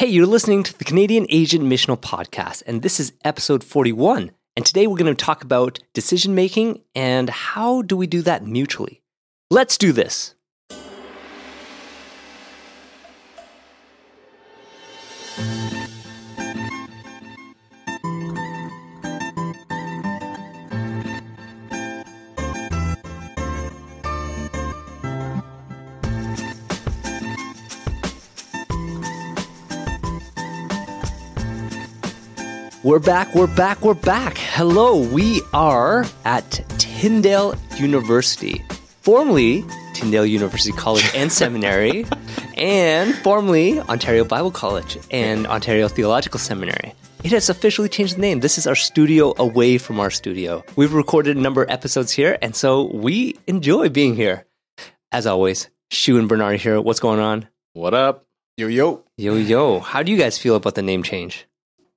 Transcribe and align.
Hey, 0.00 0.08
you're 0.08 0.24
listening 0.24 0.62
to 0.62 0.78
the 0.78 0.86
Canadian 0.86 1.26
Asian 1.28 1.68
Missional 1.68 2.00
Podcast, 2.00 2.62
and 2.66 2.80
this 2.80 2.98
is 3.00 3.12
episode 3.22 3.62
41. 3.62 4.30
And 4.56 4.64
today 4.64 4.86
we're 4.86 4.96
going 4.96 5.14
to 5.14 5.24
talk 5.24 5.44
about 5.44 5.78
decision 5.92 6.34
making 6.34 6.80
and 6.94 7.28
how 7.28 7.82
do 7.82 7.98
we 7.98 8.06
do 8.06 8.22
that 8.22 8.46
mutually. 8.46 9.02
Let's 9.50 9.76
do 9.76 9.92
this. 9.92 10.34
We're 32.90 32.98
back, 32.98 33.36
we're 33.36 33.46
back, 33.46 33.82
we're 33.82 33.94
back. 33.94 34.36
Hello, 34.36 35.00
we 35.00 35.42
are 35.54 36.04
at 36.24 36.50
Tyndale 36.76 37.54
University, 37.76 38.64
formerly 39.02 39.64
Tyndale 39.94 40.26
University 40.26 40.72
College 40.72 41.08
and 41.14 41.30
Seminary, 41.40 42.04
and 42.56 43.14
formerly 43.14 43.78
Ontario 43.78 44.24
Bible 44.24 44.50
College 44.50 44.98
and 45.12 45.46
Ontario 45.46 45.86
Theological 45.86 46.40
Seminary. 46.40 46.92
It 47.22 47.30
has 47.30 47.48
officially 47.48 47.88
changed 47.88 48.16
the 48.16 48.22
name. 48.22 48.40
This 48.40 48.58
is 48.58 48.66
our 48.66 48.74
studio 48.74 49.34
away 49.38 49.78
from 49.78 50.00
our 50.00 50.10
studio. 50.10 50.64
We've 50.74 50.92
recorded 50.92 51.36
a 51.36 51.40
number 51.40 51.62
of 51.62 51.70
episodes 51.70 52.10
here, 52.10 52.38
and 52.42 52.56
so 52.56 52.90
we 52.92 53.38
enjoy 53.46 53.88
being 53.90 54.16
here. 54.16 54.46
As 55.12 55.28
always, 55.28 55.70
Shu 55.92 56.18
and 56.18 56.28
Bernard 56.28 56.60
here. 56.60 56.80
What's 56.80 56.98
going 56.98 57.20
on? 57.20 57.46
What 57.72 57.94
up? 57.94 58.26
Yo 58.56 58.66
yo. 58.66 59.04
Yo, 59.16 59.36
yo. 59.36 59.78
How 59.78 60.02
do 60.02 60.10
you 60.10 60.18
guys 60.18 60.38
feel 60.38 60.56
about 60.56 60.74
the 60.74 60.82
name 60.82 61.04
change? 61.04 61.46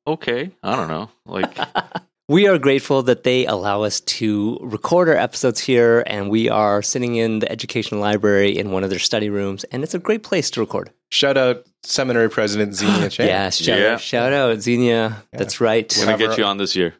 Okay, 0.06 0.52
I 0.62 0.76
don't 0.76 0.88
know. 0.88 1.10
Like, 1.26 1.58
We 2.30 2.48
are 2.48 2.58
grateful 2.58 3.04
that 3.04 3.24
they 3.24 3.46
allow 3.46 3.84
us 3.84 4.00
to 4.00 4.58
record 4.62 5.10
our 5.10 5.16
episodes 5.16 5.60
here, 5.60 6.06
and 6.08 6.30
we 6.30 6.50
are 6.50 6.82
sitting 6.82 7.16
in 7.16 7.40
the 7.40 7.52
educational 7.52 8.00
library 8.00 8.58
in 8.58 8.72
one 8.72 8.86
of 8.86 8.90
their 8.90 8.98
study 8.98 9.30
rooms, 9.30 9.66
and 9.66 9.84
it's 9.84 9.94
a 9.94 10.00
great 10.00 10.24
place 10.24 10.50
to 10.52 10.62
record. 10.62 10.90
Shout 11.12 11.36
out 11.36 11.66
seminary 11.84 12.30
president 12.30 12.76
Xenia 12.76 13.10
Chen. 13.12 13.28
Yeah, 13.28 13.50
shout, 13.50 13.78
Yeah. 13.78 13.94
Out, 13.96 14.02
shout 14.02 14.32
out, 14.32 14.62
Xenia. 14.62 15.22
That's 15.34 15.60
right. 15.60 15.94
We're 15.98 16.06
gonna 16.06 16.18
get 16.18 16.38
you 16.38 16.46
on 16.46 16.56
this 16.56 16.78
year. 16.78 16.96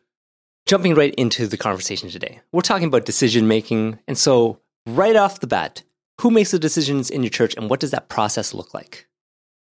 Jumping 0.66 0.94
right 0.94 1.16
into 1.16 1.48
the 1.48 1.58
conversation 1.58 2.10
today, 2.10 2.42
we're 2.52 2.62
talking 2.62 2.88
about 2.88 3.06
decision 3.06 3.48
making. 3.48 4.00
And 4.10 4.18
so, 4.18 4.60
right 4.86 5.16
off 5.16 5.40
the 5.40 5.48
bat, 5.48 5.84
who 6.20 6.32
makes 6.32 6.52
the 6.52 6.60
decisions 6.60 7.10
in 7.10 7.24
your 7.24 7.30
church, 7.30 7.56
and 7.56 7.70
what 7.70 7.80
does 7.80 7.92
that 7.92 8.10
process 8.10 8.54
look 8.54 8.74
like? 8.74 9.08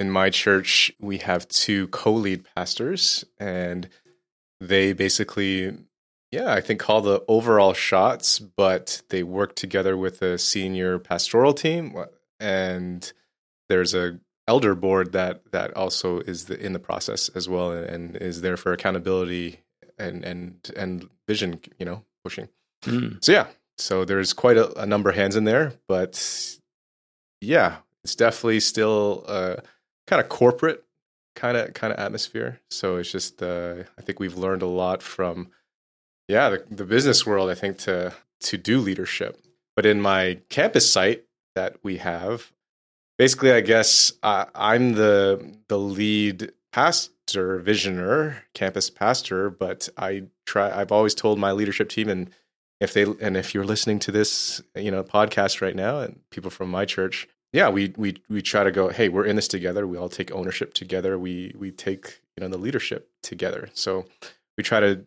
In 0.03 0.11
my 0.11 0.31
church, 0.31 0.91
we 0.99 1.19
have 1.19 1.47
two 1.47 1.87
co-lead 1.87 2.45
pastors, 2.57 3.25
and 3.39 3.89
they 4.61 4.93
basically, 4.95 5.79
yeah, 6.33 6.53
I 6.53 6.61
think 6.61 6.81
call 6.81 7.03
the 7.03 7.23
overall 7.29 7.73
shots, 7.73 8.41
but 8.41 9.01
they 9.11 9.23
work 9.23 9.55
together 9.55 9.97
with 9.97 10.21
a 10.21 10.39
senior 10.39 10.99
pastoral 10.99 11.55
team, 11.55 11.97
and 12.41 13.13
there's 13.69 13.95
a 13.95 14.19
elder 14.49 14.75
board 14.75 15.13
that 15.13 15.53
that 15.53 15.77
also 15.77 16.19
is 16.19 16.47
the, 16.47 16.59
in 16.59 16.73
the 16.73 16.81
process 16.81 17.29
as 17.37 17.49
well, 17.49 17.71
and, 17.71 17.87
and 17.87 18.17
is 18.17 18.41
there 18.41 18.57
for 18.57 18.73
accountability 18.73 19.61
and 20.01 20.25
and 20.25 20.69
and 20.77 21.09
vision, 21.29 21.61
you 21.79 21.87
know, 21.87 22.03
pushing. 22.25 22.49
Mm. 22.87 23.23
So 23.25 23.31
yeah, 23.31 23.47
so 23.79 24.05
there's 24.05 24.33
quite 24.33 24.57
a, 24.57 24.77
a 24.81 24.85
number 24.85 25.11
of 25.11 25.15
hands 25.15 25.37
in 25.37 25.45
there, 25.45 25.75
but 25.87 26.59
yeah, 27.41 27.77
it's 28.03 28.17
definitely 28.17 28.59
still 28.59 29.25
uh, 29.29 29.57
kind 30.07 30.21
of 30.21 30.29
corporate 30.29 30.85
kind 31.35 31.57
of 31.57 31.75
kind 31.75 31.93
of 31.93 31.99
atmosphere. 31.99 32.61
So 32.71 32.97
it's 32.97 33.11
just 33.11 33.43
uh, 33.43 33.85
I 33.99 34.03
think 34.03 34.21
we've 34.21 34.37
learned 34.37 34.63
a 34.63 34.67
lot 34.67 35.03
from 35.03 35.49
yeah 36.29 36.49
the, 36.51 36.65
the 36.71 36.85
business 36.85 37.27
world. 37.27 37.51
I 37.51 37.55
think 37.55 37.79
to 37.79 38.13
to 38.41 38.57
do 38.57 38.81
leadership, 38.81 39.43
but 39.77 39.87
in 39.87 40.01
my 40.01 40.39
campus 40.49 40.91
site 40.91 41.25
that 41.55 41.77
we 41.83 41.99
have, 41.99 42.53
basically 43.19 43.53
I 43.53 43.61
guess 43.61 44.13
I, 44.23 44.47
I'm 44.55 44.95
the 44.95 45.57
the 45.69 45.79
lead 45.79 46.53
pastor 46.73 47.61
visioner 47.61 48.37
campus 48.55 48.89
pastor 48.89 49.51
but 49.51 49.89
i 49.99 50.23
try 50.47 50.71
i've 50.81 50.91
always 50.91 51.15
told 51.15 51.39
my 51.39 51.53
leadership 51.53 51.89
team 51.89 52.09
and 52.09 52.31
if 52.81 52.95
they 52.95 53.05
and 53.21 53.37
if 53.37 53.55
you're 53.55 53.65
listening 53.65 53.99
to 53.99 54.11
this 54.11 54.63
you 54.75 54.91
know 54.91 55.05
podcast 55.05 55.61
right 55.61 55.77
now 55.77 56.01
and 56.01 56.19
people 56.31 56.51
from 56.51 56.71
my 56.71 56.85
church 56.85 57.29
yeah 57.53 57.69
we 57.69 57.93
we 57.97 58.17
we 58.29 58.41
try 58.43 58.65
to 58.65 58.71
go 58.73 58.89
hey 58.89 59.09
we're 59.09 59.25
in 59.27 59.37
this 59.37 59.49
together 59.49 59.87
we 59.87 59.97
all 59.97 60.09
take 60.09 60.31
ownership 60.33 60.75
together 60.75 61.19
we 61.19 61.55
we 61.59 61.71
take 61.71 62.21
you 62.37 62.41
know 62.43 62.49
the 62.49 62.59
leadership 62.59 63.09
together 63.23 63.69
so 63.75 64.07
we 64.57 64.65
try 64.65 64.81
to 64.81 65.05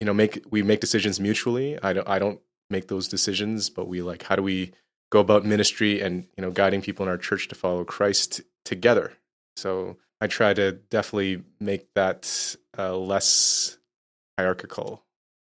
you 0.00 0.06
know 0.06 0.14
make 0.14 0.44
we 0.50 0.62
make 0.62 0.80
decisions 0.80 1.18
mutually 1.20 1.78
i 1.82 1.92
don't 1.92 2.08
i 2.08 2.18
don't 2.18 2.40
make 2.70 2.88
those 2.88 3.08
decisions 3.08 3.70
but 3.70 3.88
we 3.88 4.02
like 4.02 4.24
how 4.24 4.36
do 4.36 4.42
we 4.42 4.72
go 5.10 5.20
about 5.20 5.44
ministry 5.44 6.00
and 6.00 6.26
you 6.36 6.42
know 6.42 6.50
guiding 6.50 6.82
people 6.82 7.04
in 7.04 7.08
our 7.08 7.16
church 7.18 7.48
to 7.48 7.54
follow 7.54 7.84
christ 7.84 8.40
together 8.64 9.12
so 9.56 9.96
i 10.20 10.26
try 10.26 10.52
to 10.52 10.72
definitely 10.90 11.42
make 11.60 11.86
that 11.94 12.56
uh, 12.78 12.96
less 12.96 13.78
hierarchical 14.38 15.02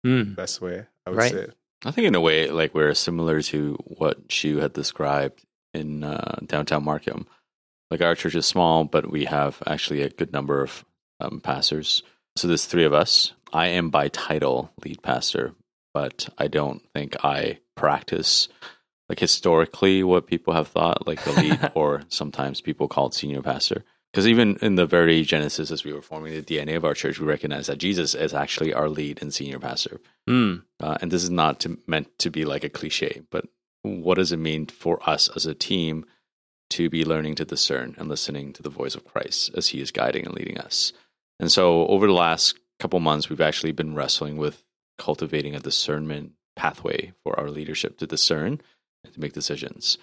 Mm. 0.05 0.35
best 0.35 0.61
way 0.61 0.87
i 1.07 1.11
would 1.11 1.19
Right. 1.21 1.31
say 1.31 1.39
it. 1.43 1.55
I 1.85 1.93
think 1.93 2.07
in 2.09 2.15
a 2.17 2.21
way, 2.21 2.51
like 2.51 2.75
we're 2.75 2.93
similar 2.95 3.41
to 3.43 3.75
what 3.87 4.31
Shu 4.33 4.59
had 4.59 4.73
described 4.73 5.45
in 5.75 6.05
uh, 6.05 6.39
downtown 6.47 6.85
Markham. 6.85 7.27
Like 7.91 8.01
our 8.01 8.15
church 8.15 8.35
is 8.35 8.47
small, 8.47 8.85
but 8.85 9.11
we 9.11 9.27
have 9.27 9.63
actually 9.67 10.03
a 10.03 10.11
good 10.11 10.33
number 10.33 10.63
of 10.63 10.85
um, 11.21 11.41
pastors. 11.41 12.03
So 12.37 12.49
there's 12.49 12.65
three 12.65 12.85
of 12.85 12.95
us. 12.95 13.33
I 13.53 13.69
am 13.69 13.91
by 13.91 14.09
title 14.09 14.73
lead 14.83 15.03
pastor, 15.03 15.55
but 15.93 16.29
I 16.39 16.49
don't 16.49 16.83
think 16.95 17.23
I 17.25 17.59
practice 17.77 18.49
like 19.09 19.21
historically 19.21 20.03
what 20.03 20.27
people 20.27 20.55
have 20.55 20.69
thought, 20.69 21.07
like 21.07 21.23
the 21.25 21.33
lead, 21.33 21.73
or 21.75 22.03
sometimes 22.09 22.63
people 22.63 22.89
call 22.89 23.09
it 23.09 23.15
senior 23.15 23.43
pastor. 23.43 23.85
Because 24.11 24.27
even 24.27 24.57
in 24.63 24.75
the 24.75 24.87
very 24.87 25.23
genesis, 25.23 25.71
as 25.71 25.85
we 25.85 25.93
were 25.93 26.03
forming 26.03 26.35
the 26.35 26.43
DNA 26.43 26.77
of 26.77 26.85
our 26.85 26.95
church, 26.95 27.19
we 27.19 27.27
recognize 27.27 27.67
that 27.67 27.79
Jesus 27.79 28.15
is 28.15 28.35
actually 28.35 28.73
our 28.73 28.89
lead 28.89 29.21
and 29.23 29.33
senior 29.33 29.59
pastor. 29.59 30.01
Mm. 30.29 30.63
Uh, 30.81 30.99
and 31.01 31.11
this 31.11 31.23
is 31.23 31.31
not 31.31 31.61
to, 31.61 31.79
meant 31.87 32.19
to 32.19 32.31
be 32.31 32.45
like 32.45 32.65
a 32.65 32.69
cliche, 32.69 33.23
but 33.31 33.47
what 33.83 34.17
does 34.17 34.33
it 34.33 34.39
mean 34.39 34.67
for 34.67 34.99
us 35.09 35.29
as 35.35 35.47
a 35.47 35.55
team 35.55 36.05
to 36.71 36.89
be 36.89 37.05
learning 37.05 37.35
to 37.37 37.45
discern 37.45 37.95
and 37.99 38.09
listening 38.09 38.53
to 38.55 38.63
the 38.63 38.71
voice 38.71 38.95
of 38.95 39.05
Christ 39.05 39.51
as 39.57 39.69
He 39.69 39.81
is 39.81 39.91
guiding 39.91 40.27
and 40.27 40.35
leading 40.35 40.59
us? 40.59 40.93
And 41.41 41.51
so, 41.51 41.87
over 41.89 42.07
the 42.07 42.13
last 42.13 42.59
couple 42.79 43.01
months, 43.01 43.29
we've 43.29 43.41
actually 43.41 43.73
been 43.73 43.95
wrestling 43.95 44.37
with 44.37 44.65
cultivating 44.99 45.55
a 45.55 45.61
discernment 45.61 46.33
pathway 46.57 47.13
for 47.23 47.39
our 47.39 47.51
leadership 47.51 47.99
to 47.99 48.07
discern 48.07 48.61
and 49.05 49.13
to 49.13 49.21
make 49.21 49.33
decisions. 49.33 49.99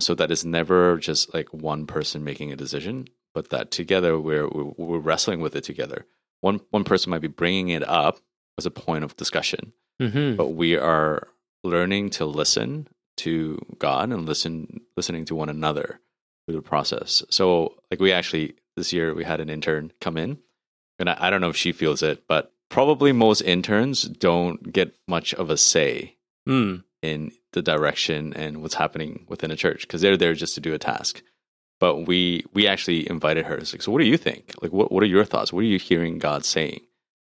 So 0.00 0.14
that 0.14 0.30
it's 0.30 0.44
never 0.44 0.98
just 0.98 1.32
like 1.32 1.52
one 1.54 1.86
person 1.86 2.24
making 2.24 2.52
a 2.52 2.56
decision, 2.56 3.06
but 3.34 3.50
that 3.50 3.70
together 3.70 4.18
we're 4.18 4.48
we're, 4.48 4.98
wrestling 4.98 5.40
with 5.40 5.54
it 5.54 5.64
together. 5.64 6.06
One 6.40 6.60
one 6.70 6.84
person 6.84 7.10
might 7.10 7.20
be 7.20 7.28
bringing 7.28 7.68
it 7.68 7.88
up 7.88 8.18
as 8.58 8.66
a 8.66 8.70
point 8.70 9.04
of 9.04 9.16
discussion, 9.16 9.72
hmm 10.00 10.34
but 10.34 10.48
we 10.48 10.76
are 10.76 11.28
learning 11.62 12.10
to 12.10 12.26
listen 12.26 12.88
to 13.18 13.58
God 13.78 14.10
and 14.10 14.26
listen 14.26 14.80
listening 14.96 15.24
to 15.26 15.34
one 15.34 15.48
another 15.48 16.00
through 16.46 16.56
the 16.56 16.62
process. 16.62 17.22
So 17.30 17.74
like 17.90 18.00
we 18.00 18.12
actually 18.12 18.54
this 18.76 18.92
year 18.92 19.14
we 19.14 19.24
had 19.24 19.40
an 19.40 19.50
intern 19.50 19.92
come 20.00 20.16
in 20.16 20.38
and 20.98 21.08
I, 21.10 21.16
I 21.20 21.30
don't 21.30 21.40
know 21.40 21.50
if 21.50 21.56
she 21.56 21.72
feels 21.72 22.02
it, 22.02 22.24
but 22.26 22.52
probably 22.68 23.12
most 23.12 23.42
interns 23.42 24.02
don't 24.04 24.72
get 24.72 24.94
much 25.06 25.34
of 25.34 25.50
a 25.50 25.56
say 25.56 26.16
Mm. 26.48 26.82
in 27.02 27.30
the 27.52 27.62
direction 27.62 28.32
and 28.34 28.62
what's 28.62 28.74
happening 28.74 29.26
within 29.28 29.52
a 29.52 29.56
church 29.56 29.82
because 29.82 30.00
they're 30.00 30.16
there 30.16 30.34
just 30.34 30.56
to 30.56 30.60
do 30.60 30.74
a 30.74 30.78
task. 30.78 31.22
But 31.78 32.06
we 32.08 32.44
we 32.52 32.66
actually 32.66 33.08
invited 33.08 33.46
her. 33.46 33.56
It's 33.56 33.72
like, 33.72 33.82
so 33.82 33.92
what 33.92 34.00
do 34.00 34.06
you 34.06 34.16
think? 34.16 34.52
Like, 34.60 34.72
what 34.72 34.90
what 34.90 35.02
are 35.04 35.06
your 35.06 35.24
thoughts? 35.24 35.52
What 35.52 35.60
are 35.60 35.68
you 35.74 35.78
hearing 35.78 36.18
God 36.18 36.44
saying? 36.44 36.80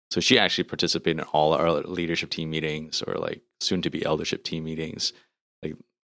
So 0.09 0.19
she 0.19 0.39
actually 0.39 0.63
participated 0.65 1.19
in 1.19 1.25
all 1.25 1.53
our 1.53 1.71
leadership 1.71 2.29
team 2.31 2.49
meetings 2.51 3.01
or 3.03 3.15
like 3.15 3.41
soon 3.59 3.81
to 3.83 3.89
be 3.91 4.03
eldership 4.05 4.43
team 4.43 4.63
meetings. 4.63 5.13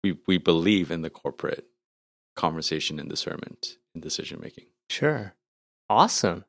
We 0.04 0.18
we 0.28 0.38
believe 0.38 0.92
in 0.92 1.02
the 1.02 1.10
corporate 1.10 1.66
conversation 2.36 3.00
and 3.00 3.10
discernment 3.10 3.78
and 3.94 4.02
decision 4.02 4.40
making. 4.42 4.66
Sure. 4.90 5.36
Awesome. 5.90 6.46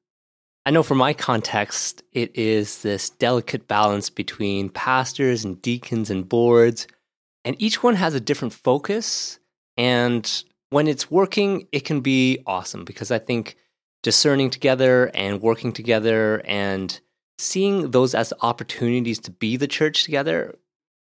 I 0.67 0.70
know 0.70 0.82
for 0.82 0.94
my 0.94 1.14
context, 1.14 2.02
it 2.12 2.37
is 2.37 2.82
this 2.82 3.11
delicate 3.11 3.67
balance 3.67 4.11
between 4.11 4.69
pastors 4.69 5.44
and 5.44 5.61
deacons 5.62 6.11
and 6.11 6.29
boards, 6.29 6.87
and 7.44 7.56
each 7.58 7.82
one 7.82 7.94
has 7.94 8.14
a 8.14 8.20
different 8.20 8.52
focus. 8.52 9.38
And 9.76 10.31
when 10.69 10.87
it's 10.87 11.11
working, 11.11 11.67
it 11.73 11.81
can 11.81 12.00
be 12.00 12.43
awesome 12.47 12.85
because 12.85 13.11
I 13.11 13.19
think 13.19 13.56
discerning 14.02 14.50
together 14.50 15.11
and 15.14 15.43
working 15.43 15.73
together 15.73 16.43
and 16.44 17.00
seeing 17.38 17.91
those 17.91 18.14
as 18.14 18.32
opportunities 18.43 19.19
to 19.20 19.31
be 19.31 19.56
the 19.56 19.67
church 19.67 20.05
together 20.05 20.56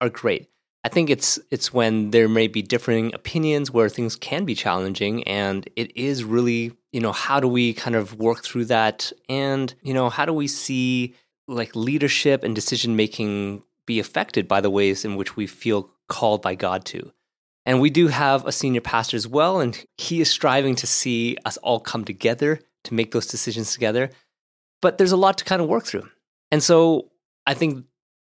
are 0.01 0.09
great. 0.09 0.49
I 0.82 0.88
think 0.88 1.11
it's 1.11 1.38
it's 1.50 1.73
when 1.73 2.11
there 2.11 2.29
may 2.29 2.49
be 2.49 2.62
differing 2.62 3.15
opinions 3.15 3.71
where 3.71 3.88
things 3.88 4.17
can 4.17 4.44
be 4.44 4.55
challenging 4.55 5.25
and 5.25 5.69
it 5.77 5.94
is 5.97 6.25
really 6.25 6.73
you 6.93 7.00
know, 7.00 7.12
how 7.12 7.41
do 7.41 7.49
we 7.49 7.73
kind 7.73 7.97
of 7.97 8.19
work 8.19 8.43
through 8.43 8.67
that? 8.67 9.12
And, 9.29 9.73
you 9.82 9.94
know, 9.94 10.11
how 10.11 10.25
do 10.25 10.32
we 10.32 10.49
see 10.49 11.15
like 11.47 11.75
leadership 11.77 12.43
and 12.44 12.55
decision 12.55 12.97
making 12.97 13.62
be 13.87 14.00
affected 14.00 14.49
by 14.49 14.61
the 14.61 14.71
ways 14.71 15.05
in 15.05 15.17
which 15.17 15.37
we 15.37 15.47
feel 15.47 15.91
called 16.09 16.43
by 16.43 16.55
God 16.55 16.85
to? 16.87 17.12
And 17.67 17.81
we 17.81 17.91
do 17.91 18.09
have 18.09 18.47
a 18.47 18.53
senior 18.53 18.81
pastor 18.81 19.17
as 19.17 19.29
well, 19.29 19.61
and 19.61 19.85
he 19.99 20.21
is 20.21 20.31
striving 20.31 20.75
to 20.77 20.87
see 20.87 21.37
us 21.44 21.56
all 21.59 21.79
come 21.79 22.05
together 22.05 22.61
to 22.85 22.94
make 22.94 23.12
those 23.12 23.27
decisions 23.27 23.73
together. 23.73 24.11
But 24.81 24.99
there's 24.99 25.12
a 25.12 25.17
lot 25.17 25.38
to 25.38 25.44
kind 25.44 25.61
of 25.61 25.69
work 25.69 25.85
through. 25.85 26.09
And 26.50 26.62
so 26.62 27.11
I 27.47 27.55
think 27.55 27.85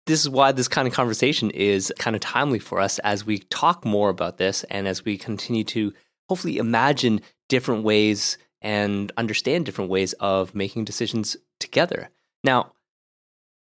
this 0.07 0.21
is 0.21 0.30
why 0.30 0.51
this 0.51 0.68
kind 0.68 0.88
of 0.88 0.94
conversation 0.94 1.51
is 1.51 1.94
kind 2.00 2.15
of 2.15 2.21
timely 2.21 2.59
for 2.59 2.80
us 2.80 3.00
as 3.00 3.25
we 3.25 3.39
talk 3.39 3.86
more 3.86 4.09
about 4.09 4.38
this 4.38 4.63
and 4.65 4.88
as 4.88 5.06
we 5.06 5.18
continue 5.18 5.63
to 5.63 5.94
hopefully 6.27 6.57
imagine 6.57 7.21
different 7.50 7.83
ways 7.83 8.38
and 8.62 9.12
understand 9.18 9.65
different 9.65 9.89
ways 9.89 10.13
of 10.13 10.56
making 10.56 10.86
decisions 10.86 11.36
together. 11.59 12.09
Now, 12.44 12.74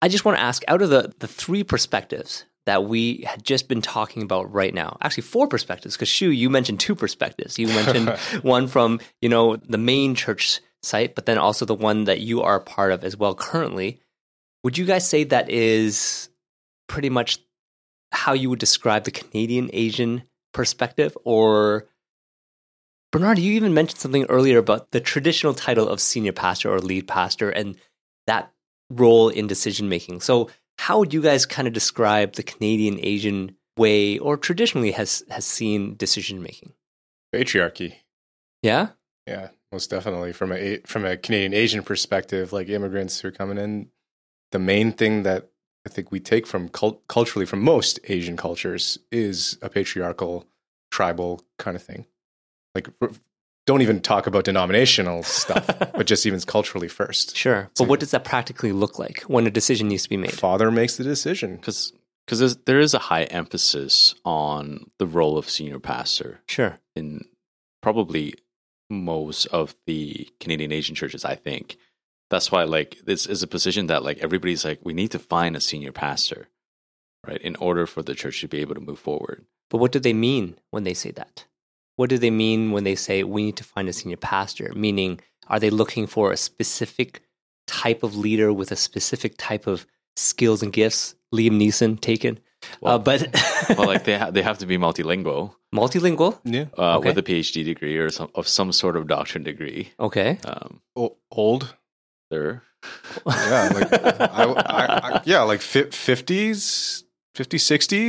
I 0.02 0.08
just 0.08 0.24
want 0.24 0.38
to 0.38 0.42
ask 0.42 0.62
out 0.68 0.82
of 0.82 0.90
the, 0.90 1.12
the 1.18 1.28
three 1.28 1.64
perspectives 1.64 2.44
that 2.66 2.84
we 2.84 3.24
had 3.26 3.44
just 3.44 3.68
been 3.68 3.82
talking 3.82 4.22
about 4.22 4.52
right 4.52 4.72
now, 4.72 4.96
actually 5.02 5.22
four 5.22 5.46
perspectives, 5.48 5.96
because 5.96 6.08
Shu, 6.08 6.30
you 6.30 6.50
mentioned 6.50 6.80
two 6.80 6.94
perspectives. 6.94 7.58
You 7.58 7.68
mentioned 7.68 8.08
one 8.42 8.66
from, 8.66 9.00
you 9.20 9.28
know, 9.28 9.56
the 9.56 9.78
main 9.78 10.14
church 10.14 10.60
site, 10.82 11.14
but 11.14 11.26
then 11.26 11.38
also 11.38 11.64
the 11.64 11.74
one 11.74 12.04
that 12.04 12.20
you 12.20 12.42
are 12.42 12.56
a 12.56 12.60
part 12.60 12.92
of 12.92 13.04
as 13.04 13.16
well 13.16 13.34
currently. 13.34 14.00
Would 14.62 14.78
you 14.78 14.84
guys 14.84 15.08
say 15.08 15.24
that 15.24 15.50
is 15.50 16.29
pretty 16.90 17.08
much 17.08 17.38
how 18.10 18.32
you 18.32 18.50
would 18.50 18.58
describe 18.58 19.04
the 19.04 19.12
Canadian 19.12 19.70
Asian 19.72 20.24
perspective? 20.52 21.16
Or 21.24 21.86
Bernard, 23.12 23.38
you 23.38 23.52
even 23.52 23.72
mentioned 23.72 24.00
something 24.00 24.24
earlier 24.24 24.58
about 24.58 24.90
the 24.90 25.00
traditional 25.00 25.54
title 25.54 25.88
of 25.88 26.00
senior 26.00 26.32
pastor 26.32 26.68
or 26.68 26.80
lead 26.80 27.06
pastor 27.06 27.48
and 27.48 27.76
that 28.26 28.52
role 28.90 29.28
in 29.28 29.46
decision 29.46 29.88
making. 29.88 30.20
So, 30.20 30.50
how 30.78 30.98
would 30.98 31.14
you 31.14 31.22
guys 31.22 31.46
kind 31.46 31.68
of 31.68 31.74
describe 31.74 32.32
the 32.32 32.42
Canadian 32.42 32.98
Asian 33.00 33.54
way 33.76 34.18
or 34.18 34.36
traditionally 34.36 34.90
has 34.92 35.22
has 35.30 35.44
seen 35.44 35.94
decision 35.96 36.42
making? 36.42 36.72
Patriarchy. 37.32 37.94
Yeah? 38.62 38.88
Yeah, 39.28 39.50
most 39.70 39.90
definitely. 39.90 40.32
From 40.32 40.50
a 40.50 40.78
from 40.86 41.04
a 41.04 41.16
Canadian 41.16 41.54
Asian 41.54 41.84
perspective, 41.84 42.52
like 42.52 42.68
immigrants 42.68 43.20
who 43.20 43.28
are 43.28 43.32
coming 43.32 43.58
in, 43.58 43.90
the 44.50 44.58
main 44.58 44.90
thing 44.92 45.22
that 45.22 45.50
I 45.86 45.88
think 45.90 46.12
we 46.12 46.20
take 46.20 46.46
from 46.46 46.68
cult- 46.68 47.06
culturally 47.08 47.46
from 47.46 47.62
most 47.62 47.98
Asian 48.08 48.36
cultures 48.36 48.98
is 49.10 49.56
a 49.62 49.68
patriarchal, 49.68 50.46
tribal 50.90 51.42
kind 51.58 51.76
of 51.76 51.82
thing. 51.82 52.06
Like, 52.74 52.88
don't 53.66 53.82
even 53.82 54.00
talk 54.00 54.26
about 54.26 54.44
denominational 54.44 55.22
stuff, 55.40 55.66
but 55.78 56.06
just 56.06 56.26
even 56.26 56.40
culturally 56.40 56.88
first. 56.88 57.36
Sure. 57.36 57.70
But 57.78 57.88
what 57.88 58.00
does 58.00 58.10
that 58.10 58.24
practically 58.24 58.72
look 58.72 58.98
like 58.98 59.22
when 59.22 59.46
a 59.46 59.50
decision 59.50 59.88
needs 59.88 60.02
to 60.04 60.08
be 60.08 60.16
made? 60.16 60.32
Father 60.32 60.70
makes 60.70 60.96
the 60.96 61.04
decision. 61.04 61.56
Because 61.56 61.92
because 62.26 62.56
there 62.58 62.78
is 62.78 62.94
a 62.94 62.98
high 62.98 63.24
emphasis 63.24 64.14
on 64.24 64.90
the 64.98 65.06
role 65.06 65.36
of 65.36 65.50
senior 65.50 65.80
pastor 65.80 66.40
Sure. 66.46 66.78
in 66.94 67.24
probably 67.82 68.34
most 68.88 69.46
of 69.46 69.74
the 69.86 70.28
Canadian 70.38 70.70
Asian 70.70 70.94
churches, 70.94 71.24
I 71.24 71.34
think. 71.34 71.76
That's 72.30 72.50
why 72.52 72.62
like 72.64 72.98
this 73.04 73.26
is 73.26 73.42
a 73.42 73.46
position 73.46 73.86
that 73.88 74.02
like 74.04 74.18
everybody's 74.18 74.64
like, 74.64 74.80
we 74.84 74.92
need 74.92 75.10
to 75.10 75.18
find 75.18 75.56
a 75.56 75.60
senior 75.60 75.92
pastor, 75.92 76.48
right? 77.26 77.40
In 77.42 77.56
order 77.56 77.86
for 77.86 78.02
the 78.02 78.14
church 78.14 78.40
to 78.40 78.48
be 78.48 78.60
able 78.60 78.74
to 78.76 78.80
move 78.80 78.98
forward. 78.98 79.44
But 79.68 79.78
what 79.78 79.92
do 79.92 79.98
they 79.98 80.12
mean 80.12 80.56
when 80.70 80.84
they 80.84 80.94
say 80.94 81.10
that? 81.12 81.44
What 81.96 82.08
do 82.10 82.18
they 82.18 82.30
mean 82.30 82.70
when 82.72 82.84
they 82.84 82.94
say 82.94 83.22
we 83.24 83.42
need 83.42 83.56
to 83.56 83.64
find 83.64 83.88
a 83.88 83.92
senior 83.92 84.16
pastor? 84.16 84.72
Meaning, 84.74 85.20
are 85.48 85.60
they 85.60 85.70
looking 85.70 86.06
for 86.06 86.32
a 86.32 86.36
specific 86.36 87.20
type 87.66 88.02
of 88.02 88.16
leader 88.16 88.52
with 88.52 88.72
a 88.72 88.76
specific 88.76 89.34
type 89.36 89.66
of 89.66 89.86
skills 90.16 90.62
and 90.62 90.72
gifts? 90.72 91.14
Liam 91.34 91.60
Neeson 91.60 92.00
taken. 92.00 92.38
Well, 92.80 92.94
uh, 92.94 92.98
but 92.98 93.28
well, 93.76 93.86
like 93.86 94.04
they 94.04 94.18
ha- 94.18 94.30
they 94.30 94.42
have 94.42 94.58
to 94.58 94.66
be 94.66 94.78
multilingual, 94.78 95.54
multilingual. 95.74 96.38
Yeah. 96.44 96.66
uh, 96.78 96.98
Okay. 96.98 97.08
with 97.08 97.18
a 97.18 97.22
PhD 97.22 97.64
degree 97.64 97.96
or 97.98 98.10
some 98.10 98.30
of 98.34 98.46
some 98.48 98.72
sort 98.72 98.96
of 98.96 99.06
doctorate 99.06 99.44
degree. 99.44 99.92
Okay. 99.98 100.38
Um, 100.44 100.80
O- 100.96 101.16
old. 101.30 101.74
There, 102.30 102.62
Yeah. 103.26 103.70
Like, 103.74 103.92
I, 103.92 104.44
I, 104.44 104.84
I, 105.16 105.22
yeah, 105.24 105.42
like 105.42 105.60
50s, 105.60 107.04
50s, 107.36 107.60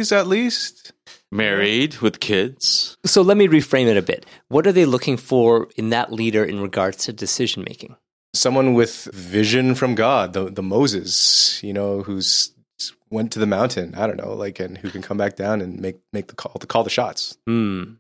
60s 0.08 0.12
at 0.16 0.28
least. 0.28 0.94
married 1.32 1.98
with 1.98 2.20
kids. 2.20 2.98
So 3.06 3.22
let 3.22 3.38
me 3.38 3.48
reframe 3.48 3.88
it 3.88 3.98
a 3.98 4.02
bit. 4.02 4.26
What 4.48 4.68
are 4.68 4.72
they 4.72 4.86
looking 4.86 5.18
for 5.18 5.68
in 5.76 5.90
that 5.90 6.12
leader 6.12 6.44
in 6.44 6.60
regards 6.62 6.98
to 7.06 7.14
decision 7.14 7.64
making? 7.68 7.96
Someone 8.34 8.74
with 8.74 9.10
vision 9.14 9.76
from 9.76 9.94
God, 9.96 10.34
the, 10.34 10.50
the 10.50 10.64
Moses, 10.64 11.62
you 11.64 11.74
know, 11.74 12.02
who's 12.02 12.54
went 13.10 13.32
to 13.34 13.40
the 13.40 13.46
mountain. 13.46 13.94
I 13.96 14.08
don't 14.08 14.16
know, 14.18 14.34
like, 14.34 14.60
and 14.62 14.78
who 14.78 14.90
can 14.90 15.02
come 15.02 15.18
back 15.18 15.36
down 15.36 15.60
and 15.60 15.80
make 15.82 15.98
make 16.14 16.28
the 16.28 16.36
call, 16.36 16.54
to 16.54 16.66
call 16.66 16.84
the 16.86 16.90
shots. 16.90 17.38
Hmm. 17.46 17.96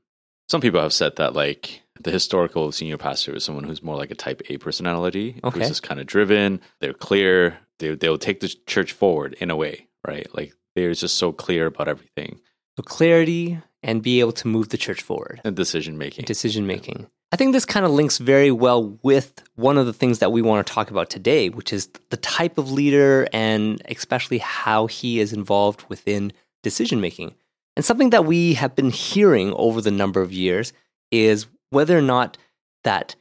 Some 0.50 0.62
people 0.62 0.82
have 0.82 0.94
said 0.94 1.18
that 1.18 1.34
like 1.34 1.82
the 2.04 2.12
historical 2.12 2.72
senior 2.72 2.98
pastor 2.98 3.36
is 3.36 3.44
someone 3.44 3.64
who's 3.64 3.84
more 3.84 3.96
like 3.98 4.12
a 4.12 4.16
type 4.16 4.42
A 4.50 4.58
personality, 4.58 5.40
Okay. 5.44 5.60
who's 5.60 5.70
just 5.70 5.84
kind 5.84 6.00
of 6.00 6.06
driven. 6.08 6.60
They're 6.80 6.94
clear. 6.94 7.58
They 7.80 7.96
they'll 7.96 8.18
take 8.18 8.40
the 8.40 8.50
church 8.68 8.92
forward 8.94 9.36
in 9.40 9.50
a 9.50 9.56
way, 9.56 9.88
right? 10.08 10.28
Like 10.36 10.54
they're 10.76 10.94
just 10.94 11.18
so 11.18 11.32
clear 11.32 11.66
about 11.68 11.88
everything 11.88 12.40
So 12.78 12.84
clarity 12.84 13.60
and 13.84 14.02
be 14.04 14.20
able 14.20 14.32
to 14.34 14.48
move 14.48 14.70
the 14.70 14.78
church 14.78 15.02
forward. 15.02 15.42
and 15.44 15.56
decision 15.56 15.98
making. 15.98 16.26
decision 16.26 16.68
making. 16.68 17.08
I 17.34 17.38
think 17.38 17.54
this 17.54 17.66
kind 17.66 17.86
of 17.86 17.92
links 17.94 18.18
very 18.18 18.52
well 18.52 19.00
with 19.04 19.42
one 19.56 19.78
of 19.78 19.86
the 19.86 19.94
things 19.94 20.20
that 20.20 20.32
we 20.34 20.42
want 20.42 20.66
to 20.68 20.74
talk 20.74 20.92
about 20.92 21.10
today, 21.10 21.50
which 21.50 21.72
is 21.72 21.90
the 22.10 22.18
type 22.18 22.58
of 22.58 22.72
leader 22.72 23.26
and 23.34 23.82
especially 23.88 24.38
how 24.40 24.88
he 24.88 25.20
is 25.22 25.32
involved 25.34 25.84
within 25.90 26.34
decision 26.62 27.00
making. 27.00 27.34
And 27.78 27.86
something 27.86 28.10
that 28.10 28.26
we 28.26 28.54
have 28.56 28.76
been 28.76 28.90
hearing 28.92 29.54
over 29.54 29.80
the 29.82 29.92
number 29.92 30.22
of 30.22 30.34
years 30.34 30.74
is 31.10 31.48
whether 31.72 31.98
or 31.98 32.02
not 32.02 32.38
that 32.84 33.16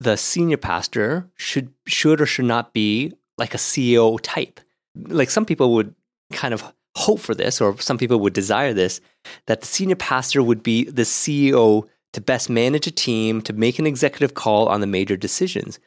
the 0.00 0.16
senior 0.16 0.56
pastor 0.56 1.30
should 1.36 1.72
should 1.86 2.20
or 2.20 2.26
should 2.26 2.46
not 2.46 2.72
be 2.72 3.12
like 3.38 3.54
a 3.54 3.58
CEO 3.58 4.18
type. 4.22 4.60
Like 4.96 5.30
some 5.30 5.46
people 5.46 5.72
would 5.74 5.94
kind 6.32 6.52
of 6.52 6.64
hope 6.96 7.20
for 7.20 7.34
this 7.34 7.60
or 7.60 7.78
some 7.80 7.98
people 7.98 8.18
would 8.20 8.32
desire 8.32 8.74
this 8.74 9.00
that 9.46 9.60
the 9.60 9.66
senior 9.66 9.96
pastor 9.96 10.42
would 10.42 10.62
be 10.62 10.84
the 10.84 11.02
CEO 11.02 11.86
to 12.12 12.20
best 12.20 12.50
manage 12.50 12.86
a 12.86 12.90
team, 12.90 13.40
to 13.42 13.52
make 13.52 13.78
an 13.78 13.86
executive 13.86 14.34
call 14.34 14.66
on 14.66 14.80
the 14.80 14.86
major 14.86 15.16
decisions. 15.16 15.78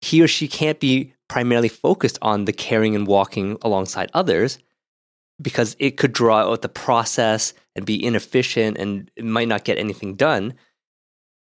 He 0.00 0.22
or 0.22 0.28
she 0.28 0.48
can't 0.48 0.78
be 0.78 1.12
primarily 1.28 1.68
focused 1.68 2.18
on 2.22 2.44
the 2.44 2.52
caring 2.52 2.94
and 2.94 3.06
walking 3.06 3.56
alongside 3.62 4.10
others 4.14 4.58
because 5.40 5.76
it 5.78 5.96
could 5.96 6.12
draw 6.12 6.38
out 6.38 6.62
the 6.62 6.68
process 6.68 7.54
and 7.74 7.86
be 7.86 8.04
inefficient 8.04 8.78
and 8.78 9.10
might 9.20 9.48
not 9.48 9.64
get 9.64 9.78
anything 9.78 10.14
done. 10.14 10.54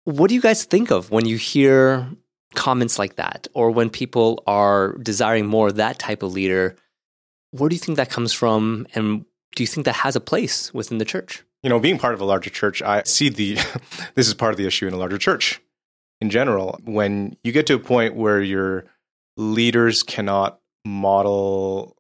What 0.04 0.28
do 0.28 0.34
you 0.34 0.40
guys 0.40 0.64
think 0.64 0.90
of 0.90 1.10
when 1.10 1.26
you 1.26 1.36
hear 1.36 2.06
comments 2.54 2.98
like 2.98 3.16
that 3.16 3.48
or 3.54 3.70
when 3.70 3.90
people 3.90 4.42
are 4.46 4.96
desiring 4.98 5.46
more 5.46 5.68
of 5.68 5.76
that 5.76 5.98
type 5.98 6.22
of 6.22 6.32
leader? 6.32 6.76
Where 7.50 7.68
do 7.68 7.74
you 7.74 7.80
think 7.80 7.96
that 7.96 8.10
comes 8.10 8.32
from 8.32 8.86
and 8.94 9.24
do 9.56 9.62
you 9.62 9.66
think 9.66 9.86
that 9.86 9.94
has 9.96 10.16
a 10.16 10.20
place 10.20 10.72
within 10.74 10.98
the 10.98 11.04
church? 11.04 11.42
You 11.62 11.70
know, 11.70 11.78
being 11.78 11.98
part 11.98 12.14
of 12.14 12.20
a 12.20 12.24
larger 12.24 12.50
church, 12.50 12.82
I 12.82 13.02
see 13.04 13.28
the 13.28 13.54
this 14.14 14.28
is 14.28 14.34
part 14.34 14.52
of 14.52 14.58
the 14.58 14.66
issue 14.66 14.86
in 14.86 14.92
a 14.92 14.98
larger 14.98 15.18
church 15.18 15.60
in 16.20 16.30
general. 16.30 16.80
When 16.84 17.36
you 17.42 17.52
get 17.52 17.66
to 17.68 17.74
a 17.74 17.78
point 17.78 18.14
where 18.14 18.42
your 18.42 18.84
leaders 19.36 20.02
cannot 20.02 20.60
model 20.84 21.93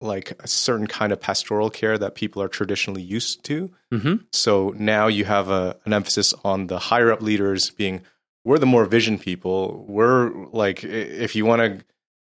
like 0.00 0.32
a 0.42 0.48
certain 0.48 0.86
kind 0.86 1.12
of 1.12 1.20
pastoral 1.20 1.70
care 1.70 1.96
that 1.98 2.14
people 2.14 2.42
are 2.42 2.48
traditionally 2.48 3.02
used 3.02 3.44
to. 3.44 3.70
Mm-hmm. 3.92 4.14
So 4.32 4.74
now 4.76 5.06
you 5.06 5.24
have 5.24 5.48
a, 5.48 5.76
an 5.84 5.92
emphasis 5.92 6.34
on 6.44 6.66
the 6.66 6.78
higher 6.78 7.12
up 7.12 7.22
leaders 7.22 7.70
being 7.70 8.02
we're 8.44 8.58
the 8.58 8.66
more 8.66 8.84
vision 8.84 9.18
people. 9.18 9.84
We're 9.88 10.30
like 10.52 10.84
if 10.84 11.34
you 11.34 11.44
want 11.44 11.82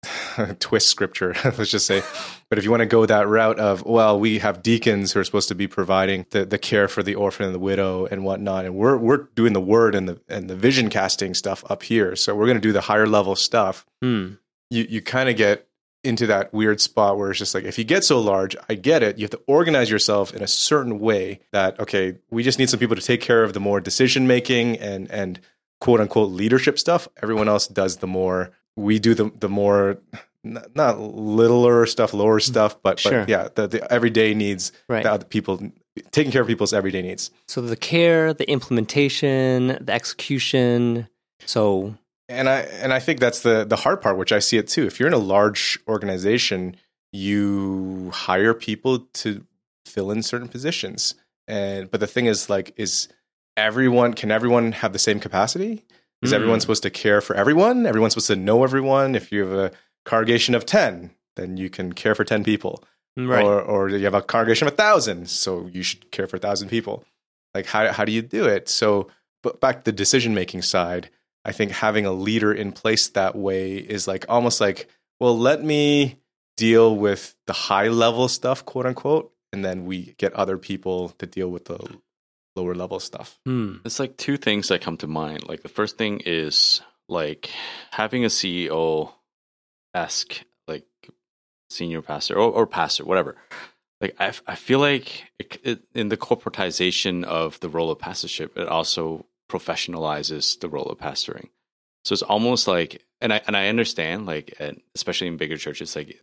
to 0.04 0.54
twist 0.60 0.88
scripture, 0.88 1.34
let's 1.44 1.70
just 1.70 1.86
say, 1.86 2.02
but 2.48 2.58
if 2.58 2.64
you 2.64 2.70
want 2.70 2.80
to 2.80 2.86
go 2.86 3.04
that 3.04 3.28
route 3.28 3.58
of 3.58 3.84
well, 3.84 4.18
we 4.18 4.38
have 4.38 4.62
deacons 4.62 5.12
who 5.12 5.20
are 5.20 5.24
supposed 5.24 5.48
to 5.48 5.54
be 5.54 5.66
providing 5.66 6.24
the, 6.30 6.46
the 6.46 6.58
care 6.58 6.88
for 6.88 7.02
the 7.02 7.14
orphan 7.14 7.44
and 7.44 7.54
the 7.54 7.58
widow 7.58 8.06
and 8.06 8.24
whatnot, 8.24 8.64
and 8.64 8.74
we're 8.74 8.96
we're 8.96 9.28
doing 9.34 9.52
the 9.52 9.60
word 9.60 9.94
and 9.94 10.08
the 10.08 10.20
and 10.28 10.48
the 10.48 10.56
vision 10.56 10.88
casting 10.88 11.34
stuff 11.34 11.62
up 11.68 11.82
here. 11.82 12.16
So 12.16 12.34
we're 12.34 12.46
going 12.46 12.56
to 12.56 12.60
do 12.62 12.72
the 12.72 12.80
higher 12.80 13.06
level 13.06 13.36
stuff 13.36 13.84
Hmm. 14.00 14.34
you 14.70 14.86
you 14.88 15.02
kind 15.02 15.28
of 15.28 15.36
get 15.36 15.67
into 16.04 16.26
that 16.28 16.52
weird 16.52 16.80
spot 16.80 17.18
where 17.18 17.30
it's 17.30 17.38
just 17.38 17.54
like 17.54 17.64
if 17.64 17.76
you 17.78 17.84
get 17.84 18.04
so 18.04 18.20
large, 18.20 18.54
I 18.68 18.74
get 18.74 19.02
it. 19.02 19.18
You 19.18 19.24
have 19.24 19.30
to 19.32 19.40
organize 19.46 19.90
yourself 19.90 20.32
in 20.32 20.42
a 20.42 20.46
certain 20.46 20.98
way 21.00 21.40
that 21.52 21.78
okay, 21.80 22.16
we 22.30 22.42
just 22.42 22.58
need 22.58 22.70
some 22.70 22.80
people 22.80 22.96
to 22.96 23.02
take 23.02 23.20
care 23.20 23.42
of 23.42 23.52
the 23.52 23.60
more 23.60 23.80
decision 23.80 24.26
making 24.26 24.76
and 24.78 25.10
and 25.10 25.40
quote 25.80 26.00
unquote 26.00 26.30
leadership 26.30 26.78
stuff. 26.78 27.08
Everyone 27.22 27.48
else 27.48 27.66
does 27.66 27.96
the 27.98 28.06
more 28.06 28.50
we 28.76 28.98
do 28.98 29.14
the 29.14 29.32
the 29.38 29.48
more 29.48 29.98
n- 30.44 30.62
not 30.74 31.00
littler 31.00 31.84
stuff, 31.86 32.14
lower 32.14 32.38
stuff, 32.40 32.80
but, 32.82 33.00
Sure. 33.00 33.20
but 33.20 33.28
yeah, 33.28 33.48
the, 33.54 33.66
the 33.66 33.92
everyday 33.92 34.34
needs 34.34 34.70
Right. 34.88 35.02
that 35.02 35.12
other 35.12 35.24
people 35.24 35.60
taking 36.12 36.30
care 36.30 36.42
of 36.42 36.46
people's 36.48 36.72
everyday 36.72 37.02
needs. 37.02 37.32
So 37.48 37.60
the 37.60 37.74
care, 37.76 38.32
the 38.32 38.48
implementation, 38.48 39.78
the 39.80 39.92
execution. 39.92 41.08
So 41.44 41.96
and 42.28 42.48
I 42.48 42.60
and 42.60 42.92
I 42.92 42.98
think 43.00 43.20
that's 43.20 43.40
the 43.42 43.64
the 43.64 43.76
hard 43.76 44.00
part, 44.00 44.16
which 44.18 44.32
I 44.32 44.38
see 44.38 44.58
it 44.58 44.68
too. 44.68 44.84
If 44.86 44.98
you're 45.00 45.06
in 45.08 45.14
a 45.14 45.18
large 45.18 45.78
organization, 45.88 46.76
you 47.12 48.10
hire 48.12 48.54
people 48.54 49.00
to 49.14 49.44
fill 49.86 50.10
in 50.10 50.22
certain 50.22 50.48
positions, 50.48 51.14
and 51.46 51.90
but 51.90 52.00
the 52.00 52.06
thing 52.06 52.26
is, 52.26 52.48
like, 52.50 52.72
is 52.76 53.08
everyone 53.56 54.14
can 54.14 54.30
everyone 54.30 54.72
have 54.72 54.92
the 54.92 54.98
same 54.98 55.20
capacity? 55.20 55.84
Is 56.22 56.32
Mm. 56.32 56.36
everyone 56.36 56.60
supposed 56.60 56.82
to 56.82 56.90
care 56.90 57.20
for 57.20 57.34
everyone? 57.36 57.86
Everyone's 57.86 58.12
supposed 58.14 58.26
to 58.28 58.36
know 58.36 58.64
everyone. 58.64 59.14
If 59.14 59.30
you 59.32 59.44
have 59.46 59.52
a 59.58 59.70
congregation 60.04 60.54
of 60.54 60.66
ten, 60.66 61.10
then 61.36 61.56
you 61.56 61.70
can 61.70 61.92
care 61.92 62.14
for 62.14 62.24
ten 62.24 62.42
people, 62.44 62.82
Right. 63.16 63.44
or 63.44 63.60
or 63.62 63.88
you 63.88 64.04
have 64.04 64.14
a 64.14 64.22
congregation 64.22 64.66
of 64.66 64.74
a 64.74 64.76
thousand, 64.76 65.28
so 65.30 65.68
you 65.72 65.82
should 65.82 66.10
care 66.10 66.26
for 66.26 66.36
a 66.36 66.40
thousand 66.40 66.68
people. 66.68 67.04
Like, 67.54 67.66
how 67.66 67.92
how 67.92 68.04
do 68.04 68.12
you 68.12 68.22
do 68.22 68.46
it? 68.46 68.68
So, 68.68 69.08
but 69.42 69.60
back 69.60 69.84
to 69.84 69.90
the 69.90 69.96
decision 69.96 70.34
making 70.34 70.62
side. 70.62 71.08
I 71.48 71.52
think 71.52 71.72
having 71.72 72.04
a 72.04 72.12
leader 72.12 72.52
in 72.52 72.72
place 72.72 73.08
that 73.08 73.34
way 73.34 73.76
is 73.78 74.06
like 74.06 74.26
almost 74.28 74.60
like, 74.60 74.86
well, 75.18 75.36
let 75.36 75.64
me 75.64 76.20
deal 76.58 76.94
with 76.94 77.34
the 77.46 77.54
high 77.54 77.88
level 77.88 78.28
stuff, 78.28 78.66
quote 78.66 78.84
unquote, 78.84 79.32
and 79.50 79.64
then 79.64 79.86
we 79.86 80.14
get 80.18 80.34
other 80.34 80.58
people 80.58 81.08
to 81.18 81.24
deal 81.24 81.48
with 81.48 81.64
the 81.64 81.78
lower 82.54 82.74
level 82.74 83.00
stuff. 83.00 83.38
Hmm. 83.46 83.76
It's 83.86 83.98
like 83.98 84.18
two 84.18 84.36
things 84.36 84.68
that 84.68 84.82
come 84.82 84.98
to 84.98 85.06
mind. 85.06 85.48
Like 85.48 85.62
the 85.62 85.70
first 85.70 85.96
thing 85.96 86.20
is 86.26 86.82
like 87.08 87.48
having 87.92 88.26
a 88.26 88.28
CEO 88.28 89.14
esque 89.94 90.44
like 90.66 90.84
senior 91.70 92.02
pastor 92.02 92.34
or, 92.34 92.50
or 92.52 92.66
pastor, 92.66 93.06
whatever. 93.06 93.36
Like 94.02 94.14
I, 94.20 94.32
I 94.46 94.54
feel 94.54 94.80
like 94.80 95.32
it, 95.38 95.58
it, 95.62 95.82
in 95.94 96.10
the 96.10 96.18
corporatization 96.18 97.24
of 97.24 97.58
the 97.60 97.70
role 97.70 97.90
of 97.90 97.98
pastorship, 97.98 98.58
it 98.58 98.68
also 98.68 99.24
professionalizes 99.48 100.58
the 100.60 100.68
role 100.68 100.86
of 100.86 100.98
pastoring. 100.98 101.48
So 102.04 102.12
it's 102.12 102.22
almost 102.22 102.68
like, 102.68 103.04
and 103.20 103.32
I 103.32 103.40
and 103.46 103.56
I 103.56 103.68
understand, 103.68 104.26
like 104.26 104.54
especially 104.94 105.26
in 105.26 105.36
bigger 105.36 105.56
churches, 105.56 105.94
like 105.96 106.20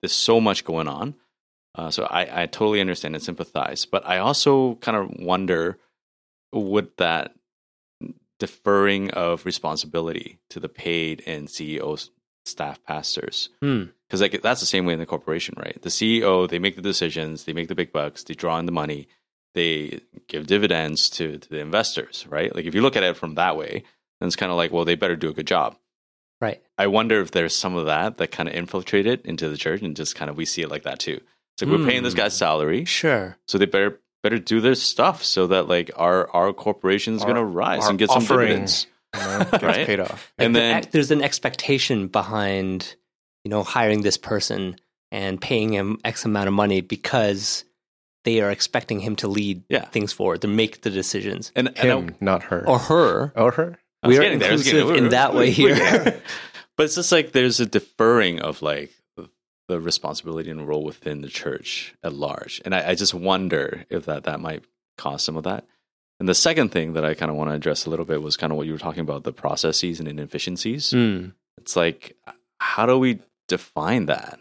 there's 0.00 0.12
so 0.12 0.40
much 0.40 0.64
going 0.64 0.88
on. 0.88 1.14
Uh, 1.76 1.90
so 1.90 2.04
I, 2.04 2.42
I 2.42 2.46
totally 2.46 2.80
understand 2.80 3.14
and 3.16 3.24
sympathize, 3.24 3.84
but 3.84 4.06
I 4.06 4.18
also 4.18 4.76
kind 4.76 4.96
of 4.96 5.10
wonder 5.18 5.78
would 6.52 6.96
that 6.98 7.34
deferring 8.38 9.10
of 9.10 9.44
responsibility 9.44 10.38
to 10.50 10.60
the 10.60 10.68
paid 10.68 11.22
and 11.26 11.48
CEO 11.48 12.08
staff 12.44 12.82
pastors 12.84 13.48
Hmm. 13.60 13.84
because 14.06 14.20
like 14.20 14.42
that's 14.42 14.60
the 14.60 14.66
same 14.66 14.84
way 14.86 14.92
in 14.92 14.98
the 14.98 15.06
corporation, 15.06 15.54
right? 15.56 15.80
The 15.80 15.88
CEO 15.88 16.48
they 16.48 16.58
make 16.58 16.76
the 16.76 16.82
decisions, 16.82 17.44
they 17.44 17.52
make 17.52 17.68
the 17.68 17.74
big 17.74 17.92
bucks, 17.92 18.22
they 18.24 18.34
draw 18.34 18.58
in 18.58 18.66
the 18.66 18.72
money, 18.72 19.08
they 19.54 20.00
give 20.28 20.46
dividends 20.46 21.08
to 21.10 21.38
to 21.38 21.48
the 21.48 21.60
investors, 21.60 22.26
right? 22.28 22.54
Like 22.54 22.64
if 22.66 22.74
you 22.74 22.82
look 22.82 22.96
at 22.96 23.02
it 23.02 23.16
from 23.16 23.34
that 23.36 23.56
way, 23.56 23.84
then 24.20 24.26
it's 24.26 24.36
kind 24.36 24.50
of 24.52 24.56
like, 24.58 24.72
well, 24.72 24.84
they 24.84 24.94
better 24.96 25.16
do 25.16 25.28
a 25.28 25.32
good 25.32 25.46
job. 25.46 25.76
Right. 26.40 26.60
I 26.76 26.88
wonder 26.88 27.20
if 27.20 27.30
there's 27.30 27.54
some 27.54 27.76
of 27.76 27.86
that 27.86 28.18
that 28.18 28.30
kind 28.30 28.48
of 28.48 28.54
infiltrated 28.54 29.24
into 29.24 29.48
the 29.48 29.56
church, 29.56 29.80
and 29.82 29.96
just 29.96 30.16
kind 30.16 30.30
of 30.30 30.36
we 30.36 30.44
see 30.44 30.62
it 30.62 30.70
like 30.70 30.82
that 30.82 30.98
too. 30.98 31.20
It's 31.54 31.62
like 31.62 31.70
we're 31.70 31.86
paying 31.86 32.02
this 32.02 32.12
Hmm. 32.14 32.18
guy's 32.18 32.36
salary, 32.36 32.84
Sure. 32.84 33.36
so 33.46 33.58
they 33.58 33.66
better 33.66 34.00
better 34.22 34.38
do 34.38 34.60
their 34.60 34.74
stuff 34.74 35.22
so 35.22 35.46
that 35.48 35.68
like 35.68 35.90
our 35.96 36.28
our 36.34 36.52
corporation 36.52 37.14
is 37.14 37.22
Our- 37.22 37.34
to 37.34 37.44
rise 37.44 37.86
and 37.86 37.98
get 37.98 38.10
some 38.10 38.24
dividends. 38.24 38.86
You 39.14 39.20
know, 39.20 39.46
Right? 39.62 39.86
paid 39.86 40.00
off. 40.00 40.32
And 40.38 40.54
the 40.56 40.58
then- 40.60 40.84
there's 40.90 41.12
an 41.12 41.22
expectation 41.22 42.08
behind, 42.08 42.96
you 43.44 43.50
know, 43.50 43.62
hiring 43.62 44.02
this 44.02 44.16
person 44.18 44.76
and 45.12 45.40
paying 45.40 45.72
him 45.72 45.98
X 46.04 46.24
amount 46.24 46.48
of 46.48 46.54
money 46.54 46.80
because 46.80 47.64
they 48.24 48.40
are 48.40 48.50
expecting 48.50 49.00
him 49.00 49.16
to 49.16 49.28
lead 49.28 49.62
Yeah. 49.68 49.84
things 49.86 50.12
forward, 50.12 50.42
to 50.42 50.48
make 50.48 50.80
the 50.82 50.90
decisions. 50.90 51.52
And, 51.54 51.68
and 51.68 51.76
Him, 52.08 52.14
not 52.20 52.44
her. 52.44 52.66
Or 52.68 52.78
her. 52.78 53.32
or 53.36 53.52
her. 53.52 53.78
We 54.04 54.18
are 54.18 54.22
getting 54.22 54.38
there, 54.38 54.50
I 54.50 54.52
was 54.52 54.64
getting 54.64 54.80
inclusive 54.80 54.96
there. 54.96 55.04
in 55.06 55.10
that 55.10 55.34
way 55.34 55.50
here. 55.50 55.74
but 56.76 56.84
it's 56.84 56.94
just 56.96 57.12
like 57.12 57.32
there's 57.32 57.60
a 57.60 57.66
deferring 57.66 58.40
of 58.40 58.60
like 58.62 58.90
the- 59.16 59.30
the 59.68 59.80
responsibility 59.80 60.50
and 60.50 60.66
role 60.68 60.84
within 60.84 61.20
the 61.22 61.28
church 61.28 61.94
at 62.02 62.12
large, 62.12 62.60
and 62.64 62.74
I, 62.74 62.90
I 62.90 62.94
just 62.94 63.14
wonder 63.14 63.86
if 63.88 64.04
that 64.06 64.24
that 64.24 64.40
might 64.40 64.62
cause 64.98 65.22
some 65.22 65.36
of 65.36 65.44
that. 65.44 65.64
And 66.20 66.28
the 66.28 66.34
second 66.34 66.68
thing 66.70 66.92
that 66.92 67.04
I 67.04 67.14
kind 67.14 67.30
of 67.30 67.36
want 67.36 67.50
to 67.50 67.54
address 67.54 67.86
a 67.86 67.90
little 67.90 68.04
bit 68.04 68.22
was 68.22 68.36
kind 68.36 68.52
of 68.52 68.56
what 68.56 68.66
you 68.66 68.72
were 68.72 68.78
talking 68.78 69.00
about 69.00 69.24
the 69.24 69.32
processes 69.32 69.98
and 70.00 70.08
inefficiencies. 70.08 70.90
Hmm. 70.92 71.28
It's 71.58 71.76
like 71.76 72.16
how 72.58 72.84
do 72.86 72.98
we 72.98 73.20
define 73.48 74.06
that 74.06 74.38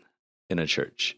in 0.49 0.59
a 0.59 0.67
church? 0.67 1.15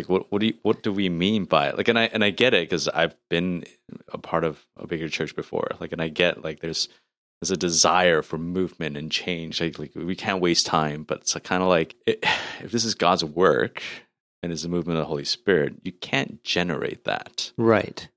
Like 0.00 0.08
what 0.08 0.32
what 0.32 0.40
do 0.40 0.46
you, 0.48 0.54
what 0.62 0.82
do 0.82 0.92
we 0.92 1.08
mean 1.08 1.44
by 1.44 1.68
it? 1.68 1.76
Like 1.76 1.88
and 1.88 1.98
I 1.98 2.04
and 2.04 2.24
I 2.24 2.30
get 2.30 2.54
it 2.54 2.68
because 2.68 2.88
I've 2.88 3.14
been 3.28 3.64
a 4.08 4.18
part 4.18 4.44
of 4.44 4.64
a 4.78 4.86
bigger 4.86 5.08
church 5.08 5.36
before. 5.36 5.68
Like 5.78 5.92
and 5.92 6.00
I 6.00 6.08
get 6.08 6.42
like 6.42 6.60
there's 6.60 6.88
there's 7.40 7.50
a 7.50 7.56
desire 7.56 8.22
for 8.22 8.36
movement 8.38 8.96
and 8.96 9.10
change. 9.12 9.60
Like, 9.60 9.78
like 9.78 9.92
we 9.94 10.14
can't 10.16 10.40
waste 10.40 10.66
time, 10.66 11.02
but 11.04 11.18
it's 11.20 11.34
kind 11.38 11.62
of 11.62 11.68
like 11.68 11.96
it, 12.06 12.24
if 12.62 12.70
this 12.72 12.84
is 12.84 12.94
God's 12.94 13.24
work 13.24 13.82
and 14.42 14.50
is 14.52 14.62
the 14.62 14.68
movement 14.70 14.98
of 14.98 15.02
the 15.02 15.08
Holy 15.08 15.24
Spirit, 15.24 15.74
you 15.84 15.92
can't 15.92 16.42
generate 16.44 17.04
that, 17.04 17.52
Right. 17.58 18.08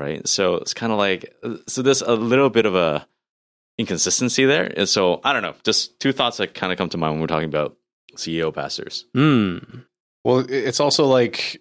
right? 0.00 0.26
So 0.26 0.56
it's 0.56 0.74
kind 0.74 0.90
of 0.92 0.98
like 0.98 1.32
so 1.68 1.82
there's 1.82 2.02
a 2.02 2.14
little 2.16 2.50
bit 2.50 2.66
of 2.66 2.74
a 2.74 3.06
inconsistency 3.78 4.44
there. 4.44 4.72
And 4.76 4.88
so 4.88 5.20
I 5.24 5.32
don't 5.32 5.42
know, 5.42 5.54
just 5.64 6.00
two 6.00 6.12
thoughts 6.12 6.38
that 6.38 6.54
kind 6.54 6.72
of 6.72 6.78
come 6.78 6.88
to 6.90 6.98
mind 6.98 7.12
when 7.14 7.20
we're 7.20 7.26
talking 7.28 7.48
about 7.48 7.76
CEO 8.16 8.52
pastors. 8.52 9.04
Hmm. 9.14 9.58
Well, 10.28 10.44
it's 10.48 10.78
also 10.78 11.06
like 11.06 11.60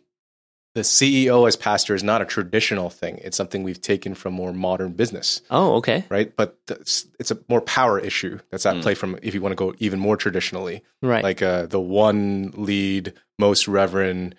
the 0.76 0.82
CEO 0.82 1.48
as 1.48 1.56
pastor 1.56 1.96
is 1.96 2.04
not 2.04 2.22
a 2.22 2.26
traditional 2.26 2.90
thing. 2.90 3.20
It's 3.24 3.38
something 3.38 3.64
we've 3.64 3.82
taken 3.82 4.14
from 4.14 4.34
more 4.34 4.52
modern 4.54 4.92
business, 4.92 5.42
Oh, 5.50 5.76
okay. 5.78 6.04
right? 6.10 6.36
But 6.36 6.60
that's, 6.68 7.08
it's 7.18 7.32
a 7.32 7.38
more 7.50 7.62
power 7.62 7.98
issue 7.98 8.40
that's 8.52 8.66
at 8.66 8.76
Mm. 8.76 8.82
play 8.84 8.94
from 8.94 9.18
if 9.22 9.34
you 9.34 9.42
want 9.42 9.54
to 9.54 9.56
go 9.56 9.74
even 9.80 10.00
more 10.00 10.18
traditionally, 10.18 10.84
Right. 11.02 11.24
like 11.24 11.42
uh, 11.42 11.66
the 11.68 11.80
one 11.80 12.52
lead, 12.58 13.14
most 13.40 13.70
reverend 13.70 14.36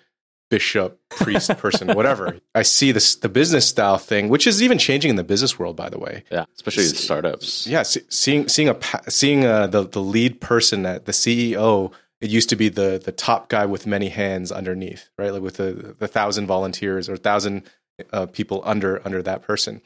bishop, 0.51 0.99
priest 1.09 1.49
person, 1.57 1.87
whatever. 1.95 2.39
I 2.55 2.61
see 2.61 2.91
this 2.91 3.15
the 3.15 3.29
business 3.29 3.67
style 3.67 3.97
thing, 3.97 4.29
which 4.29 4.45
is 4.47 4.61
even 4.61 4.77
changing 4.77 5.09
in 5.09 5.15
the 5.15 5.23
business 5.23 5.57
world, 5.59 5.75
by 5.75 5.89
the 5.89 5.99
way. 5.99 6.23
Yeah, 6.31 6.45
especially 6.55 6.83
with 6.85 6.97
startups. 6.99 7.65
Yeah, 7.67 7.83
see, 7.83 8.01
seeing 8.09 8.47
seeing 8.47 8.69
a 8.69 8.77
seeing 9.09 9.45
uh, 9.45 9.67
the 9.67 9.83
the 9.87 10.01
lead 10.01 10.39
person 10.39 10.85
at 10.85 11.05
the 11.05 11.11
CEO. 11.11 11.91
It 12.21 12.29
used 12.29 12.49
to 12.49 12.55
be 12.55 12.69
the 12.69 13.01
the 13.03 13.11
top 13.11 13.49
guy 13.49 13.65
with 13.65 13.87
many 13.87 14.09
hands 14.09 14.51
underneath, 14.51 15.09
right? 15.17 15.31
Like 15.31 15.41
with 15.41 15.57
the 15.57 15.95
the 15.97 16.07
thousand 16.07 16.47
volunteers 16.47 17.09
or 17.09 17.17
thousand 17.17 17.63
uh, 18.11 18.25
people 18.27 18.61
under 18.65 19.01
under 19.05 19.21
that 19.23 19.41
person. 19.41 19.81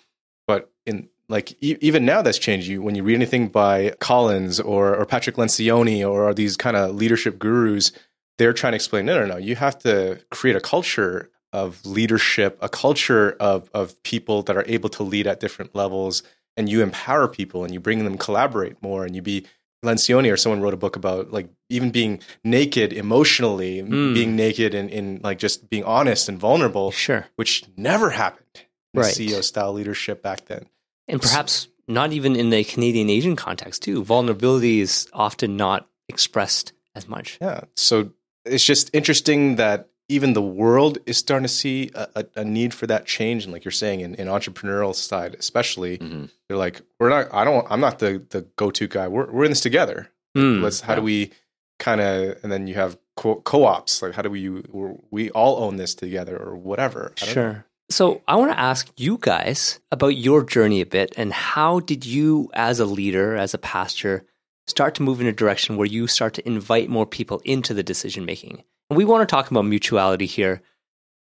But 0.47 0.71
in 0.85 1.09
like 1.29 1.51
e- 1.63 1.77
even 1.79 2.05
now, 2.05 2.21
that's 2.21 2.39
changed. 2.39 2.67
You 2.67 2.81
when 2.81 2.95
you 2.95 3.03
read 3.03 3.15
anything 3.15 3.47
by 3.49 3.91
Collins 3.99 4.59
or 4.59 4.95
or 4.95 5.05
Patrick 5.05 5.35
Lencioni 5.35 6.07
or 6.07 6.33
these 6.33 6.57
kind 6.57 6.75
of 6.75 6.95
leadership 6.95 7.39
gurus, 7.39 7.91
they're 8.37 8.53
trying 8.53 8.71
to 8.71 8.75
explain. 8.75 9.05
No, 9.05 9.19
no, 9.19 9.25
no. 9.25 9.37
You 9.37 9.55
have 9.55 9.77
to 9.79 10.19
create 10.31 10.55
a 10.55 10.61
culture 10.61 11.29
of 11.51 11.85
leadership, 11.85 12.57
a 12.61 12.69
culture 12.69 13.37
of 13.39 13.69
of 13.73 14.01
people 14.03 14.41
that 14.43 14.57
are 14.57 14.65
able 14.67 14.89
to 14.89 15.03
lead 15.03 15.27
at 15.27 15.39
different 15.39 15.75
levels 15.75 16.23
and 16.57 16.69
you 16.69 16.81
empower 16.81 17.27
people 17.27 17.63
and 17.63 17.73
you 17.73 17.79
bring 17.79 18.03
them 18.03 18.17
collaborate 18.17 18.81
more 18.81 19.05
and 19.05 19.15
you 19.15 19.21
be 19.21 19.45
Lencioni 19.83 20.31
or 20.31 20.37
someone 20.37 20.61
wrote 20.61 20.73
a 20.73 20.77
book 20.77 20.95
about 20.95 21.31
like 21.31 21.49
even 21.73 21.91
being 21.91 22.19
naked 22.43 22.93
emotionally, 22.93 23.81
Mm. 23.81 24.13
being 24.13 24.35
naked 24.35 24.73
and 24.75 24.89
in 24.89 25.19
like 25.23 25.39
just 25.39 25.69
being 25.69 25.83
honest 25.83 26.29
and 26.29 26.37
vulnerable, 26.39 26.91
Sure. 26.91 27.25
which 27.35 27.63
never 27.77 28.11
happened 28.11 28.61
in 28.93 29.01
Right. 29.01 29.13
CEO 29.13 29.41
style 29.41 29.73
leadership 29.73 30.21
back 30.21 30.45
then. 30.45 30.65
And 31.07 31.21
perhaps 31.21 31.67
not 31.87 32.13
even 32.13 32.35
in 32.35 32.49
the 32.49 32.63
Canadian 32.63 33.09
Asian 33.09 33.35
context, 33.35 33.81
too. 33.83 34.03
Vulnerability 34.03 34.79
is 34.79 35.07
often 35.13 35.57
not 35.57 35.89
expressed 36.07 36.71
as 36.95 37.07
much. 37.07 37.37
Yeah. 37.41 37.61
So 37.75 38.11
it's 38.45 38.63
just 38.65 38.89
interesting 38.93 39.55
that 39.57 39.89
even 40.09 40.33
the 40.33 40.41
world 40.41 40.97
is 41.05 41.17
starting 41.17 41.43
to 41.43 41.49
see 41.53 41.89
a, 41.95 42.07
a, 42.15 42.25
a 42.41 42.45
need 42.45 42.73
for 42.73 42.85
that 42.87 43.05
change. 43.05 43.43
And 43.45 43.53
like 43.53 43.63
you're 43.65 43.71
saying, 43.71 44.01
in, 44.01 44.15
in 44.15 44.27
entrepreneurial 44.27 44.93
side, 44.93 45.35
especially, 45.39 45.97
Mhm. 45.97 46.29
they're 46.47 46.57
like, 46.57 46.81
we're 46.99 47.09
not, 47.09 47.33
I 47.33 47.43
don't, 47.45 47.65
I'm 47.69 47.79
not 47.79 47.99
the, 47.99 48.21
the 48.29 48.41
go-to 48.57 48.87
guy. 48.87 49.07
We're, 49.07 49.31
we're 49.31 49.45
in 49.45 49.51
this 49.51 49.61
together. 49.61 50.09
Hmm. 50.35 50.61
Let's, 50.63 50.81
how 50.81 50.95
do 50.95 51.01
we 51.01 51.31
kind 51.79 52.01
of, 52.01 52.37
and 52.43 52.51
then 52.51 52.67
you 52.67 52.75
have 52.75 52.97
co- 53.15 53.41
co-ops. 53.41 54.01
Like, 54.01 54.13
how 54.13 54.21
do 54.21 54.29
we, 54.29 54.49
we're, 54.49 55.29
all 55.29 55.63
own 55.63 55.77
this 55.77 55.95
together 55.95 56.37
or 56.37 56.55
whatever. 56.55 57.13
I 57.21 57.25
don't 57.25 57.35
know. 57.35 57.41
Sure. 57.41 57.65
So 57.89 58.21
I 58.27 58.35
want 58.37 58.51
to 58.51 58.59
ask 58.59 58.91
you 58.97 59.17
guys 59.19 59.79
about 59.91 60.17
your 60.17 60.43
journey 60.43 60.81
a 60.81 60.85
bit 60.85 61.13
and 61.17 61.31
how 61.33 61.79
did 61.79 62.05
you, 62.05 62.49
as 62.53 62.79
a 62.79 62.85
leader, 62.85 63.35
as 63.35 63.53
a 63.53 63.59
pastor, 63.59 64.25
start 64.67 64.95
to 64.95 65.03
move 65.03 65.21
in 65.21 65.27
a 65.27 65.33
direction 65.33 65.75
where 65.75 65.87
you 65.87 66.07
start 66.07 66.33
to 66.35 66.47
invite 66.47 66.89
more 66.89 67.05
people 67.05 67.41
into 67.43 67.73
the 67.73 67.83
decision 67.83 68.25
making? 68.25 68.63
And 68.89 68.97
we 68.97 69.05
want 69.05 69.27
to 69.27 69.31
talk 69.31 69.51
about 69.51 69.65
mutuality 69.65 70.25
here. 70.25 70.61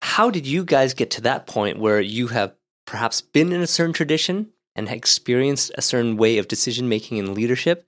How 0.02 0.30
did 0.30 0.46
you 0.46 0.64
guys 0.64 0.94
get 0.94 1.10
to 1.12 1.20
that 1.22 1.46
point 1.46 1.78
where 1.78 2.00
you 2.00 2.28
have 2.28 2.54
perhaps 2.86 3.20
been 3.20 3.52
in 3.52 3.62
a 3.62 3.66
certain 3.66 3.92
tradition 3.92 4.50
and 4.74 4.88
experienced 4.88 5.72
a 5.76 5.82
certain 5.82 6.16
way 6.16 6.38
of 6.38 6.48
decision 6.48 6.88
making 6.88 7.18
and 7.18 7.34
leadership, 7.34 7.86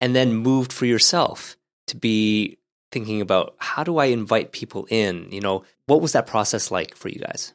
and 0.00 0.14
then 0.14 0.34
moved 0.34 0.72
for 0.72 0.86
yourself 0.86 1.57
to 1.88 1.96
be 1.96 2.58
thinking 2.90 3.20
about 3.20 3.54
how 3.58 3.84
do 3.84 3.98
I 3.98 4.06
invite 4.06 4.52
people 4.52 4.86
in? 4.90 5.28
You 5.30 5.40
know, 5.40 5.64
what 5.86 6.00
was 6.00 6.12
that 6.12 6.26
process 6.26 6.70
like 6.70 6.96
for 6.96 7.08
you 7.08 7.18
guys? 7.18 7.52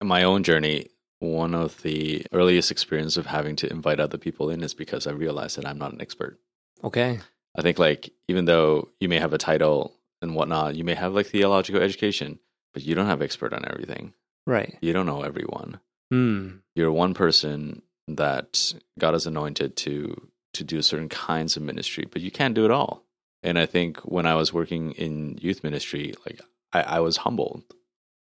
In 0.00 0.08
my 0.08 0.22
own 0.22 0.42
journey, 0.42 0.88
one 1.18 1.54
of 1.54 1.82
the 1.82 2.24
earliest 2.32 2.70
experience 2.70 3.16
of 3.16 3.26
having 3.26 3.56
to 3.56 3.70
invite 3.70 4.00
other 4.00 4.18
people 4.18 4.50
in 4.50 4.62
is 4.62 4.74
because 4.74 5.06
I 5.06 5.12
realized 5.12 5.58
that 5.58 5.66
I'm 5.66 5.78
not 5.78 5.92
an 5.92 6.00
expert. 6.00 6.38
Okay. 6.82 7.20
I 7.56 7.62
think 7.62 7.78
like 7.78 8.10
even 8.28 8.46
though 8.46 8.88
you 9.00 9.08
may 9.08 9.18
have 9.18 9.32
a 9.32 9.38
title 9.38 9.94
and 10.22 10.34
whatnot, 10.34 10.76
you 10.76 10.84
may 10.84 10.94
have 10.94 11.12
like 11.12 11.26
theological 11.26 11.82
education, 11.82 12.38
but 12.72 12.82
you 12.82 12.94
don't 12.94 13.06
have 13.06 13.22
expert 13.22 13.52
on 13.52 13.68
everything. 13.68 14.14
Right. 14.46 14.78
You 14.80 14.92
don't 14.92 15.06
know 15.06 15.22
everyone. 15.22 15.80
Hmm. 16.10 16.48
You're 16.74 16.92
one 16.92 17.14
person 17.14 17.82
that 18.08 18.74
God 18.98 19.12
has 19.14 19.26
anointed 19.26 19.76
to 19.76 20.28
to 20.52 20.64
do 20.64 20.82
certain 20.82 21.08
kinds 21.08 21.56
of 21.56 21.62
ministry, 21.62 22.06
but 22.10 22.22
you 22.22 22.30
can't 22.30 22.54
do 22.54 22.64
it 22.64 22.72
all. 22.72 23.04
And 23.42 23.58
I 23.58 23.66
think 23.66 23.98
when 24.00 24.26
I 24.26 24.34
was 24.34 24.52
working 24.52 24.92
in 24.92 25.38
youth 25.40 25.64
ministry, 25.64 26.14
like 26.26 26.40
I, 26.72 26.82
I 26.82 27.00
was 27.00 27.18
humbled, 27.18 27.62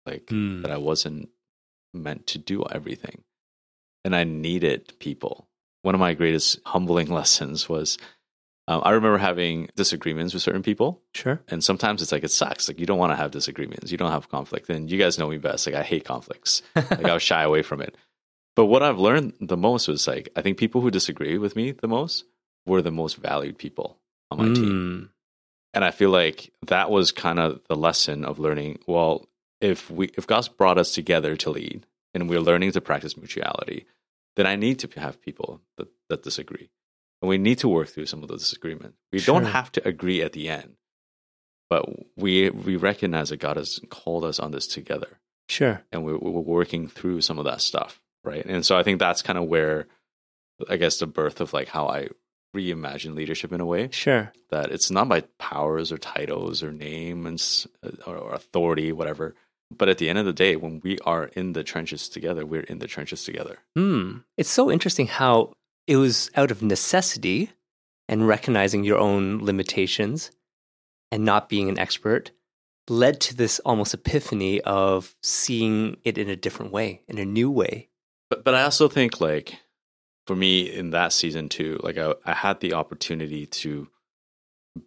like 0.07 0.29
Hmm. 0.29 0.63
that 0.63 0.71
I 0.71 0.77
wasn't 0.79 1.29
meant 1.93 2.27
to 2.29 2.39
do 2.39 2.65
everything. 2.71 3.25
And 4.05 4.15
I 4.15 4.25
needed 4.25 4.93
people. 5.01 5.49
One 5.83 5.95
of 5.95 6.01
my 6.01 6.15
greatest 6.15 6.61
humbling 6.67 7.11
lessons 7.21 7.69
was 7.69 7.99
um, 8.69 8.83
I 8.85 8.91
remember 8.91 9.17
having 9.19 9.71
disagreements 9.77 10.35
with 10.35 10.43
certain 10.43 10.63
people. 10.63 11.01
Sure. 11.15 11.41
And 11.49 11.65
sometimes 11.65 12.03
it's 12.03 12.13
like, 12.13 12.23
it 12.23 12.31
sucks. 12.31 12.69
Like, 12.69 12.79
you 12.79 12.85
don't 12.85 12.99
want 12.99 13.13
to 13.13 13.17
have 13.17 13.31
disagreements. 13.31 13.91
You 13.91 13.97
don't 13.97 14.11
have 14.13 14.29
conflict. 14.29 14.69
And 14.69 14.91
you 14.91 14.99
guys 14.99 15.19
know 15.19 15.29
me 15.29 15.39
best. 15.39 15.67
Like, 15.67 15.75
I 15.75 15.83
hate 15.83 16.05
conflicts. 16.05 16.61
like, 16.77 17.07
I'll 17.07 17.19
shy 17.19 17.43
away 17.43 17.63
from 17.63 17.81
it. 17.81 17.97
But 18.57 18.67
what 18.67 18.83
I've 18.83 18.99
learned 18.99 19.33
the 19.41 19.57
most 19.57 19.89
was 19.89 20.07
like, 20.07 20.29
I 20.37 20.43
think 20.43 20.59
people 20.59 20.83
who 20.83 20.91
disagree 20.91 21.39
with 21.39 21.57
me 21.57 21.71
the 21.73 21.89
most 21.89 22.25
were 22.67 22.83
the 22.83 22.91
most 22.91 23.17
valued 23.17 23.57
people 23.57 23.99
on 24.31 24.39
my 24.39 24.55
team. 24.55 25.01
Hmm. 25.01 25.05
And 25.75 25.85
I 25.85 25.91
feel 25.91 26.11
like 26.11 26.53
that 26.67 26.91
was 26.91 27.13
kind 27.13 27.39
of 27.39 27.61
the 27.69 27.77
lesson 27.77 28.25
of 28.25 28.39
learning. 28.39 28.81
Well, 28.87 29.29
if 29.61 29.91
we 29.91 30.11
if 30.17 30.27
God's 30.27 30.49
brought 30.49 30.79
us 30.79 30.93
together 30.95 31.37
to 31.37 31.51
lead 31.51 31.87
and 32.15 32.29
we're 32.29 32.41
learning 32.41 32.73
to 32.73 32.81
practice 32.81 33.17
mutuality, 33.17 33.87
then 34.37 34.47
I 34.47 34.57
need 34.57 34.79
to 34.81 35.01
have 35.01 35.21
people 35.21 35.61
that, 35.77 35.89
that 36.09 36.23
disagree. 36.23 36.71
And 37.21 37.29
we 37.29 37.39
need 37.39 37.59
to 37.59 37.69
work 37.69 37.89
through 37.89 38.07
some 38.07 38.23
of 38.23 38.29
the 38.29 38.37
disagreement. 38.37 38.95
We 39.13 39.21
don't 39.21 39.45
have 39.45 39.71
to 39.73 39.87
agree 39.87 40.23
at 40.23 40.33
the 40.33 40.49
end. 40.49 40.77
But 41.69 41.87
we 42.17 42.49
we 42.51 42.77
recognize 42.77 43.29
that 43.29 43.41
God 43.41 43.57
has 43.57 43.81
called 43.91 44.25
us 44.25 44.39
on 44.41 44.53
this 44.53 44.67
together 44.67 45.21
Sure. 45.49 45.83
and 45.91 46.05
we're, 46.05 46.19
we're 46.19 46.41
working 46.41 46.89
through 46.89 47.23
some 47.23 47.39
of 47.39 47.45
that 47.47 47.61
stuff. 47.61 48.01
Right. 48.25 48.45
And 48.45 48.65
so 48.65 48.77
I 48.77 48.83
think 48.83 48.99
that's 48.99 49.23
kind 49.23 49.39
of 49.39 49.45
where 49.45 49.87
I 50.69 50.77
guess 50.77 50.99
the 50.99 51.07
birth 51.07 51.41
of 51.41 51.53
like 51.53 51.69
how 51.69 51.89
I 51.89 52.09
reimagine 52.57 53.15
leadership 53.15 53.53
in 53.53 53.61
a 53.61 53.67
way 53.67 53.89
Sure. 53.93 54.33
that 54.51 54.71
it's 54.71 54.91
not 54.91 55.09
by 55.09 55.23
powers 55.39 55.93
or 55.93 55.99
titles 55.99 56.63
or 56.63 56.73
name 56.73 57.27
and 57.27 57.43
or, 58.07 58.17
or 58.17 58.33
authority, 58.33 58.93
whatever. 58.93 59.35
But 59.71 59.89
at 59.91 59.99
the 59.99 60.09
end 60.09 60.19
of 60.19 60.25
the 60.25 60.33
day, 60.33 60.57
when 60.57 60.81
we 60.83 60.99
are 61.05 61.25
in 61.35 61.53
the 61.53 61.63
trenches 61.63 62.09
together, 62.09 62.47
we're 62.47 62.63
in 62.63 62.79
the 62.79 62.87
trenches 62.87 63.23
together. 63.25 63.59
Hmm. 63.77 64.19
It's 64.39 64.49
so 64.51 64.71
interesting 64.71 65.07
how 65.09 65.53
it 65.87 65.97
was 65.97 66.31
out 66.37 66.51
of 66.51 66.63
necessity 66.63 67.51
and 68.09 68.27
recognizing 68.27 68.83
your 68.85 68.99
own 68.99 69.45
limitations 69.45 70.31
and 71.13 71.25
not 71.25 71.49
being 71.51 71.69
an 71.69 71.79
expert 71.79 72.31
led 72.89 73.21
to 73.21 73.35
this 73.37 73.59
almost 73.61 73.93
epiphany 73.93 74.63
of 74.63 75.15
seeing 75.23 75.99
it 76.05 76.17
in 76.17 76.31
a 76.31 76.37
different 76.37 76.73
way, 76.73 77.03
in 77.07 77.19
a 77.19 77.25
new 77.27 77.51
way. 77.51 77.89
But 78.31 78.45
but 78.45 78.55
I 78.55 78.63
also 78.63 78.89
think 78.89 79.21
like 79.21 79.59
for 80.29 80.37
me 80.37 80.71
in 80.71 80.91
that 80.91 81.15
season 81.15 81.49
too, 81.49 81.81
like 81.83 81.97
I, 81.97 82.15
I 82.25 82.35
had 82.35 82.61
the 82.61 82.75
opportunity 82.75 83.47
to 83.47 83.89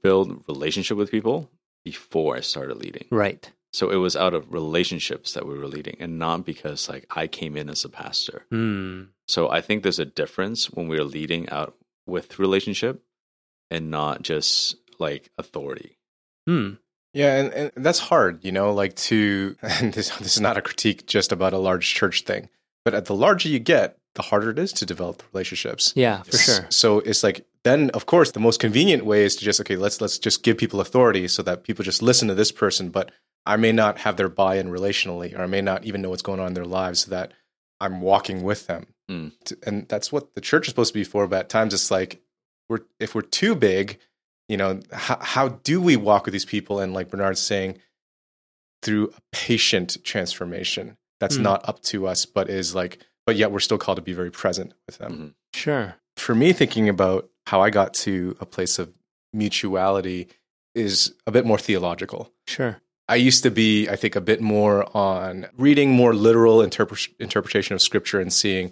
build 0.04 0.44
relationship 0.48 0.98
with 0.98 1.10
people 1.10 1.50
before 1.84 2.38
I 2.38 2.42
started 2.42 2.78
leading. 2.78 3.08
Right. 3.10 3.52
So 3.74 3.90
it 3.90 3.96
was 3.96 4.16
out 4.16 4.36
of 4.36 4.54
relationships 4.54 5.34
that 5.34 5.48
we 5.48 5.58
were 5.58 5.68
leading, 5.68 5.98
and 6.00 6.20
not 6.20 6.46
because 6.46 6.88
like 6.88 7.08
I 7.10 7.26
came 7.26 7.58
in 7.58 7.70
as 7.70 7.84
a 7.84 7.90
pastor. 7.90 8.46
Hmm. 8.52 9.06
So 9.28 9.50
I 9.50 9.62
think 9.62 9.82
there's 9.82 9.98
a 9.98 10.06
difference 10.06 10.70
when 10.70 10.88
we're 10.88 11.04
leading 11.04 11.50
out 11.50 11.76
with 12.06 12.38
relationship 12.38 13.02
and 13.72 13.90
not 13.90 14.22
just 14.22 14.76
like 15.00 15.32
authority. 15.40 15.98
Hmm. 16.46 16.74
Yeah, 17.14 17.38
and, 17.38 17.54
and 17.54 17.72
that's 17.86 18.00
hard, 18.00 18.46
you 18.46 18.52
know, 18.52 18.74
like 18.74 18.96
to, 18.96 19.56
and 19.64 19.92
this, 19.92 20.10
this 20.20 20.36
is 20.36 20.42
not 20.42 20.58
a 20.58 20.62
critique 20.62 21.08
just 21.08 21.32
about 21.32 21.54
a 21.54 21.58
large 21.58 21.92
church 21.92 22.22
thing, 22.26 22.50
but 22.86 22.94
at 22.94 23.06
the 23.06 23.16
larger 23.16 23.50
you 23.50 23.60
get, 23.60 23.98
the 24.16 24.24
harder 24.24 24.50
it 24.50 24.60
is 24.60 24.74
to 24.74 24.86
develop 24.86 25.24
relationships. 25.34 25.94
Yeah, 25.96 26.22
for 26.24 26.36
S- 26.36 26.46
sure. 26.46 26.66
So 26.70 27.00
it's 27.00 27.24
like, 27.24 27.46
then 27.64 27.90
of 27.92 28.06
course, 28.06 28.32
the 28.32 28.40
most 28.40 28.60
convenient 28.60 29.06
way 29.06 29.24
is 29.24 29.36
to 29.38 29.46
just, 29.46 29.62
okay, 29.62 29.76
let's, 29.78 30.02
let's 30.02 30.18
just 30.20 30.44
give 30.44 30.58
people 30.58 30.82
authority 30.82 31.28
so 31.28 31.42
that 31.44 31.64
people 31.64 31.84
just 31.86 32.02
listen 32.02 32.28
to 32.28 32.36
this 32.36 32.52
person, 32.52 32.90
but 32.90 33.12
I 33.46 33.56
may 33.56 33.72
not 33.72 34.00
have 34.00 34.18
their 34.18 34.30
buy 34.30 34.56
in 34.56 34.68
relationally, 34.70 35.38
or 35.38 35.42
I 35.44 35.48
may 35.48 35.62
not 35.62 35.86
even 35.86 36.02
know 36.02 36.10
what's 36.10 36.22
going 36.22 36.40
on 36.40 36.48
in 36.48 36.54
their 36.54 36.66
lives 36.66 37.02
so 37.06 37.12
that 37.12 37.32
I'm 37.80 38.02
walking 38.02 38.44
with 38.44 38.68
them. 38.68 38.88
Mm. 39.10 39.32
And 39.66 39.88
that's 39.88 40.12
what 40.12 40.36
the 40.36 40.42
church 40.42 40.68
is 40.68 40.72
supposed 40.72 40.94
to 40.94 41.00
be 41.00 41.04
for. 41.04 41.26
But 41.28 41.40
at 41.40 41.50
times 41.50 41.74
it's 41.74 41.90
like, 41.90 42.22
we're, 42.70 42.82
if 43.00 43.16
we're 43.16 43.22
too 43.22 43.56
big, 43.56 44.00
you 44.48 44.58
know, 44.58 44.80
how, 44.92 45.18
how 45.22 45.48
do 45.50 45.82
we 45.82 45.96
walk 45.96 46.26
with 46.26 46.34
these 46.34 46.46
people? 46.46 46.80
And 46.80 46.94
like 46.94 47.10
Bernard's 47.10 47.40
saying, 47.40 47.80
through 48.82 49.14
a 49.16 49.22
patient 49.32 49.98
transformation 50.04 50.98
that's 51.20 51.36
Hmm. 51.38 51.44
not 51.44 51.68
up 51.70 51.82
to 51.84 52.08
us, 52.08 52.26
but 52.26 52.50
is 52.50 52.74
like, 52.76 53.00
but 53.26 53.36
yet 53.36 53.52
we're 53.52 53.60
still 53.60 53.78
called 53.78 53.98
to 53.98 54.02
be 54.02 54.14
very 54.14 54.32
present 54.32 54.74
with 54.86 54.98
them. 54.98 55.36
Mhm. 55.54 55.58
Sure. 55.58 55.96
For 56.18 56.36
me, 56.36 56.54
thinking 56.54 56.90
about 56.90 57.30
how 57.48 57.62
I 57.62 57.70
got 57.70 57.94
to 58.06 58.36
a 58.40 58.46
place 58.46 58.80
of 58.80 58.94
mutuality 59.34 60.28
is 60.76 61.14
a 61.28 61.32
bit 61.32 61.46
more 61.46 61.58
theological. 61.58 62.32
Sure. 62.48 62.82
I 63.10 63.16
used 63.16 63.44
to 63.44 63.52
be, 63.52 63.90
I 63.90 63.96
think, 63.98 64.16
a 64.16 64.22
bit 64.22 64.40
more 64.42 64.86
on 64.96 65.48
reading 65.58 65.92
more 65.92 66.14
literal 66.14 66.60
interpre- 66.60 67.10
interpretation 67.20 67.74
of 67.74 67.82
scripture 67.82 68.20
and 68.22 68.32
seeing 68.32 68.72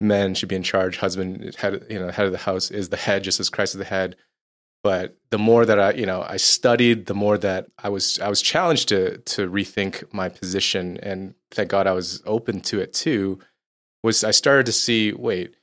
men 0.00 0.34
should 0.34 0.48
be 0.48 0.56
in 0.56 0.62
charge, 0.62 0.96
husband 0.98 1.54
head, 1.56 1.86
you 1.88 1.98
know, 1.98 2.10
head 2.10 2.26
of 2.26 2.32
the 2.32 2.38
house 2.38 2.70
is 2.70 2.88
the 2.88 2.96
head, 2.96 3.22
just 3.22 3.38
as 3.38 3.48
Christ 3.48 3.74
is 3.74 3.78
the 3.78 3.84
head. 3.84 4.16
But 4.82 5.16
the 5.30 5.38
more 5.38 5.64
that 5.64 5.78
I, 5.80 5.92
you 5.92 6.06
know, 6.06 6.22
I 6.22 6.36
studied, 6.36 7.06
the 7.06 7.14
more 7.14 7.38
that 7.38 7.66
I 7.82 7.88
was, 7.88 8.18
I 8.20 8.28
was 8.28 8.42
challenged 8.42 8.88
to 8.88 9.18
to 9.18 9.48
rethink 9.48 10.12
my 10.12 10.28
position, 10.28 10.98
and 11.02 11.34
thank 11.50 11.70
God 11.70 11.86
I 11.86 11.92
was 11.92 12.22
open 12.26 12.60
to 12.62 12.80
it 12.80 12.92
too. 12.92 13.38
Was 14.06 14.24
I 14.24 14.30
started 14.30 14.66
to 14.66 14.72
see, 14.72 15.12
wait, 15.12 15.54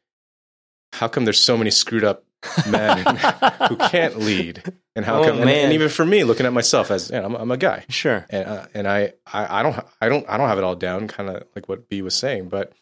how 0.93 1.07
come 1.07 1.25
there's 1.25 1.39
so 1.41 1.57
many 1.57 1.71
screwed 1.71 2.03
up 2.03 2.25
men 2.69 2.97
who 3.69 3.77
can't 3.77 4.19
lead, 4.19 4.61
and 4.95 5.05
how 5.05 5.21
Oh, 5.21 5.25
come, 5.25 5.39
and, 5.41 5.49
and 5.49 5.73
even 5.73 5.87
for 5.89 6.05
me, 6.05 6.23
looking 6.23 6.45
at 6.45 6.53
myself 6.53 6.91
as, 6.91 7.09
you 7.09 7.15
know, 7.19 7.25
I'm, 7.25 7.35
I'm 7.35 7.51
a 7.51 7.57
guy, 7.57 7.85
Sure. 7.89 8.25
and 8.29 8.45
uh, 8.47 8.65
and 8.73 8.87
I, 8.87 9.13
I 9.25 9.59
I 9.59 9.63
don't 9.63 9.75
I 10.01 10.09
don't 10.09 10.25
I 10.29 10.37
don't 10.37 10.49
have 10.49 10.57
it 10.57 10.63
all 10.63 10.75
down, 10.75 11.07
kind 11.07 11.29
of 11.29 11.43
like 11.55 11.69
what 11.69 11.87
B 11.89 12.01
was 12.01 12.15
saying. 12.15 12.49
But 12.49 12.73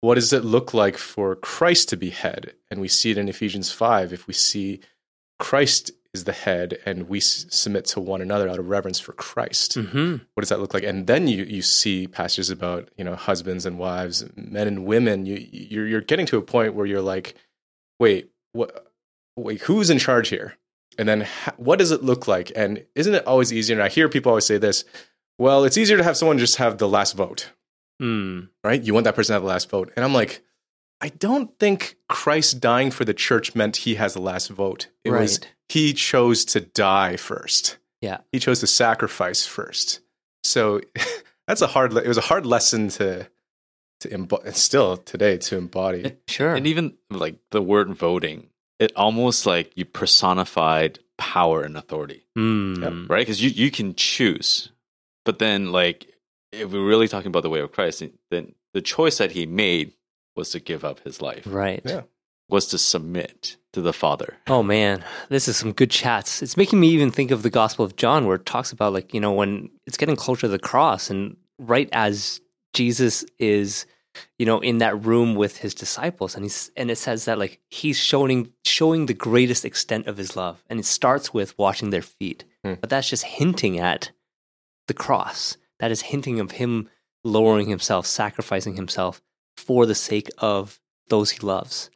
what 0.00 0.14
does 0.14 0.32
it 0.32 0.44
look 0.44 0.72
like 0.72 0.96
for 0.96 1.34
Christ 1.34 1.88
to 1.88 1.96
be 1.96 2.10
head? 2.10 2.52
And 2.70 2.80
we 2.80 2.86
see 2.88 3.10
it 3.10 3.18
in 3.18 3.28
Ephesians 3.28 3.72
five. 3.72 4.12
If 4.12 4.28
we 4.28 4.34
see 4.34 4.80
Christ 5.40 5.90
is 6.14 6.24
the 6.24 6.32
head, 6.32 6.78
and 6.86 7.08
we 7.08 7.18
s- 7.18 7.44
submit 7.50 7.84
to 7.86 8.00
one 8.00 8.20
another 8.22 8.48
out 8.48 8.58
of 8.58 8.68
reverence 8.68 8.98
for 8.98 9.12
Christ, 9.12 9.74
hmm 9.74 10.16
what 10.34 10.40
does 10.40 10.48
that 10.48 10.60
look 10.60 10.72
like? 10.74 10.82
And 10.84 11.06
then 11.06 11.28
you 11.28 11.44
you 11.44 11.62
see 11.62 12.06
passages 12.06 12.48
about 12.50 12.88
you 12.96 13.04
know 13.04 13.14
husbands 13.14 13.66
and 13.66 13.78
wives, 13.78 14.24
men 14.36 14.66
and 14.66 14.84
women. 14.86 15.26
You 15.26 15.46
you're 15.50 15.86
you're 15.86 16.00
getting 16.00 16.26
to 16.26 16.38
a 16.38 16.42
point 16.42 16.74
where 16.74 16.86
you're 16.86 17.02
like, 17.02 17.34
wait, 18.00 18.30
what? 18.52 18.86
Wait, 19.36 19.60
who's 19.62 19.90
in 19.90 19.98
charge 19.98 20.28
here? 20.30 20.56
And 20.98 21.08
then 21.08 21.20
ha- 21.20 21.54
what 21.58 21.78
does 21.78 21.92
it 21.92 22.02
look 22.02 22.26
like? 22.26 22.50
And 22.56 22.84
isn't 22.96 23.14
it 23.14 23.24
always 23.26 23.52
easier? 23.52 23.76
And 23.76 23.82
I 23.82 23.88
hear 23.88 24.08
people 24.08 24.30
always 24.30 24.46
say 24.46 24.58
this. 24.58 24.84
Well, 25.38 25.62
it's 25.64 25.78
easier 25.78 25.96
to 25.96 26.02
have 26.02 26.16
someone 26.16 26.38
just 26.38 26.56
have 26.56 26.78
the 26.78 26.88
last 26.88 27.14
vote, 27.14 27.52
Hmm. 28.00 28.40
right? 28.64 28.82
You 28.82 28.94
want 28.94 29.04
that 29.04 29.14
person 29.14 29.32
to 29.32 29.34
have 29.34 29.42
the 29.42 29.48
last 29.48 29.70
vote. 29.70 29.92
And 29.94 30.04
I'm 30.04 30.12
like, 30.14 30.42
I 31.00 31.08
don't 31.10 31.56
think 31.58 31.96
Christ 32.08 32.60
dying 32.60 32.90
for 32.90 33.04
the 33.04 33.14
church 33.14 33.54
meant 33.54 33.76
he 33.78 33.94
has 33.96 34.14
the 34.14 34.20
last 34.20 34.48
vote. 34.48 34.88
It 35.04 35.10
was 35.12 35.38
Right. 35.38 35.52
he 35.68 35.92
chose 35.92 36.44
to 36.46 36.60
die 36.60 37.16
first 37.16 37.78
Yeah. 38.00 38.18
he 38.32 38.38
chose 38.40 38.60
to 38.60 38.66
sacrifice 38.66 39.46
first. 39.46 40.00
So 40.44 40.80
that's 41.46 41.62
a 41.62 41.66
hard. 41.68 41.92
le- 41.92 42.02
It 42.02 42.08
was 42.08 42.18
a 42.18 42.22
hard 42.22 42.46
lesson 42.46 42.88
to 42.90 43.28
to 44.00 44.12
embody. 44.14 44.52
Still 44.52 44.96
today 44.96 45.36
to 45.38 45.56
embody. 45.56 46.16
Sure. 46.28 46.54
And 46.54 46.66
even 46.66 46.94
like 47.10 47.36
the 47.50 47.62
word 47.62 47.88
voting, 47.94 48.48
it 48.78 48.92
almost 48.96 49.44
like 49.46 49.72
you 49.76 49.84
personified 49.84 50.98
power 51.16 51.62
and 51.62 51.76
authority, 51.76 52.24
Hmm. 52.36 52.82
Yep. 52.82 52.92
right? 53.10 53.20
Because 53.26 53.42
you, 53.42 53.50
you 53.50 53.70
can 53.72 53.94
choose. 53.96 54.70
But 55.24 55.38
then, 55.40 55.72
like, 55.72 56.06
if 56.52 56.70
we're 56.70 56.86
really 56.86 57.08
talking 57.08 57.26
about 57.28 57.42
the 57.42 57.50
way 57.50 57.58
of 57.60 57.72
Christ, 57.72 58.02
then 58.30 58.54
the 58.72 58.80
choice 58.80 59.18
that 59.18 59.32
he 59.32 59.46
made 59.46 59.92
was 60.38 60.50
to 60.50 60.60
give 60.60 60.84
up 60.84 61.00
his 61.00 61.20
life, 61.20 61.42
Right. 61.46 61.82
Yeah. 61.84 62.02
was 62.48 62.66
to 62.68 62.78
submit 62.78 63.56
to 63.74 63.82
the 63.82 63.92
Father. 63.92 64.36
Oh 64.46 64.62
man, 64.62 65.04
this 65.28 65.48
is 65.48 65.56
some 65.58 65.72
good 65.72 65.90
chats. 65.90 66.40
It's 66.42 66.56
making 66.56 66.80
me 66.80 66.88
even 66.88 67.10
think 67.10 67.30
of 67.30 67.42
the 67.42 67.50
Gospel 67.50 67.84
of 67.84 67.96
John, 67.96 68.24
where 68.24 68.36
it 68.36 68.46
talks 68.46 68.72
about 68.72 68.94
like 68.94 69.12
you 69.12 69.20
know 69.20 69.32
when 69.32 69.68
it's 69.86 69.98
getting 69.98 70.16
closer 70.16 70.42
to 70.42 70.48
the 70.48 70.58
cross, 70.58 71.10
and 71.10 71.36
right 71.58 71.88
as 71.92 72.40
Jesus 72.72 73.24
is, 73.38 73.84
you 74.38 74.46
know, 74.46 74.60
in 74.60 74.78
that 74.78 75.04
room 75.04 75.34
with 75.34 75.58
his 75.58 75.74
disciples, 75.74 76.34
and 76.34 76.44
he's 76.44 76.70
and 76.76 76.90
it 76.90 76.96
says 76.96 77.26
that 77.26 77.38
like 77.38 77.60
he's 77.68 77.98
showing 77.98 78.50
showing 78.64 79.04
the 79.06 79.14
greatest 79.14 79.64
extent 79.66 80.06
of 80.06 80.16
his 80.16 80.34
love, 80.36 80.64
and 80.70 80.80
it 80.80 80.86
starts 80.86 81.34
with 81.34 81.56
washing 81.58 81.90
their 81.90 82.02
feet, 82.02 82.44
Hmm. 82.64 82.74
but 82.80 82.88
that's 82.88 83.10
just 83.10 83.24
hinting 83.24 83.78
at 83.78 84.10
the 84.86 84.94
cross. 84.94 85.58
That 85.80 85.90
is 85.90 86.00
hinting 86.02 86.40
of 86.40 86.52
him 86.52 86.88
lowering 87.24 87.68
himself, 87.68 88.06
sacrificing 88.06 88.74
himself 88.76 89.20
for 89.58 89.86
the 89.86 89.94
sake 89.94 90.28
of 90.38 90.78
those 91.08 91.30
he 91.32 91.40
loves. 91.40 91.90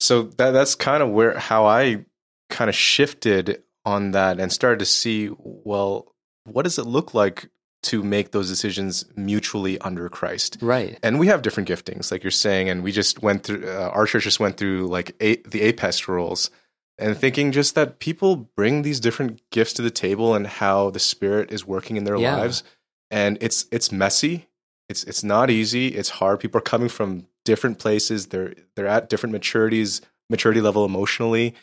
So 0.00 0.24
that 0.38 0.50
that's 0.52 0.74
kind 0.74 1.02
of 1.02 1.08
where 1.10 1.38
how 1.38 1.66
I 1.66 2.04
kind 2.50 2.68
of 2.68 2.74
shifted 2.76 3.62
on 3.84 4.12
that 4.12 4.38
and 4.38 4.52
started 4.52 4.78
to 4.80 4.84
see 4.84 5.30
well 5.38 6.14
what 6.44 6.62
does 6.62 6.78
it 6.78 6.86
look 6.86 7.14
like 7.14 7.48
to 7.80 8.02
make 8.02 8.32
those 8.32 8.48
decisions 8.48 9.04
mutually 9.16 9.78
under 9.80 10.08
Christ. 10.08 10.58
Right. 10.60 10.98
And 11.02 11.18
we 11.18 11.28
have 11.28 11.42
different 11.42 11.68
giftings 11.68 12.10
like 12.10 12.24
you're 12.24 12.30
saying 12.30 12.68
and 12.68 12.82
we 12.82 12.90
just 12.92 13.22
went 13.22 13.44
through 13.44 13.68
uh, 13.68 13.90
our 13.94 14.06
church 14.06 14.24
just 14.24 14.40
went 14.40 14.56
through 14.56 14.88
like 14.88 15.14
a, 15.20 15.36
the 15.48 15.60
APEST 15.72 16.08
rules 16.08 16.50
and 16.98 17.16
thinking 17.16 17.52
just 17.52 17.74
that 17.76 18.00
people 18.00 18.48
bring 18.56 18.82
these 18.82 19.00
different 19.00 19.40
gifts 19.50 19.72
to 19.74 19.82
the 19.82 19.90
table 19.90 20.34
and 20.34 20.46
how 20.46 20.90
the 20.90 20.98
spirit 20.98 21.52
is 21.52 21.64
working 21.66 21.96
in 21.96 22.04
their 22.04 22.16
Yeah. 22.16 22.36
lives 22.36 22.64
and 23.10 23.38
it's 23.40 23.66
it's 23.70 23.90
messy 23.92 24.48
it's 24.88 25.04
it's 25.04 25.22
not 25.24 25.50
easy 25.50 25.88
it's 25.88 26.08
hard 26.08 26.40
people 26.40 26.58
are 26.58 26.62
coming 26.62 26.88
from 26.88 27.26
different 27.44 27.78
places 27.78 28.26
they're 28.28 28.54
they're 28.74 28.86
at 28.86 29.08
different 29.08 29.34
maturities 29.34 30.00
maturity 30.30 30.60
level 30.60 30.84
emotionally 30.84 31.54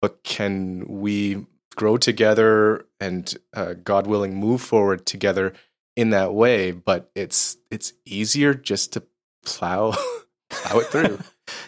but 0.00 0.22
can 0.22 0.84
we 0.88 1.46
grow 1.76 1.96
together 1.96 2.84
and 3.00 3.36
uh, 3.54 3.74
god 3.84 4.06
willing 4.06 4.34
move 4.34 4.60
forward 4.60 5.06
together 5.06 5.52
in 5.96 6.10
that 6.10 6.32
way 6.34 6.70
but 6.70 7.10
it's 7.14 7.56
it's 7.70 7.92
easier 8.04 8.54
just 8.54 8.92
to 8.92 9.02
plow 9.44 9.92
plow 10.50 10.78
it 10.80 10.86
through 10.86 11.18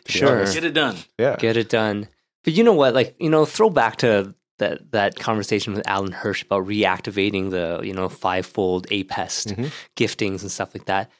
Sure. 0.07 0.37
honest. 0.37 0.55
Get 0.55 0.65
it 0.65 0.75
done. 0.75 0.97
yeah 1.19 1.35
Get 1.37 1.57
it 1.57 1.69
done. 1.69 2.07
But 2.45 2.53
you 2.53 2.63
know 2.63 2.73
what? 2.73 2.95
Like, 2.95 3.17
you 3.19 3.31
know, 3.31 3.45
throw 3.45 3.69
back 3.69 3.97
to 3.97 4.33
that 4.63 4.77
that 4.93 5.13
conversation 5.29 5.75
with 5.75 5.87
Alan 5.95 6.13
Hirsch 6.13 6.43
about 6.47 6.67
reactivating 6.67 7.51
the, 7.57 7.67
you 7.89 7.95
know, 7.99 8.09
fivefold 8.09 8.83
APEST 8.91 9.47
Mhm. 9.57 9.71
giftings 10.01 10.41
and 10.43 10.51
stuff 10.57 10.75
like 10.75 10.87
that. 10.93 11.11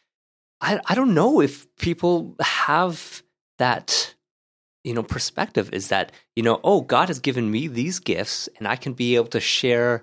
I 0.69 0.71
I 0.91 0.95
don't 0.99 1.15
know 1.21 1.41
if 1.49 1.55
people 1.89 2.35
have 2.41 3.23
that 3.59 4.15
you 4.85 4.95
know 4.95 5.03
perspective 5.17 5.67
is 5.73 5.87
that 5.95 6.11
you 6.37 6.43
know 6.47 6.59
oh 6.65 6.81
god 6.95 7.07
has 7.13 7.21
given 7.29 7.47
me 7.57 7.63
these 7.69 7.99
gifts 8.13 8.49
and 8.57 8.67
i 8.67 8.75
can 8.83 8.93
be 9.03 9.15
able 9.19 9.29
to 9.37 9.39
share 9.59 10.03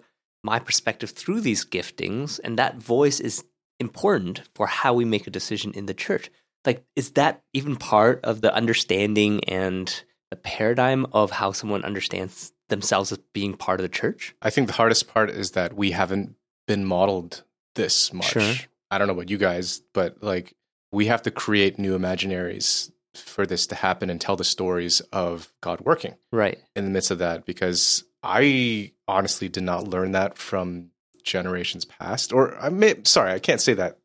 my 0.52 0.58
perspective 0.68 1.10
through 1.20 1.42
these 1.42 1.66
giftings 1.76 2.40
and 2.46 2.58
that 2.58 2.76
voice 2.96 3.20
is 3.20 3.44
important 3.82 4.36
for 4.56 4.66
how 4.68 4.94
we 4.94 5.04
make 5.14 5.28
a 5.28 5.36
decision 5.40 5.74
in 5.80 5.86
the 5.88 5.94
church 6.06 6.26
like 6.68 6.80
is 6.96 7.08
that 7.20 7.34
even 7.54 7.76
part 7.76 8.18
of 8.24 8.40
the 8.40 8.52
understanding 8.62 9.44
and 9.62 9.86
the 10.32 10.38
paradigm 10.54 11.06
of 11.12 11.32
how 11.32 11.52
someone 11.52 11.84
understands 11.84 12.54
themselves 12.70 13.12
as 13.12 13.18
being 13.34 13.56
part 13.56 13.80
of 13.80 13.84
the 13.84 13.90
church 13.90 14.36
I 14.42 14.50
think 14.50 14.68
the 14.68 14.74
hardest 14.74 15.12
part 15.12 15.30
is 15.30 15.52
that 15.52 15.76
we 15.76 15.92
haven't 15.92 16.36
been 16.70 16.86
modeled 16.86 17.44
this 17.76 18.14
much. 18.14 18.28
Sure. 18.28 18.54
I 18.92 18.98
don't 18.98 19.08
know 19.08 19.14
about 19.14 19.30
you 19.30 19.38
guys, 19.38 19.82
but 19.94 20.22
like 20.22 20.56
we 20.92 21.08
have 21.08 21.24
to 21.24 21.32
create 21.32 21.80
new 21.80 21.98
imaginaries 21.98 22.92
for 23.16 23.46
this 23.46 23.66
to 23.68 23.76
happen 23.76 24.10
and 24.10 24.22
tell 24.22 24.36
the 24.36 24.44
stories 24.44 25.02
of 25.12 25.52
God 25.62 25.82
working 25.82 26.16
right 26.32 26.60
in 26.76 26.86
the 26.86 26.92
midst 26.92 27.10
of 27.10 27.18
that 27.18 27.46
because 27.46 28.04
I 28.22 28.92
honestly 29.08 29.50
did 29.50 29.64
not 29.64 29.88
learn 29.88 30.12
that 30.12 30.38
from 30.38 30.92
generations 31.24 31.86
past 31.86 32.32
or 32.32 32.56
I 32.58 32.70
may 32.70 32.96
sorry, 33.04 33.32
I 33.32 33.40
can't 33.40 33.62
say 33.62 33.74
that 33.74 33.98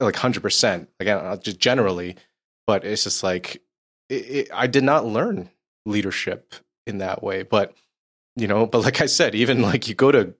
like 0.00 0.16
100% 0.16 0.88
again 0.98 1.18
uh, 1.18 1.36
just 1.36 1.60
generally, 1.60 2.16
but 2.66 2.84
it's 2.84 3.04
just 3.04 3.22
like 3.22 3.62
it, 4.08 4.14
it, 4.14 4.48
I 4.52 4.66
did 4.66 4.84
not 4.84 5.06
learn 5.06 5.50
leadership 5.86 6.54
in 6.90 6.98
that 6.98 7.22
way, 7.22 7.42
but 7.42 7.74
you 8.36 8.46
know, 8.46 8.66
but 8.66 8.82
like 8.82 9.00
I 9.00 9.06
said, 9.06 9.34
even 9.34 9.62
like 9.70 9.88
you 9.88 9.94
go 9.94 10.12
to 10.12 10.34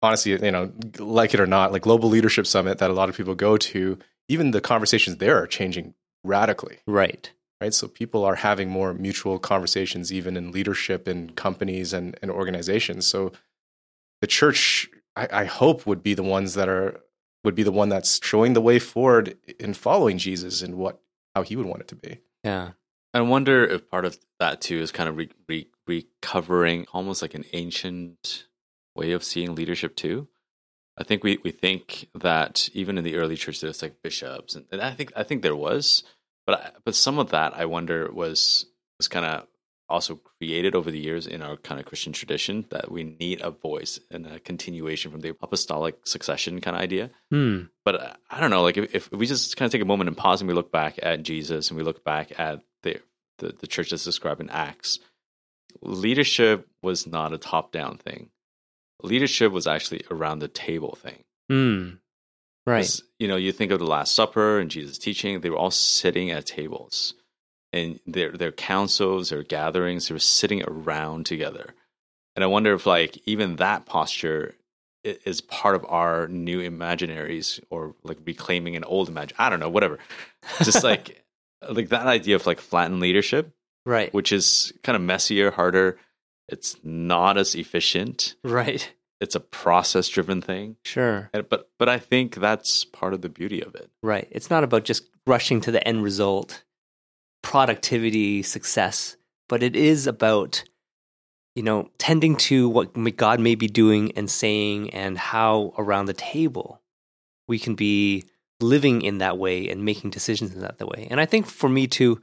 honestly, 0.00 0.32
you 0.32 0.50
know, 0.50 0.72
like 0.98 1.34
it 1.34 1.40
or 1.40 1.46
not, 1.46 1.72
like 1.72 1.82
global 1.82 2.08
leadership 2.08 2.46
summit 2.46 2.78
that 2.78 2.90
a 2.90 2.94
lot 2.94 3.08
of 3.08 3.16
people 3.16 3.34
go 3.34 3.56
to, 3.56 3.98
even 4.28 4.52
the 4.52 4.60
conversations 4.60 5.18
there 5.18 5.42
are 5.42 5.46
changing 5.46 5.94
radically 6.24 6.78
right 6.86 7.32
right? 7.60 7.74
So 7.74 7.88
people 7.88 8.24
are 8.24 8.36
having 8.36 8.68
more 8.68 8.94
mutual 8.94 9.38
conversations, 9.38 10.12
even 10.12 10.36
in 10.36 10.52
leadership 10.52 11.08
in 11.08 11.30
companies 11.30 11.92
and, 11.92 12.18
and 12.22 12.30
organizations. 12.30 13.06
So 13.06 13.32
the 14.20 14.26
church, 14.26 14.88
I, 15.16 15.28
I 15.32 15.44
hope, 15.44 15.86
would 15.86 16.02
be 16.02 16.14
the 16.14 16.22
ones 16.22 16.54
that 16.54 16.68
are 16.68 17.00
would 17.44 17.54
be 17.54 17.62
the 17.62 17.72
one 17.72 17.88
that's 17.88 18.20
showing 18.24 18.52
the 18.52 18.60
way 18.60 18.78
forward 18.78 19.36
in 19.60 19.72
following 19.72 20.18
Jesus 20.18 20.60
and 20.60 20.76
what 20.76 21.00
how 21.34 21.42
he 21.42 21.56
would 21.56 21.66
want 21.66 21.80
it 21.80 21.88
to 21.88 21.94
be. 21.94 22.18
yeah 22.42 22.70
I 23.14 23.20
wonder 23.22 23.64
if 23.64 23.88
part 23.88 24.04
of 24.04 24.18
that 24.38 24.60
too 24.60 24.80
is 24.80 24.92
kind 24.92 25.08
of 25.08 25.16
re- 25.16 25.30
re- 25.48 25.68
recovering 25.88 26.86
almost 26.92 27.22
like 27.22 27.34
an 27.34 27.44
ancient 27.52 28.46
way 28.94 29.12
of 29.12 29.24
seeing 29.24 29.54
leadership 29.54 29.96
too. 29.96 30.28
I 30.96 31.04
think 31.04 31.22
we, 31.22 31.38
we 31.44 31.52
think 31.52 32.08
that 32.14 32.68
even 32.74 32.98
in 32.98 33.04
the 33.04 33.16
early 33.16 33.36
church 33.36 33.60
there's 33.60 33.82
like 33.82 34.02
bishops 34.02 34.54
and, 34.54 34.66
and 34.70 34.80
I 34.80 34.90
think 34.92 35.12
I 35.16 35.22
think 35.22 35.42
there 35.42 35.56
was, 35.56 36.02
but 36.46 36.60
I, 36.60 36.70
but 36.84 36.94
some 36.94 37.18
of 37.18 37.30
that 37.30 37.54
I 37.56 37.64
wonder 37.66 38.10
was 38.12 38.66
was 38.98 39.08
kind 39.08 39.24
of 39.24 39.46
also 39.88 40.16
created 40.16 40.74
over 40.74 40.90
the 40.90 40.98
years 40.98 41.26
in 41.26 41.40
our 41.40 41.56
kind 41.56 41.80
of 41.80 41.86
Christian 41.86 42.12
tradition 42.12 42.66
that 42.68 42.90
we 42.90 43.04
need 43.04 43.40
a 43.40 43.50
voice 43.50 43.98
and 44.10 44.26
a 44.26 44.38
continuation 44.38 45.10
from 45.10 45.20
the 45.20 45.34
apostolic 45.40 46.06
succession 46.06 46.60
kind 46.60 46.76
of 46.76 46.82
idea 46.82 47.10
hmm 47.30 47.62
but 47.88 48.02
uh, 48.02 48.12
I 48.30 48.38
don't 48.38 48.50
know. 48.50 48.62
Like 48.62 48.76
if, 48.76 48.94
if 48.94 49.12
we 49.12 49.24
just 49.24 49.56
kind 49.56 49.66
of 49.66 49.72
take 49.72 49.80
a 49.80 49.86
moment 49.86 50.08
and 50.08 50.16
pause 50.16 50.42
and 50.42 50.48
we 50.48 50.52
look 50.52 50.70
back 50.70 50.98
at 51.02 51.22
Jesus 51.22 51.70
and 51.70 51.78
we 51.78 51.82
look 51.82 52.04
back 52.04 52.38
at 52.38 52.60
the 52.82 53.00
the, 53.38 53.54
the 53.60 53.66
church 53.66 53.90
that's 53.90 54.04
described 54.04 54.42
in 54.42 54.50
Acts, 54.50 54.98
leadership 55.82 56.68
was 56.82 57.06
not 57.06 57.32
a 57.32 57.38
top 57.38 57.72
down 57.72 57.98
thing. 57.98 58.30
Leadership 59.02 59.52
was 59.52 59.66
actually 59.66 60.02
around 60.10 60.40
the 60.40 60.48
table 60.48 60.96
thing. 61.00 61.24
hmm 61.48 61.90
right 62.66 63.00
You 63.18 63.28
know, 63.28 63.36
you 63.36 63.52
think 63.52 63.70
of 63.72 63.78
the 63.78 63.86
Last 63.86 64.14
Supper 64.14 64.58
and 64.58 64.70
Jesus' 64.70 64.98
teaching; 64.98 65.40
they 65.40 65.50
were 65.50 65.56
all 65.56 65.70
sitting 65.70 66.30
at 66.30 66.46
tables, 66.46 67.14
and 67.72 68.00
their 68.06 68.32
their 68.32 68.52
councils, 68.52 69.30
their 69.30 69.42
gatherings, 69.42 70.08
they 70.08 70.14
were 70.14 70.18
sitting 70.18 70.62
around 70.64 71.26
together. 71.26 71.74
And 72.36 72.44
I 72.44 72.46
wonder 72.46 72.72
if, 72.72 72.86
like, 72.86 73.18
even 73.26 73.56
that 73.56 73.84
posture 73.84 74.54
is 75.02 75.40
part 75.40 75.74
of 75.74 75.84
our 75.88 76.28
new 76.28 76.60
imaginaries, 76.60 77.60
or 77.70 77.94
like 78.02 78.18
reclaiming 78.24 78.76
an 78.76 78.84
old 78.84 79.08
imagine. 79.08 79.36
I 79.38 79.48
don't 79.48 79.60
know, 79.60 79.70
whatever. 79.70 79.98
Just 80.62 80.84
like 80.84 81.24
like 81.68 81.88
that 81.88 82.06
idea 82.06 82.36
of 82.36 82.46
like 82.46 82.60
flattened 82.60 83.00
leadership, 83.00 83.52
right 83.94 84.12
which 84.12 84.30
is 84.32 84.72
kind 84.84 84.96
of 84.96 85.02
messier, 85.02 85.50
harder. 85.50 85.98
It's 86.48 86.76
not 86.82 87.36
as 87.38 87.54
efficient. 87.54 88.36
right 88.44 88.82
It's 89.20 89.34
a 89.34 89.40
process 89.40 90.06
driven 90.08 90.40
thing. 90.40 90.76
sure 90.84 91.28
And- 91.34 91.48
But 91.48 91.60
but 91.78 91.88
I 91.88 91.98
think 91.98 92.36
that's 92.36 92.84
part 92.84 93.12
of 93.14 93.20
the 93.22 93.28
beauty 93.38 93.60
of 93.68 93.74
it. 93.74 93.88
Right. 94.02 94.28
It's 94.30 94.50
not 94.54 94.64
about 94.64 94.84
just 94.84 95.02
rushing 95.26 95.60
to 95.62 95.70
the 95.72 95.82
end 95.86 96.02
result, 96.02 96.62
productivity, 97.42 98.42
success, 98.42 99.16
but 99.48 99.62
it 99.62 99.74
is 99.76 100.06
about, 100.06 100.64
you 101.54 101.62
know, 101.62 101.90
tending 101.98 102.36
to 102.36 102.68
what 102.68 102.94
God 103.16 103.40
may 103.40 103.54
be 103.54 103.66
doing 103.68 104.12
and 104.16 104.30
saying 104.30 104.90
and 104.90 105.16
how 105.18 105.72
around 105.78 106.06
the 106.06 106.14
table 106.14 106.82
we 107.46 107.58
can 107.58 107.74
be 107.74 108.24
living 108.60 109.02
in 109.02 109.18
that 109.18 109.38
way 109.38 109.68
and 109.68 109.84
making 109.84 110.10
decisions 110.10 110.54
in 110.54 110.60
that 110.60 110.78
way. 110.80 111.06
And 111.10 111.20
I 111.20 111.26
think 111.26 111.46
for 111.46 111.68
me 111.68 111.86
too, 111.86 112.20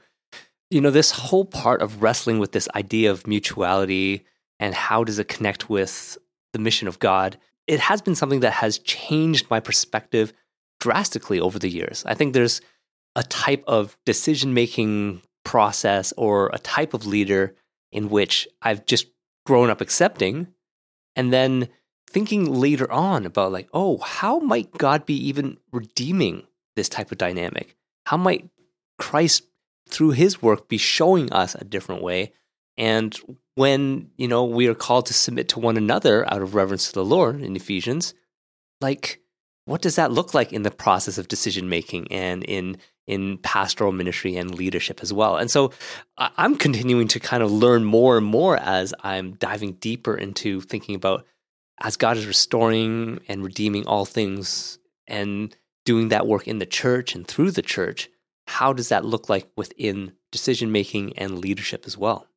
you 0.75 0.81
know, 0.81 0.91
this 0.91 1.11
whole 1.11 1.45
part 1.45 1.81
of 1.81 2.03
wrestling 2.03 2.38
with 2.38 2.51
this 2.51 2.67
idea 2.75 3.09
of 3.09 3.25
mutuality 3.25 4.25
and 4.59 4.75
how 4.75 5.05
does 5.05 5.19
it 5.19 5.29
connect 5.29 5.69
with 5.69 6.17
the 6.51 6.59
mission 6.59 6.89
of 6.89 6.99
God, 6.99 7.38
it 7.65 7.79
has 7.79 8.01
been 8.01 8.13
something 8.13 8.41
that 8.41 8.51
has 8.51 8.77
changed 8.79 9.49
my 9.49 9.61
perspective 9.61 10.33
drastically 10.81 11.39
over 11.39 11.57
the 11.57 11.69
years. 11.69 12.03
I 12.05 12.13
think 12.13 12.33
there's 12.33 12.59
a 13.15 13.23
type 13.23 13.63
of 13.67 13.95
decision 14.05 14.53
making 14.53 15.21
process 15.45 16.13
or 16.17 16.49
a 16.51 16.59
type 16.59 16.93
of 16.93 17.05
leader 17.05 17.55
in 17.93 18.09
which 18.09 18.45
I've 18.61 18.85
just 18.85 19.07
grown 19.45 19.69
up 19.69 19.79
accepting 19.79 20.47
and 21.15 21.31
then 21.31 21.69
thinking 22.09 22.53
later 22.53 22.91
on 22.91 23.25
about 23.25 23.53
like, 23.53 23.69
oh, 23.73 23.99
how 23.99 24.39
might 24.39 24.77
God 24.77 25.05
be 25.05 25.15
even 25.29 25.55
redeeming 25.71 26.43
this 26.75 26.89
type 26.89 27.13
of 27.13 27.17
dynamic? 27.17 27.77
How 28.07 28.17
might 28.17 28.49
Christ 28.99 29.43
through 29.87 30.11
his 30.11 30.41
work 30.41 30.67
be 30.67 30.77
showing 30.77 31.31
us 31.31 31.55
a 31.55 31.63
different 31.63 32.01
way? 32.01 32.33
And 32.77 33.17
when, 33.55 34.09
you 34.17 34.27
know, 34.27 34.43
we 34.43 34.67
are 34.67 34.75
called 34.75 35.05
to 35.07 35.13
submit 35.13 35.49
to 35.49 35.59
one 35.59 35.77
another 35.77 36.31
out 36.31 36.41
of 36.41 36.55
reverence 36.55 36.87
to 36.87 36.93
the 36.93 37.05
Lord 37.05 37.41
in 37.41 37.55
Ephesians, 37.55 38.13
like 38.81 39.21
what 39.65 39.81
does 39.81 39.95
that 39.95 40.11
look 40.11 40.33
like 40.33 40.53
in 40.53 40.63
the 40.63 40.71
process 40.71 41.17
of 41.17 41.27
decision 41.27 41.69
making 41.69 42.11
and 42.11 42.43
in 42.43 42.77
in 43.07 43.37
pastoral 43.39 43.91
ministry 43.91 44.35
and 44.35 44.55
leadership 44.55 44.99
as 45.01 45.11
well 45.11 45.37
and 45.37 45.51
so 45.51 45.71
i'm 46.17 46.55
continuing 46.55 47.07
to 47.07 47.19
kind 47.19 47.43
of 47.43 47.51
learn 47.51 47.83
more 47.83 48.17
and 48.17 48.25
more 48.25 48.57
as 48.57 48.93
i'm 49.03 49.33
diving 49.33 49.73
deeper 49.73 50.15
into 50.15 50.61
thinking 50.61 50.95
about 50.95 51.25
as 51.81 51.97
god 51.97 52.17
is 52.17 52.25
restoring 52.25 53.19
and 53.27 53.43
redeeming 53.43 53.85
all 53.85 54.05
things 54.05 54.79
and 55.07 55.55
doing 55.83 56.09
that 56.09 56.25
work 56.25 56.47
in 56.47 56.57
the 56.59 56.65
church 56.65 57.13
and 57.13 57.27
through 57.27 57.51
the 57.51 57.61
church 57.61 58.09
how 58.47 58.73
does 58.73 58.89
that 58.89 59.05
look 59.05 59.29
like 59.29 59.47
within 59.55 60.13
decision 60.31 60.71
making 60.71 61.17
and 61.17 61.39
leadership 61.39 61.86
as 61.86 61.97
well? 61.97 62.27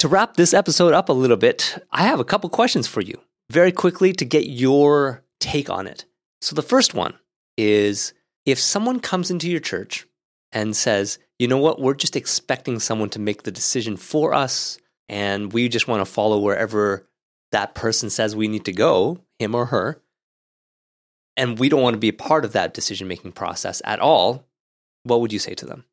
To 0.00 0.08
wrap 0.08 0.36
this 0.36 0.52
episode 0.52 0.92
up 0.92 1.08
a 1.08 1.12
little 1.12 1.36
bit 1.36 1.78
i 1.90 2.02
have 2.02 2.20
a 2.20 2.24
couple 2.24 2.50
questions 2.50 2.86
for 2.86 3.00
you 3.00 3.18
very 3.50 3.72
quickly 3.72 4.12
to 4.12 4.24
get 4.24 4.46
your 4.46 5.24
take 5.40 5.70
on 5.70 5.86
it. 5.86 6.04
So 6.40 6.54
the 6.54 6.62
first 6.62 6.94
one 6.94 7.14
is 7.56 8.14
if 8.44 8.58
someone 8.58 9.00
comes 9.00 9.30
into 9.30 9.50
your 9.50 9.60
church 9.60 10.06
and 10.52 10.76
says, 10.76 11.18
you 11.38 11.48
know 11.48 11.58
what, 11.58 11.80
we're 11.80 11.94
just 11.94 12.16
expecting 12.16 12.78
someone 12.78 13.10
to 13.10 13.18
make 13.18 13.42
the 13.42 13.50
decision 13.50 13.96
for 13.96 14.32
us, 14.32 14.78
and 15.08 15.52
we 15.52 15.68
just 15.68 15.88
want 15.88 16.00
to 16.00 16.10
follow 16.10 16.38
wherever 16.38 17.08
that 17.52 17.74
person 17.74 18.10
says 18.10 18.34
we 18.34 18.48
need 18.48 18.64
to 18.64 18.72
go, 18.72 19.18
him 19.38 19.54
or 19.54 19.66
her, 19.66 20.00
and 21.36 21.58
we 21.58 21.68
don't 21.68 21.82
want 21.82 21.94
to 21.94 22.00
be 22.00 22.08
a 22.08 22.12
part 22.12 22.44
of 22.44 22.52
that 22.52 22.74
decision 22.74 23.08
making 23.08 23.32
process 23.32 23.82
at 23.84 24.00
all, 24.00 24.46
what 25.04 25.20
would 25.20 25.32
you 25.32 25.38
say 25.38 25.54
to 25.54 25.66
them? 25.66 25.84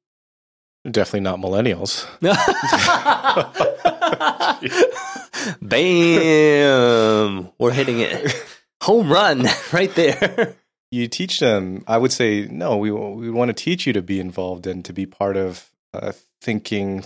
Definitely 0.89 1.21
not 1.21 1.39
millennials. 1.39 2.07
Bam! 5.61 7.49
We're 7.59 7.71
hitting 7.71 7.99
it. 7.99 8.33
Home 8.81 9.11
run 9.11 9.45
right 9.71 9.93
there. 9.93 10.55
You 10.89 11.07
teach 11.07 11.39
them. 11.39 11.83
I 11.87 11.99
would 11.99 12.11
say 12.11 12.47
no. 12.49 12.77
We 12.77 12.91
we 12.91 13.29
want 13.29 13.49
to 13.49 13.53
teach 13.53 13.85
you 13.85 13.93
to 13.93 14.01
be 14.01 14.19
involved 14.19 14.65
and 14.65 14.83
to 14.85 14.93
be 14.93 15.05
part 15.05 15.37
of 15.37 15.69
uh, 15.93 16.13
thinking, 16.41 17.05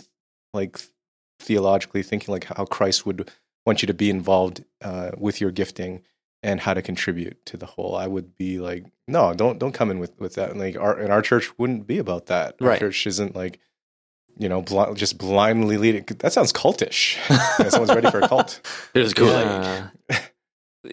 like 0.54 0.80
theologically 1.41 2.02
thinking, 2.02 2.32
like 2.32 2.46
how 2.46 2.65
Christ 2.65 3.06
would 3.06 3.30
want 3.65 3.82
you 3.82 3.88
to 3.88 3.94
be 3.94 4.10
involved 4.10 4.63
uh, 4.82 5.12
with 5.18 5.41
your 5.41 5.52
gifting 5.52 6.04
and 6.46 6.60
how 6.62 6.74
to 6.74 6.82
contribute 6.82 7.38
to 7.50 7.58
the 7.58 7.66
whole. 7.66 7.96
I 7.96 8.08
would 8.08 8.36
be 8.38 8.60
like, 8.60 8.86
no, 9.08 9.34
don't 9.34 9.58
don't 9.60 9.74
come 9.80 9.90
in 9.92 10.00
with 10.00 10.14
with 10.20 10.36
that. 10.36 10.56
Like 10.56 10.76
our 10.78 10.94
and 11.04 11.12
our 11.12 11.22
church 11.22 11.48
wouldn't 11.58 11.88
be 11.88 11.98
about 11.98 12.28
that. 12.28 12.56
Our 12.62 12.68
Right. 12.70 12.80
church 12.80 13.08
isn't 13.08 13.36
like 13.36 13.60
you 14.38 14.48
know 14.50 14.62
bl- 14.62 14.94
just 14.94 15.18
blindly 15.18 15.78
leading. 15.78 16.04
That 16.20 16.34
sounds 16.34 16.54
cultish. 16.54 17.18
Yeah, 17.60 17.70
someone's 17.70 17.96
ready 17.96 18.12
for 18.12 18.20
a 18.20 18.28
cult. 18.28 18.52
Here's 18.94 19.14
good. 19.14 19.46
Yeah. 20.10 20.20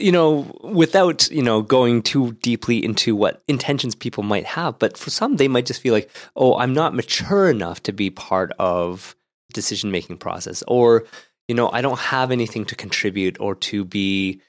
you 0.07 0.11
know, 0.13 0.51
without, 0.65 1.29
you 1.31 1.43
know, 1.43 1.61
going 1.61 2.01
too 2.03 2.33
deeply 2.41 2.83
into 2.83 3.15
what 3.15 3.43
intentions 3.47 3.95
people 3.95 4.23
might 4.23 4.47
have, 4.47 4.79
but 4.79 4.97
for 4.97 5.11
some 5.11 5.37
they 5.37 5.49
might 5.49 5.67
just 5.67 5.83
feel 5.83 5.93
like, 5.93 6.09
"Oh, 6.35 6.57
I'm 6.57 6.73
not 6.73 6.95
mature 6.95 7.51
enough 7.51 7.83
to 7.83 7.93
be 7.93 8.09
part 8.09 8.53
of 8.59 9.15
decision-making 9.53 10.17
process," 10.17 10.63
or, 10.67 11.05
you 11.49 11.55
know, 11.55 11.69
I 11.77 11.83
don't 11.83 11.99
have 11.99 12.31
anything 12.31 12.65
to 12.71 12.75
contribute 12.85 13.37
or 13.39 13.55
to 13.69 13.85
be 13.85 14.41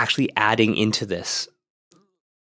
actually 0.00 0.30
adding 0.34 0.76
into 0.76 1.04
this. 1.04 1.46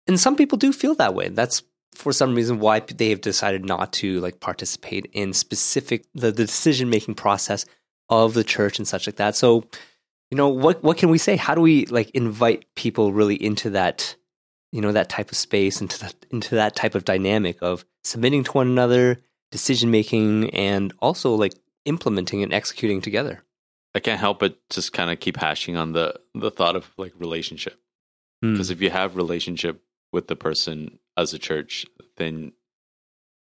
And 0.05 0.19
some 0.19 0.35
people 0.35 0.57
do 0.57 0.73
feel 0.73 0.95
that 0.95 1.15
way. 1.15 1.29
That's 1.29 1.63
for 1.93 2.11
some 2.11 2.35
reason 2.35 2.59
why 2.59 2.81
they 2.81 3.09
have 3.09 3.21
decided 3.21 3.65
not 3.65 3.93
to 3.93 4.19
like 4.19 4.39
participate 4.39 5.09
in 5.13 5.33
specific 5.33 6.05
the, 6.13 6.31
the 6.31 6.45
decision 6.45 6.89
making 6.89 7.15
process 7.15 7.65
of 8.09 8.33
the 8.33 8.43
church 8.43 8.77
and 8.77 8.87
such 8.87 9.07
like 9.07 9.15
that. 9.15 9.35
So, 9.35 9.63
you 10.29 10.37
know, 10.37 10.49
what 10.49 10.83
what 10.83 10.97
can 10.97 11.09
we 11.09 11.17
say? 11.17 11.37
How 11.37 11.55
do 11.55 11.61
we 11.61 11.85
like 11.85 12.09
invite 12.11 12.65
people 12.75 13.13
really 13.13 13.41
into 13.41 13.69
that, 13.71 14.15
you 14.73 14.81
know, 14.81 14.91
that 14.91 15.09
type 15.09 15.31
of 15.31 15.37
space 15.37 15.79
into 15.81 15.99
that 16.01 16.15
into 16.31 16.55
that 16.55 16.75
type 16.75 16.95
of 16.95 17.05
dynamic 17.05 17.57
of 17.61 17.85
submitting 18.03 18.43
to 18.43 18.51
one 18.51 18.67
another, 18.67 19.19
decision 19.51 19.89
making, 19.89 20.49
and 20.51 20.93
also 20.99 21.33
like 21.33 21.53
implementing 21.85 22.43
and 22.43 22.53
executing 22.53 23.01
together. 23.01 23.43
I 23.97 23.99
can't 23.99 24.19
help 24.19 24.39
but 24.39 24.57
just 24.69 24.93
kind 24.93 25.09
of 25.11 25.19
keep 25.19 25.37
hashing 25.37 25.75
on 25.75 25.93
the 25.93 26.07
the 26.35 26.51
thought 26.51 26.75
of 26.75 26.91
like 26.97 27.13
relationship. 27.17 27.79
Hmm. 28.41 28.53
Because 28.53 28.69
if 28.69 28.79
you 28.81 28.89
have 28.91 29.15
relationship 29.15 29.81
with 30.13 30.27
the 30.27 30.35
person 30.35 30.99
as 31.17 31.33
a 31.33 31.39
church, 31.39 31.85
then 32.17 32.53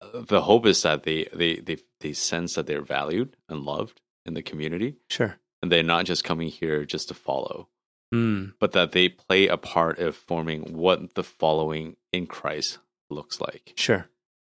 uh, 0.01 0.21
the 0.21 0.41
hope 0.41 0.65
is 0.65 0.81
that 0.83 1.03
they 1.03 1.27
they 1.33 1.55
they 1.57 1.77
they 1.99 2.13
sense 2.13 2.55
that 2.55 2.65
they're 2.67 2.81
valued 2.97 3.35
and 3.49 3.63
loved 3.63 3.99
in 4.25 4.33
the 4.35 4.41
community, 4.41 4.95
Sure. 5.09 5.35
and 5.61 5.71
they're 5.71 5.83
not 5.83 6.05
just 6.05 6.23
coming 6.23 6.49
here 6.49 6.85
just 6.85 7.07
to 7.09 7.13
follow, 7.13 7.67
Mm. 8.13 8.53
but 8.59 8.71
that 8.73 8.91
they 8.93 9.09
play 9.09 9.47
a 9.47 9.57
part 9.57 9.99
of 9.99 10.15
forming 10.15 10.73
what 10.77 11.15
the 11.15 11.23
following 11.23 11.95
in 12.13 12.25
Christ 12.27 12.77
looks 13.09 13.39
like. 13.41 13.73
Sure. 13.75 14.07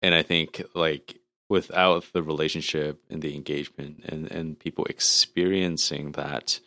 And 0.02 0.14
I 0.14 0.22
think 0.22 0.62
like 0.74 1.19
without 1.50 2.04
the 2.14 2.22
relationship 2.22 3.02
and 3.10 3.20
the 3.20 3.34
engagement 3.34 4.02
and, 4.06 4.30
and 4.30 4.58
people 4.58 4.84
experiencing 4.86 6.12
that 6.12 6.60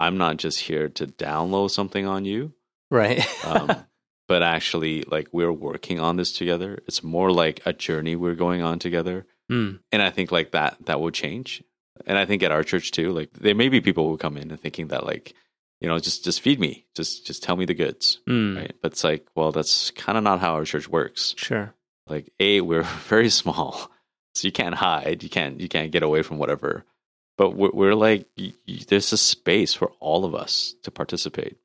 I'm 0.00 0.16
not 0.18 0.36
just 0.38 0.60
here 0.60 0.88
to 0.88 1.06
download 1.06 1.70
something 1.70 2.06
on 2.06 2.24
you, 2.24 2.52
Right. 2.90 3.24
um, 3.44 3.70
but 4.28 4.42
actually 4.42 5.02
like 5.02 5.28
we're 5.32 5.52
working 5.52 6.00
on 6.00 6.16
this 6.16 6.32
together. 6.32 6.78
It's 6.86 7.02
more 7.02 7.30
like 7.30 7.60
a 7.66 7.72
journey 7.72 8.16
we're 8.16 8.34
going 8.34 8.62
on 8.62 8.78
together. 8.78 9.26
Mm. 9.50 9.80
And 9.92 10.00
I 10.02 10.10
think 10.10 10.32
like 10.32 10.52
that 10.52 10.76
that 10.86 11.00
will 11.00 11.10
change. 11.10 11.62
And 12.06 12.18
I 12.18 12.24
think 12.24 12.42
at 12.42 12.50
our 12.52 12.64
church 12.64 12.90
too, 12.90 13.12
like 13.12 13.32
there 13.34 13.54
may 13.54 13.68
be 13.68 13.80
people 13.80 14.08
who 14.08 14.16
come 14.16 14.36
in 14.36 14.50
and 14.50 14.60
thinking 14.60 14.88
that 14.88 15.04
like, 15.06 15.34
you 15.80 15.88
know, 15.88 15.98
just 15.98 16.24
just 16.24 16.40
feed 16.40 16.58
me, 16.58 16.86
just 16.96 17.26
just 17.26 17.42
tell 17.42 17.56
me 17.56 17.64
the 17.66 17.74
goods. 17.74 18.20
Mm. 18.28 18.56
Right. 18.56 18.72
But 18.82 18.92
it's 18.92 19.04
like, 19.04 19.26
well, 19.34 19.52
that's 19.52 19.90
kind 19.92 20.16
of 20.18 20.24
not 20.24 20.40
how 20.40 20.54
our 20.54 20.64
church 20.64 20.88
works 20.88 21.34
Sure. 21.36 21.74
like 22.08 22.32
a 22.40 22.60
we're 22.62 22.82
very 23.08 23.28
small 23.30 23.90
so 24.34 24.46
you 24.48 24.52
can't 24.52 24.74
hide 24.74 25.22
you 25.22 25.28
can't 25.30 25.60
you 25.60 25.68
can't 25.68 25.92
get 25.92 26.02
away 26.02 26.22
from 26.22 26.38
whatever 26.38 26.84
but 27.36 27.50
we're, 27.50 27.70
we're 27.72 27.94
like 27.94 28.26
y- 28.38 28.52
y- 28.68 28.78
there's 28.88 29.12
a 29.12 29.18
space 29.18 29.74
for 29.74 29.92
all 30.00 30.24
of 30.24 30.34
us 30.34 30.74
to 30.82 30.90
participate 30.90 31.56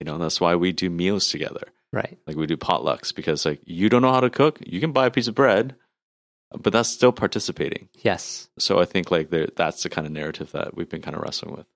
you 0.00 0.04
know 0.04 0.14
and 0.14 0.22
that's 0.22 0.40
why 0.40 0.54
we 0.54 0.72
do 0.72 0.90
meals 0.90 1.28
together 1.28 1.62
Right. 1.92 2.18
like 2.26 2.36
we 2.36 2.46
do 2.46 2.56
potlucks 2.56 3.14
because 3.14 3.46
like 3.46 3.60
you 3.64 3.88
don't 3.88 4.02
know 4.02 4.12
how 4.12 4.20
to 4.20 4.30
cook 4.30 4.58
you 4.66 4.80
can 4.80 4.92
buy 4.92 5.06
a 5.06 5.10
piece 5.10 5.28
of 5.28 5.34
bread 5.34 5.74
but 6.58 6.72
that's 6.72 6.88
still 6.88 7.12
participating 7.12 7.88
Yes. 8.02 8.48
so 8.58 8.78
i 8.80 8.84
think 8.84 9.10
like 9.10 9.30
there, 9.30 9.48
that's 9.56 9.82
the 9.82 9.88
kind 9.88 10.06
of 10.06 10.12
narrative 10.12 10.52
that 10.52 10.76
we've 10.76 10.88
been 10.90 11.02
kind 11.02 11.16
of 11.16 11.22
wrestling 11.22 11.54
with 11.56 11.66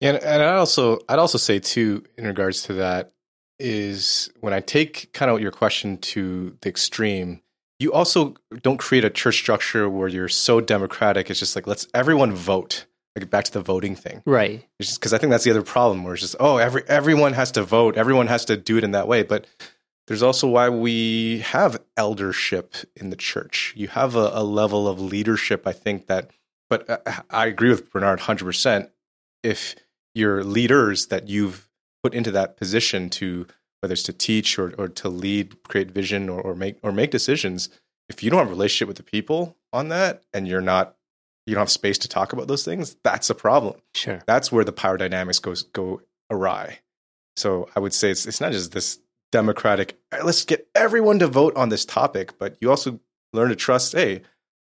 And 0.00 0.16
and 0.18 0.42
I 0.42 0.54
also 0.56 0.98
I'd 1.08 1.18
also 1.18 1.38
say 1.38 1.58
too 1.60 2.04
in 2.16 2.24
regards 2.26 2.62
to 2.64 2.74
that 2.74 3.12
is 3.60 4.30
when 4.40 4.52
I 4.52 4.60
take 4.60 5.12
kind 5.12 5.30
of 5.30 5.40
your 5.40 5.50
question 5.50 5.98
to 5.98 6.56
the 6.60 6.68
extreme, 6.68 7.42
you 7.78 7.92
also 7.92 8.34
don't 8.62 8.78
create 8.78 9.04
a 9.04 9.10
church 9.10 9.36
structure 9.36 9.88
where 9.88 10.08
you're 10.08 10.28
so 10.28 10.60
democratic. 10.60 11.30
It's 11.30 11.38
just 11.38 11.56
like 11.56 11.66
let's 11.66 11.86
everyone 11.94 12.32
vote. 12.32 12.86
Like 13.16 13.30
back 13.30 13.44
to 13.46 13.52
the 13.52 13.60
voting 13.60 13.96
thing. 13.96 14.22
Right. 14.26 14.64
Because 14.78 15.12
I 15.12 15.18
think 15.18 15.30
that's 15.30 15.42
the 15.42 15.50
other 15.50 15.62
problem 15.62 16.04
where 16.04 16.14
it's 16.14 16.22
just 16.22 16.36
oh 16.38 16.58
every 16.58 16.82
everyone 16.86 17.32
has 17.32 17.50
to 17.52 17.62
vote, 17.62 17.96
everyone 17.96 18.28
has 18.28 18.44
to 18.46 18.56
do 18.56 18.76
it 18.78 18.84
in 18.84 18.92
that 18.92 19.08
way. 19.08 19.22
But 19.22 19.46
there's 20.06 20.22
also 20.22 20.48
why 20.48 20.68
we 20.68 21.40
have 21.40 21.82
eldership 21.96 22.74
in 22.96 23.10
the 23.10 23.16
church. 23.16 23.74
You 23.76 23.88
have 23.88 24.14
a, 24.16 24.30
a 24.32 24.42
level 24.42 24.88
of 24.88 25.00
leadership. 25.00 25.66
I 25.66 25.72
think 25.72 26.06
that, 26.06 26.30
but 26.70 27.02
I, 27.06 27.22
I 27.30 27.46
agree 27.46 27.70
with 27.70 27.90
Bernard 27.92 28.20
hundred 28.20 28.44
percent. 28.44 28.90
If 29.42 29.74
your 30.14 30.44
leaders 30.44 31.08
that 31.08 31.28
you've 31.28 31.68
put 32.02 32.14
into 32.14 32.30
that 32.32 32.56
position 32.56 33.10
to 33.10 33.46
whether 33.80 33.92
it's 33.92 34.02
to 34.04 34.12
teach 34.12 34.58
or, 34.58 34.74
or 34.78 34.88
to 34.88 35.08
lead, 35.08 35.62
create 35.64 35.90
vision 35.90 36.28
or, 36.28 36.40
or 36.40 36.54
make 36.54 36.78
or 36.82 36.92
make 36.92 37.10
decisions, 37.10 37.68
if 38.08 38.22
you 38.22 38.30
don't 38.30 38.38
have 38.38 38.48
a 38.48 38.50
relationship 38.50 38.88
with 38.88 38.96
the 38.96 39.02
people 39.02 39.56
on 39.72 39.88
that 39.88 40.22
and 40.32 40.48
you're 40.48 40.60
not 40.60 40.94
you 41.46 41.54
don't 41.54 41.62
have 41.62 41.70
space 41.70 41.96
to 41.98 42.08
talk 42.08 42.32
about 42.32 42.46
those 42.46 42.64
things, 42.64 42.96
that's 43.02 43.30
a 43.30 43.34
problem 43.34 43.80
Sure. 43.94 44.22
that's 44.26 44.52
where 44.52 44.64
the 44.64 44.72
power 44.72 44.96
dynamics 44.96 45.38
goes 45.38 45.62
go 45.62 46.00
awry. 46.30 46.80
So 47.36 47.68
I 47.76 47.80
would 47.80 47.94
say 47.94 48.10
it's 48.10 48.26
it's 48.26 48.40
not 48.40 48.52
just 48.52 48.72
this 48.72 48.98
democratic. 49.32 49.98
Let's 50.24 50.44
get 50.44 50.68
everyone 50.74 51.18
to 51.20 51.26
vote 51.26 51.56
on 51.56 51.68
this 51.68 51.84
topic, 51.84 52.38
but 52.38 52.56
you 52.60 52.70
also 52.70 53.00
learn 53.32 53.50
to 53.50 53.56
trust. 53.56 53.92
Hey, 53.92 54.22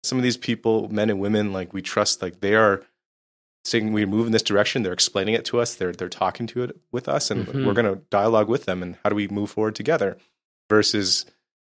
some 0.03 0.17
of 0.17 0.23
these 0.23 0.37
people, 0.37 0.89
men 0.89 1.09
and 1.09 1.19
women, 1.19 1.53
like 1.53 1.73
we 1.73 1.81
trust, 1.81 2.21
like 2.21 2.39
they 2.41 2.55
are 2.55 2.83
saying 3.67 3.91
we 3.93 4.05
move 4.05 4.25
in 4.27 4.31
this 4.31 4.41
direction. 4.43 4.81
They're 4.83 4.93
explaining 4.93 5.33
it 5.35 5.45
to 5.45 5.59
us. 5.59 5.75
They're 5.75 5.91
they're 5.91 6.09
talking 6.09 6.47
to 6.47 6.63
it 6.63 6.77
with 6.91 7.07
us, 7.09 7.29
and 7.31 7.45
Mhm. 7.45 7.65
we're 7.65 7.73
going 7.73 7.93
to 7.93 8.01
dialogue 8.09 8.47
with 8.47 8.65
them. 8.65 8.81
And 8.83 8.95
how 9.03 9.09
do 9.09 9.15
we 9.15 9.27
move 9.27 9.51
forward 9.51 9.75
together? 9.75 10.17
Versus 10.69 11.25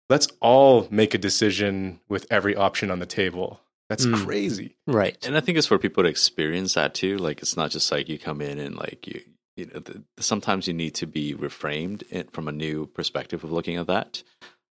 let's 0.09 0.27
all 0.41 0.88
make 0.89 1.13
a 1.13 1.17
decision 1.17 1.99
with 2.09 2.25
every 2.31 2.55
option 2.55 2.91
on 2.91 2.99
the 2.99 3.05
table. 3.05 3.62
That's 3.89 4.05
Mm. 4.05 4.23
crazy. 4.25 4.75
Right. 4.88 5.17
and 5.25 5.35
i 5.35 5.39
think 5.39 5.57
it's 5.57 5.65
for 5.67 5.79
people 5.79 6.03
to 6.03 6.09
experience 6.09 6.75
that 6.75 6.93
too 6.93 7.17
like 7.17 7.39
it's 7.41 7.57
not 7.57 7.71
just 7.71 7.91
like 7.91 8.07
you 8.07 8.19
come 8.19 8.39
in 8.41 8.59
and 8.59 8.75
like 8.75 9.07
you 9.07 9.21
you 9.57 9.65
know 9.65 9.79
the, 9.79 10.03
sometimes 10.19 10.67
you 10.67 10.73
need 10.75 10.93
to 10.95 11.07
be 11.07 11.33
reframed 11.33 12.03
in, 12.09 12.27
from 12.27 12.47
a 12.47 12.51
new 12.51 12.85
perspective 12.88 13.43
of 13.43 13.51
looking 13.51 13.77
at 13.77 13.88
that 13.88 14.21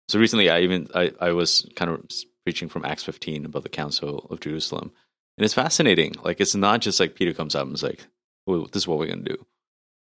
so 0.08 0.18
recently 0.20 0.48
i 0.48 0.60
even 0.60 0.86
i, 0.94 1.12
I 1.20 1.32
was 1.32 1.66
kind 1.74 1.90
of 1.90 2.00
preaching 2.44 2.68
from 2.68 2.84
acts 2.84 3.02
15 3.04 3.44
about 3.44 3.64
the 3.64 3.68
council 3.68 4.26
of 4.30 4.38
jerusalem 4.40 4.92
and 5.38 5.44
it's 5.44 5.54
fascinating 5.54 6.14
like 6.22 6.40
it's 6.40 6.54
not 6.54 6.80
just 6.80 7.00
like 7.00 7.14
peter 7.14 7.32
comes 7.32 7.54
up 7.54 7.66
and 7.66 7.74
is 7.74 7.82
like 7.82 8.06
well, 8.46 8.66
this 8.72 8.82
is 8.82 8.88
what 8.88 8.98
we're 8.98 9.06
going 9.06 9.24
to 9.24 9.36
do 9.36 9.46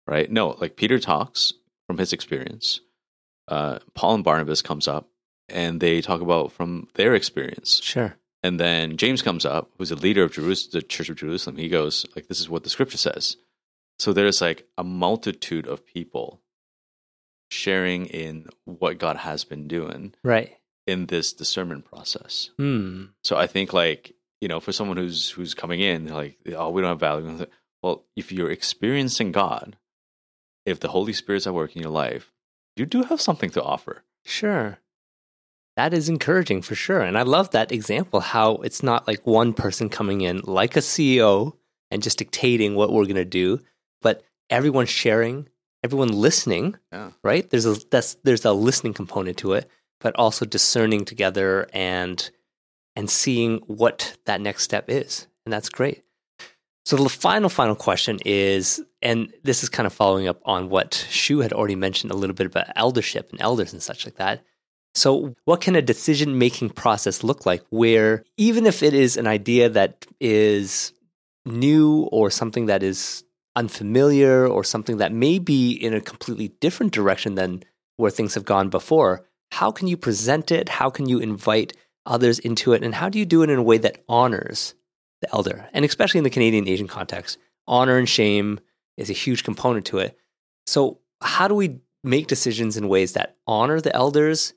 right 0.06 0.30
no 0.30 0.50
like 0.60 0.76
peter 0.76 0.98
talks 0.98 1.52
from 1.86 1.98
his 1.98 2.12
experience 2.12 2.80
uh, 3.48 3.78
paul 3.94 4.14
and 4.14 4.24
barnabas 4.24 4.62
comes 4.62 4.88
up 4.88 5.08
and 5.48 5.80
they 5.80 6.00
talk 6.00 6.20
about 6.20 6.50
from 6.52 6.88
their 6.94 7.14
experience 7.14 7.80
Sure. 7.82 8.16
and 8.42 8.58
then 8.58 8.96
James 8.96 9.22
comes 9.22 9.44
up, 9.44 9.70
who's 9.78 9.92
a 9.92 9.96
leader 9.96 10.24
of 10.24 10.32
Jerusalem, 10.32 10.70
the 10.72 10.82
Church 10.82 11.08
of 11.08 11.14
Jerusalem. 11.16 11.56
He 11.56 11.68
goes, 11.68 12.04
like, 12.16 12.26
this 12.26 12.40
is 12.40 12.48
what 12.48 12.64
the 12.64 12.68
scripture 12.70 12.98
says. 12.98 13.36
So 14.00 14.12
there's 14.12 14.40
like 14.40 14.66
a 14.76 14.82
multitude 14.82 15.68
of 15.68 15.86
people 15.86 16.40
sharing 17.50 18.06
in 18.06 18.46
what 18.64 18.98
God 18.98 19.18
has 19.18 19.44
been 19.44 19.68
doing 19.68 20.14
Right. 20.24 20.56
in 20.88 21.06
this 21.06 21.32
discernment 21.32 21.84
process. 21.84 22.50
Hmm. 22.56 23.04
So 23.22 23.36
I 23.36 23.46
think 23.46 23.72
like, 23.72 24.14
you 24.40 24.48
know, 24.48 24.60
for 24.60 24.72
someone 24.72 24.96
who's 24.96 25.30
who's 25.30 25.54
coming 25.54 25.80
in, 25.80 26.06
like, 26.08 26.38
oh, 26.54 26.70
we 26.70 26.82
don't 26.82 26.90
have 26.90 27.00
value. 27.00 27.46
Well, 27.82 28.04
if 28.16 28.32
you're 28.32 28.50
experiencing 28.50 29.32
God, 29.32 29.76
if 30.64 30.80
the 30.80 30.88
Holy 30.88 31.12
Spirit's 31.12 31.46
at 31.46 31.54
work 31.54 31.76
in 31.76 31.82
your 31.82 31.90
life, 31.90 32.32
you 32.76 32.86
do 32.86 33.04
have 33.04 33.20
something 33.20 33.50
to 33.50 33.62
offer. 33.62 34.02
Sure. 34.24 34.78
that 35.76 35.92
is 35.94 36.08
encouraging 36.08 36.62
for 36.62 36.74
sure. 36.74 37.00
And 37.02 37.18
I 37.18 37.22
love 37.22 37.50
that 37.50 37.70
example 37.70 38.20
how 38.20 38.56
it's 38.56 38.82
not 38.82 39.06
like 39.06 39.26
one 39.26 39.52
person 39.52 39.88
coming 39.90 40.22
in 40.22 40.40
like 40.44 40.74
a 40.74 40.80
CEO 40.80 41.52
and 41.90 42.02
just 42.02 42.18
dictating 42.18 42.74
what 42.74 42.90
we're 42.92 43.04
going 43.04 43.16
to 43.16 43.24
do, 43.26 43.60
but 44.00 44.24
everyone 44.48 44.86
sharing, 44.86 45.48
everyone 45.84 46.08
listening, 46.08 46.76
Yeah. 46.92 47.10
right? 47.22 47.48
There's 47.50 47.66
a 47.66 47.74
that's 47.90 48.14
there's 48.24 48.44
a 48.46 48.52
listening 48.52 48.94
component 48.94 49.36
to 49.38 49.52
it, 49.52 49.68
but 50.00 50.16
also 50.16 50.44
discerning 50.46 51.04
together 51.04 51.68
and 51.74 52.28
and 52.96 53.08
seeing 53.10 53.58
what 53.66 54.16
that 54.24 54.40
next 54.40 54.64
step 54.64 54.86
is. 54.88 55.26
And 55.44 55.52
that's 55.52 55.68
great. 55.68 56.02
So 56.84 56.96
the 56.96 57.08
final 57.08 57.48
final 57.48 57.74
question 57.74 58.18
is 58.24 58.80
and 59.02 59.32
this 59.44 59.62
is 59.62 59.68
kind 59.68 59.86
of 59.86 59.92
following 59.92 60.26
up 60.26 60.40
on 60.44 60.68
what 60.68 61.06
Shu 61.10 61.40
had 61.40 61.52
already 61.52 61.76
mentioned 61.76 62.10
a 62.10 62.16
little 62.16 62.34
bit 62.34 62.46
about 62.46 62.66
eldership 62.74 63.30
and 63.30 63.40
elders 63.40 63.72
and 63.72 63.82
such 63.82 64.04
like 64.04 64.16
that. 64.16 64.42
So, 64.96 65.34
what 65.44 65.60
can 65.60 65.76
a 65.76 65.82
decision 65.82 66.38
making 66.38 66.70
process 66.70 67.22
look 67.22 67.44
like 67.44 67.62
where 67.70 68.24
even 68.36 68.66
if 68.66 68.82
it 68.82 68.94
is 68.94 69.16
an 69.16 69.26
idea 69.26 69.68
that 69.68 70.06
is 70.20 70.92
new 71.44 72.08
or 72.10 72.30
something 72.30 72.66
that 72.66 72.82
is 72.82 73.22
unfamiliar 73.54 74.46
or 74.46 74.64
something 74.64 74.96
that 74.96 75.12
may 75.12 75.38
be 75.38 75.72
in 75.72 75.92
a 75.92 76.00
completely 76.00 76.48
different 76.60 76.92
direction 76.92 77.34
than 77.34 77.62
where 77.96 78.10
things 78.10 78.34
have 78.34 78.44
gone 78.44 78.70
before, 78.70 79.26
how 79.52 79.70
can 79.70 79.86
you 79.86 79.96
present 79.96 80.50
it? 80.50 80.68
How 80.68 80.90
can 80.90 81.08
you 81.08 81.18
invite 81.18 81.74
others 82.06 82.38
into 82.38 82.72
it? 82.72 82.82
And 82.82 82.94
how 82.94 83.08
do 83.08 83.18
you 83.18 83.26
do 83.26 83.42
it 83.42 83.50
in 83.50 83.58
a 83.58 83.62
way 83.62 83.78
that 83.78 84.04
honors 84.08 84.74
the 85.22 85.28
elder? 85.34 85.68
And 85.72 85.84
especially 85.84 86.18
in 86.18 86.24
the 86.24 86.30
Canadian 86.30 86.68
Asian 86.68 86.88
context, 86.88 87.38
honor 87.66 87.98
and 87.98 88.08
shame 88.08 88.60
is 88.96 89.10
a 89.10 89.14
huge 89.14 89.44
component 89.44 89.84
to 89.86 89.98
it. 89.98 90.18
So, 90.66 91.00
how 91.20 91.48
do 91.48 91.54
we 91.54 91.80
make 92.04 92.26
decisions 92.26 92.76
in 92.76 92.88
ways 92.88 93.12
that 93.14 93.36
honor 93.46 93.80
the 93.80 93.94
elders? 93.94 94.54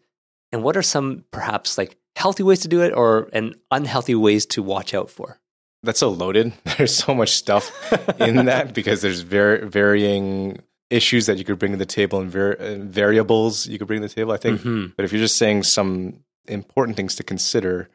And 0.52 0.64
what 0.64 0.76
are 0.78 0.82
some 0.82 1.24
perhaps 1.32 1.78
like 1.78 1.98
healthy 2.16 2.44
ways 2.44 2.60
to 2.62 2.68
do 2.68 2.82
it 2.82 2.92
or 2.94 3.30
and 3.34 3.56
unhealthy 3.72 4.16
ways 4.16 4.46
to 4.48 4.64
watch 4.64 4.94
out 4.94 5.10
for? 5.10 5.40
That's 5.84 6.00
so 6.00 6.10
loaded. 6.10 6.52
There's 6.78 6.94
so 6.96 7.14
much 7.14 7.30
stuff 7.32 7.72
in 8.20 8.46
that 8.46 8.74
because 8.74 9.02
there's 9.02 9.22
var- 9.22 9.66
varying 9.66 10.60
issues 10.90 11.28
that 11.28 11.38
you 11.38 11.46
could 11.46 11.60
bring 11.60 11.72
to 11.72 11.78
the 11.78 11.86
table 11.86 12.20
and 12.20 12.30
var- 12.32 12.56
uh, 12.60 12.76
variables 12.80 13.68
you 13.68 13.78
could 13.78 13.88
bring 13.88 14.02
to 14.02 14.08
the 14.08 14.14
table. 14.14 14.32
I 14.34 14.38
think, 14.38 14.60
Mhm. 14.62 14.94
but 14.96 15.06
if 15.06 15.14
you're 15.14 15.22
just 15.22 15.38
saying 15.38 15.64
some 15.64 16.24
important 16.50 16.98
things 16.98 17.16
to 17.16 17.24
consider, 17.24 17.90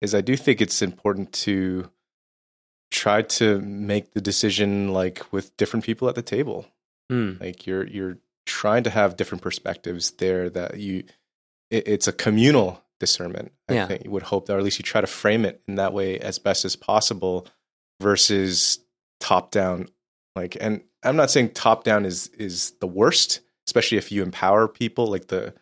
is 0.00 0.14
I 0.14 0.20
do 0.20 0.36
think 0.36 0.60
it's 0.60 0.82
important 0.82 1.32
to 1.32 1.90
try 2.90 3.22
to 3.22 3.60
make 3.60 4.12
the 4.12 4.20
decision 4.20 4.92
like 4.92 5.32
with 5.32 5.56
different 5.56 5.84
people 5.84 6.08
at 6.08 6.14
the 6.14 6.22
table. 6.22 6.66
Mm. 7.10 7.40
Like 7.40 7.66
you're 7.66 7.86
you're 7.86 8.18
trying 8.46 8.84
to 8.84 8.90
have 8.90 9.16
different 9.16 9.42
perspectives 9.42 10.12
there 10.12 10.48
that 10.50 10.78
you 10.78 11.04
it, 11.70 11.88
it's 11.88 12.06
a 12.06 12.12
communal 12.12 12.82
discernment. 13.00 13.52
I 13.68 13.74
Yeah. 13.74 13.86
think 13.86 14.04
you 14.04 14.10
would 14.10 14.22
hope 14.24 14.46
that 14.46 14.54
or 14.54 14.58
at 14.58 14.64
least 14.64 14.78
you 14.78 14.84
try 14.84 15.00
to 15.00 15.06
frame 15.06 15.44
it 15.44 15.60
in 15.66 15.74
that 15.76 15.92
way 15.92 16.18
as 16.20 16.38
best 16.38 16.64
as 16.64 16.76
possible 16.76 17.46
versus 18.00 18.78
top 19.20 19.50
down 19.50 19.88
like 20.36 20.56
and 20.60 20.82
I'm 21.02 21.16
not 21.16 21.30
saying 21.30 21.50
top 21.50 21.84
down 21.84 22.04
is 22.04 22.28
is 22.28 22.72
the 22.80 22.86
worst, 22.86 23.40
especially 23.66 23.98
if 23.98 24.10
you 24.12 24.22
empower 24.22 24.68
people 24.68 25.06
like 25.08 25.28
the 25.28 25.54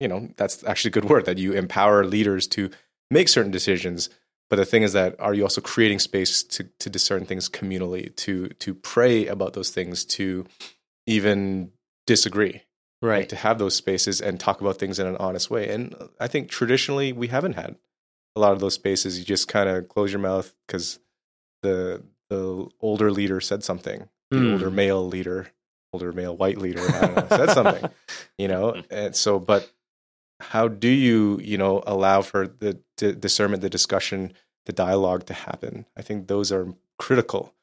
you 0.00 0.08
know, 0.08 0.28
that's 0.36 0.64
actually 0.64 0.88
a 0.88 0.92
good 0.92 1.04
word 1.04 1.26
that 1.26 1.38
you 1.38 1.52
empower 1.52 2.04
leaders 2.04 2.46
to 2.48 2.70
make 3.10 3.28
certain 3.28 3.50
decisions. 3.52 4.08
But 4.48 4.56
the 4.56 4.64
thing 4.64 4.82
is 4.82 4.92
that 4.94 5.14
are 5.20 5.32
you 5.34 5.42
also 5.44 5.60
creating 5.60 6.00
space 6.00 6.42
to 6.42 6.64
to 6.80 6.90
discern 6.90 7.24
things 7.26 7.48
communally, 7.48 8.14
to 8.16 8.48
to 8.48 8.74
pray 8.74 9.26
about 9.28 9.52
those 9.52 9.70
things, 9.70 10.04
to 10.16 10.44
even 11.06 11.70
disagree, 12.06 12.62
Right. 13.02 13.28
to 13.28 13.36
have 13.36 13.58
those 13.58 13.74
spaces 13.76 14.20
and 14.20 14.38
talk 14.40 14.60
about 14.60 14.76
things 14.78 14.98
in 14.98 15.06
an 15.06 15.16
honest 15.16 15.50
way. 15.50 15.68
And 15.72 15.94
I 16.18 16.26
think 16.26 16.50
traditionally 16.50 17.12
we 17.12 17.28
haven't 17.28 17.54
had 17.54 17.76
a 18.36 18.40
lot 18.40 18.52
of 18.52 18.60
those 18.60 18.74
spaces. 18.74 19.18
You 19.18 19.24
just 19.24 19.48
kind 19.48 19.68
of 19.68 19.88
close 19.88 20.12
your 20.12 20.20
mouth 20.20 20.52
because 20.66 20.98
the 21.62 22.02
the 22.28 22.68
older 22.80 23.10
leader 23.10 23.40
said 23.40 23.64
something. 23.64 24.08
The 24.30 24.36
Mm. 24.38 24.52
older 24.52 24.70
male 24.70 25.06
leader, 25.06 25.48
older 25.92 26.12
male 26.12 26.36
white 26.36 26.58
leader, 26.58 26.80
I 26.88 27.00
don't 27.06 27.16
know, 27.30 27.36
said 27.36 27.50
something. 27.50 27.90
You 28.38 28.48
know, 28.48 28.82
and 28.90 29.14
so 29.14 29.38
but 29.38 29.70
how 30.40 30.68
do 30.68 30.88
you 30.88 31.38
you 31.42 31.56
know 31.58 31.82
allow 31.86 32.22
for 32.22 32.46
the 32.48 32.78
d- 32.96 33.12
discernment, 33.12 33.62
the 33.62 33.70
discussion, 33.70 34.32
the 34.66 34.72
dialogue 34.72 35.26
to 35.26 35.34
happen? 35.34 35.86
I 35.96 36.02
think 36.02 36.26
those 36.28 36.50
are 36.52 36.74
critical, 36.98 37.54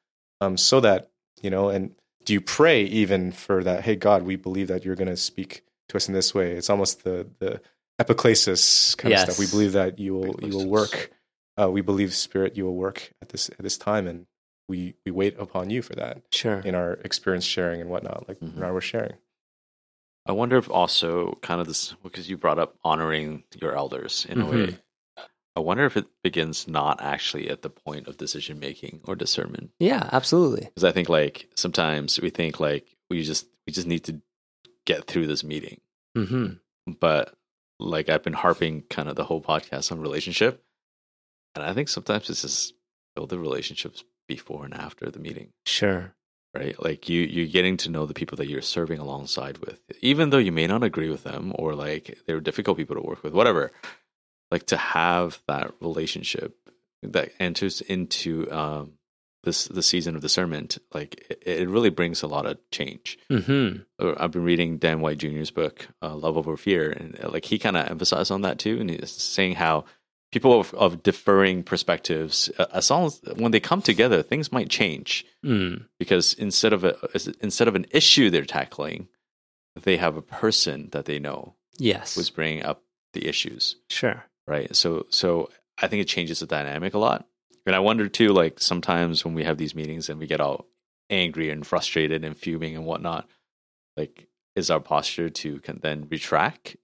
um, 0.42 0.58
so 0.58 0.80
that 0.80 1.10
you 1.42 1.50
know 1.50 1.70
and 1.70 1.96
do 2.26 2.34
you 2.34 2.42
pray 2.42 2.84
even 2.84 3.32
for 3.32 3.64
that 3.64 3.84
hey 3.86 3.96
god 3.96 4.24
we 4.24 4.36
believe 4.36 4.68
that 4.68 4.84
you're 4.84 4.96
going 4.96 5.08
to 5.08 5.16
speak 5.16 5.64
to 5.90 5.96
us 5.98 6.08
in 6.10 6.14
this 6.14 6.34
way 6.36 6.52
it's 6.54 6.70
almost 6.70 7.04
the 7.06 7.28
the 7.40 7.62
epiclesis 8.12 8.98
kind 8.98 9.14
of 9.14 9.20
stuff 9.20 9.40
we 9.40 9.48
believe 9.48 9.74
that 9.74 10.00
you 10.00 10.14
will 10.14 10.36
you 10.42 10.54
will 10.58 10.68
work 10.68 11.12
uh, 11.62 11.70
we 11.70 11.82
believe 11.82 12.14
spirit 12.14 12.56
you 12.58 12.66
will 12.66 12.76
work 12.76 13.12
at 13.22 13.30
this 13.30 13.50
at 13.50 13.60
this 13.60 13.78
time 13.78 14.08
and 14.08 14.26
we 14.68 14.96
we 15.06 15.12
wait 15.12 15.36
upon 15.40 15.70
you 15.70 15.82
for 15.82 15.94
that 15.96 16.22
Sure. 16.32 16.60
in 16.60 16.74
our 16.76 16.94
experience 17.06 17.46
sharing 17.46 17.80
and 17.82 17.90
whatnot 17.90 18.28
like 18.28 18.40
Mhm. 18.40 18.58
now 18.58 18.74
we're 18.74 18.82
sharing 18.82 19.14
I 20.28 20.34
wonder 20.34 20.58
if 20.58 20.70
also 20.70 21.38
kind 21.42 21.62
of 21.62 21.68
this 21.68 21.94
because 22.04 22.30
you 22.30 22.38
brought 22.38 22.60
up 22.60 22.76
honoring 22.84 23.44
your 23.62 23.76
elders 23.76 24.26
in 24.30 24.40
Mhm. 24.40 24.44
a 24.44 24.52
way. 24.52 24.78
I 25.56 25.60
wonder 25.60 25.86
if 25.86 25.98
it 25.98 26.06
begins 26.22 26.68
not 26.68 27.02
actually 27.02 27.50
at 27.50 27.64
the 27.64 27.70
point 27.70 28.08
of 28.08 28.18
decision 28.18 28.60
making 28.60 29.02
or 29.06 29.16
discernment. 29.16 29.72
Yeah, 29.80 30.08
absolutely. 30.12 30.66
Because 30.66 30.84
I 30.84 30.92
think 30.92 31.10
like 31.10 31.50
sometimes 31.56 32.20
we 32.22 32.30
think 32.30 32.60
like 32.60 32.96
we 33.10 33.24
just 33.24 33.48
we 33.66 33.74
just 33.74 33.88
need 33.88 34.04
to 34.06 34.22
get 34.86 35.06
through 35.08 35.28
this 35.28 35.44
meeting. 35.44 35.82
hmm 36.16 36.54
But 36.86 37.36
like 37.80 38.10
I've 38.10 38.24
been 38.24 38.34
harping 38.34 38.84
kind 38.84 39.10
of 39.10 39.16
the 39.16 39.24
whole 39.26 39.42
podcast 39.42 39.92
on 39.92 40.00
relationship. 40.00 40.64
And 41.56 41.64
I 41.64 41.74
think 41.74 41.90
sometimes 41.90 42.30
it's 42.30 42.42
just 42.44 42.74
build 43.16 43.30
the 43.30 43.40
relationships 43.40 44.04
before 44.28 44.66
and 44.66 44.74
after 44.76 45.10
the 45.10 45.20
meeting. 45.20 45.54
Sure. 45.66 46.14
Right? 46.58 46.82
Like 46.84 47.08
you 47.10 47.22
you're 47.22 47.48
getting 47.48 47.78
to 47.78 47.90
know 47.90 48.06
the 48.06 48.14
people 48.14 48.38
that 48.38 48.48
you're 48.50 48.62
serving 48.62 49.00
alongside 49.00 49.58
with, 49.60 49.80
even 50.02 50.30
though 50.30 50.38
you 50.38 50.52
may 50.52 50.68
not 50.68 50.84
agree 50.84 51.10
with 51.10 51.24
them 51.24 51.54
or 51.56 51.76
like 51.76 52.18
they're 52.26 52.40
difficult 52.42 52.78
people 52.78 52.96
to 52.96 53.02
work 53.02 53.24
with, 53.24 53.34
whatever. 53.34 53.72
Like 54.52 54.66
to 54.68 54.78
have 54.78 55.42
that 55.48 55.74
relationship 55.82 56.56
that 57.04 57.32
enters 57.40 57.82
into 57.82 58.50
um, 58.52 58.94
this 59.44 59.68
the 59.68 59.84
season 59.84 60.16
of 60.16 60.22
discernment, 60.22 60.78
like 60.94 61.26
it, 61.30 61.44
it 61.46 61.70
really 61.70 61.90
brings 61.90 62.24
a 62.24 62.28
lot 62.28 62.46
of 62.46 62.58
change. 62.72 63.18
hmm 63.30 63.70
Uh, 64.00 64.14
I've 64.18 64.32
been 64.32 64.44
reading 64.44 64.78
Dan 64.78 65.02
White 65.02 65.18
Jr.'s 65.18 65.52
book, 65.52 65.88
uh, 66.02 66.16
Love 66.16 66.38
Over 66.38 66.56
Fear, 66.58 66.92
and 66.92 67.34
like 67.34 67.46
he 67.46 67.60
kind 67.60 67.76
of 67.78 67.88
emphasized 67.90 68.32
on 68.32 68.42
that 68.42 68.58
too, 68.58 68.80
and 68.80 68.90
he's 68.90 69.12
saying 69.12 69.56
how 69.56 69.84
people 70.32 70.60
of, 70.60 70.74
of 70.74 71.04
differing 71.04 71.64
perspectives, 71.64 72.50
uh, 72.58 72.66
as 72.74 72.90
long 72.90 73.06
as 73.06 73.22
when 73.36 73.52
they 73.52 73.60
come 73.60 73.82
together, 73.82 74.22
things 74.22 74.52
might 74.52 74.70
change 74.70 75.26
Mm. 75.46 75.86
because 76.00 76.34
instead 76.34 76.74
of 76.74 76.84
a 76.84 76.96
instead 77.42 77.68
of 77.68 77.76
an 77.76 77.86
issue 77.92 78.30
they're 78.30 78.44
tackling, 78.46 79.08
they 79.82 79.98
have 79.98 80.18
a 80.18 80.22
person 80.22 80.90
that 80.92 81.06
they 81.06 81.20
know 81.20 81.56
Yes. 81.78 82.16
who's 82.16 82.30
bringing 82.30 82.64
up 82.64 82.84
the 83.14 83.28
issues, 83.28 83.78
Sure. 83.90 84.26
right? 84.48 84.76
So 84.76 85.06
so 85.10 85.50
I 85.82 85.88
think 85.88 86.02
it 86.02 86.08
changes 86.08 86.40
the 86.40 86.46
dynamic 86.48 86.94
a 86.94 86.98
lot. 87.00 87.28
And 87.66 87.76
I 87.76 87.80
wonder 87.80 88.08
too, 88.10 88.30
like 88.30 88.60
sometimes 88.60 89.24
when 89.24 89.34
we 89.36 89.44
have 89.44 89.58
these 89.58 89.76
meetings 89.76 90.10
and 90.10 90.20
we 90.20 90.28
get 90.28 90.42
all 90.42 90.68
angry 91.10 91.50
and 91.50 91.66
frustrated 91.66 92.24
and 92.26 92.36
fuming 92.38 92.76
and 92.76 92.86
whatnot, 92.86 93.30
like 93.96 94.28
is 94.56 94.70
our 94.72 94.80
posture 94.80 95.30
to 95.30 95.62
then 95.82 96.08
retract 96.10 96.76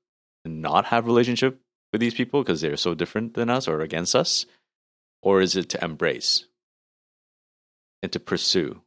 and 0.46 0.62
not 0.62 0.86
have 0.86 1.08
relationship 1.08 1.60
with 1.94 2.02
these 2.02 2.14
people 2.14 2.42
because 2.44 2.60
they're 2.60 2.76
so 2.76 2.94
different 2.94 3.36
than 3.36 3.50
us 3.50 3.68
or 3.70 3.80
against 3.80 4.16
us, 4.16 4.46
or 5.22 5.40
is 5.40 5.56
it 5.56 5.70
to 5.70 5.84
embrace 5.84 6.46
and 8.02 8.12
to 8.12 8.20
pursue 8.20 8.82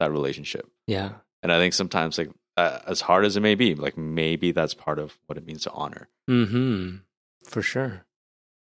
that 0.00 0.10
relationship? 0.10 0.68
Yeah. 0.88 1.10
And 1.42 1.52
I 1.52 1.58
think 1.58 1.74
sometimes, 1.74 2.18
like 2.18 2.30
uh, 2.56 2.80
as 2.88 3.00
hard 3.02 3.24
as 3.24 3.36
it 3.36 3.40
may 3.40 3.54
be, 3.54 3.74
like 3.76 3.96
maybe 3.96 4.50
that's 4.50 4.74
part 4.74 4.98
of 4.98 5.16
what 5.26 5.36
it 5.38 5.46
means 5.46 5.62
to 5.62 5.70
honor. 5.70 6.08
hmm 6.26 6.96
For 7.44 7.62
sure. 7.62 8.04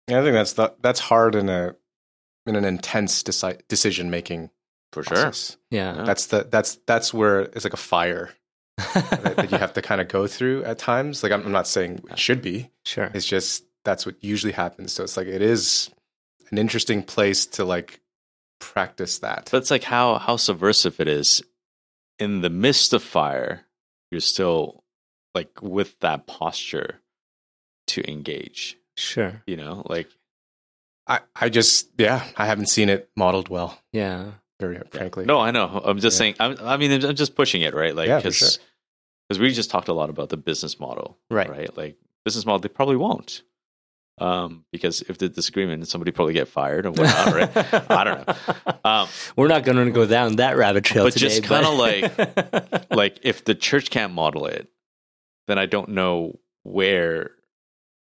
Yeah, 0.08 0.20
I 0.20 0.24
think 0.24 0.34
that's 0.34 0.54
the, 0.54 0.74
that's 0.82 1.00
hard 1.00 1.36
in 1.36 1.50
a 1.50 1.76
in 2.46 2.56
an 2.56 2.66
intense 2.66 3.22
deci- 3.24 3.62
decision 3.68 4.10
making 4.10 4.50
For 4.92 5.04
process. 5.04 5.58
Yeah. 5.70 6.04
That's 6.06 6.28
the 6.28 6.48
that's 6.50 6.76
that's 6.88 7.14
where 7.14 7.42
it's 7.42 7.64
like 7.64 7.74
a 7.74 7.78
fire 7.78 8.32
that, 8.78 9.34
that 9.38 9.52
you 9.52 9.58
have 9.58 9.74
to 9.74 9.82
kind 9.82 10.02
of 10.02 10.08
go 10.08 10.26
through 10.28 10.64
at 10.64 10.78
times. 10.80 11.22
Like 11.24 11.32
I'm, 11.32 11.46
I'm 11.46 11.52
not 11.52 11.68
saying 11.68 12.02
it 12.10 12.18
should 12.20 12.42
be. 12.42 12.72
sure. 12.86 13.12
It's 13.14 13.26
just 13.26 13.64
that's 13.86 14.06
what 14.06 14.16
usually 14.24 14.54
happens. 14.54 14.94
So 14.94 15.04
it's 15.04 15.18
like 15.18 15.28
it 15.28 15.42
is 15.42 15.90
an 16.52 16.58
interesting 16.58 17.04
place 17.04 17.46
to 17.48 17.66
like 17.66 18.00
practice 18.60 19.20
that. 19.20 19.50
But 19.52 19.58
it's 19.58 19.72
like 19.72 19.84
how 19.84 20.18
how 20.18 20.38
subversive 20.38 21.00
it 21.00 21.08
is 21.08 21.44
in 22.20 22.42
the 22.42 22.50
midst 22.50 22.94
of 22.94 23.04
fire. 23.04 23.66
You're 24.12 24.22
still 24.22 24.84
like 25.34 25.62
with 25.62 26.00
that 26.02 26.28
posture 26.28 27.00
to 27.88 28.10
engage. 28.10 28.78
Sure. 28.96 29.42
You 29.48 29.58
know, 29.58 29.84
like 29.90 30.08
I 31.08 31.20
I 31.36 31.50
just 31.50 31.90
yeah 31.98 32.24
I 32.38 32.46
haven't 32.46 32.68
seen 32.68 32.90
it 32.90 33.10
modeled 33.16 33.50
well. 33.50 33.80
Yeah. 33.92 34.32
Very 34.60 34.80
frankly. 34.92 35.26
no, 35.26 35.40
I 35.40 35.52
know. 35.52 35.82
I'm 35.84 36.00
just 36.00 36.16
Yeah. 36.16 36.20
saying. 36.20 36.36
I'm, 36.40 36.56
I 36.62 36.78
mean, 36.78 37.04
I'm 37.04 37.16
just 37.16 37.36
pushing 37.36 37.64
it, 37.64 37.74
right? 37.74 37.94
Like 37.94 38.08
Yeah, 38.08 38.20
for 38.20 38.30
because 38.30 38.60
sure. 39.32 39.42
we 39.42 39.52
just 39.52 39.70
talked 39.72 39.88
a 39.90 39.94
lot 39.94 40.10
about 40.10 40.30
the 40.30 40.38
business 40.38 40.80
model, 40.80 41.18
Right. 41.30 41.50
Right, 41.50 41.76
like 41.76 41.98
business 42.24 42.46
model. 42.46 42.60
They 42.60 42.70
probably 42.70 42.96
won't. 42.96 43.42
Um, 44.20 44.66
because 44.72 45.02
if 45.02 45.18
the 45.18 45.28
disagreement, 45.28 45.88
somebody 45.88 46.12
probably 46.12 46.34
get 46.34 46.48
fired 46.48 46.86
or 46.86 46.92
whatnot, 46.92 47.34
right? 47.34 47.92
I 47.92 48.04
don't 48.04 48.28
know. 48.28 48.36
Um, 48.86 49.08
We're 49.38 49.48
not 49.48 49.64
going 49.64 49.78
to 49.78 49.92
go 49.92 50.06
down 50.06 50.36
that 50.36 50.58
rabbit 50.58 50.84
trail 50.84 51.06
but 51.06 51.14
today. 51.14 51.30
just 51.30 51.44
kind 51.46 51.66
of 51.66 51.76
like, 51.76 52.92
like 52.92 53.20
if 53.24 53.46
the 53.46 53.56
church 53.56 53.90
can't 53.90 54.12
model 54.14 54.46
it, 54.46 54.68
then 55.48 55.58
I 55.58 55.66
don't 55.68 55.90
know 55.90 56.40
where 56.64 57.32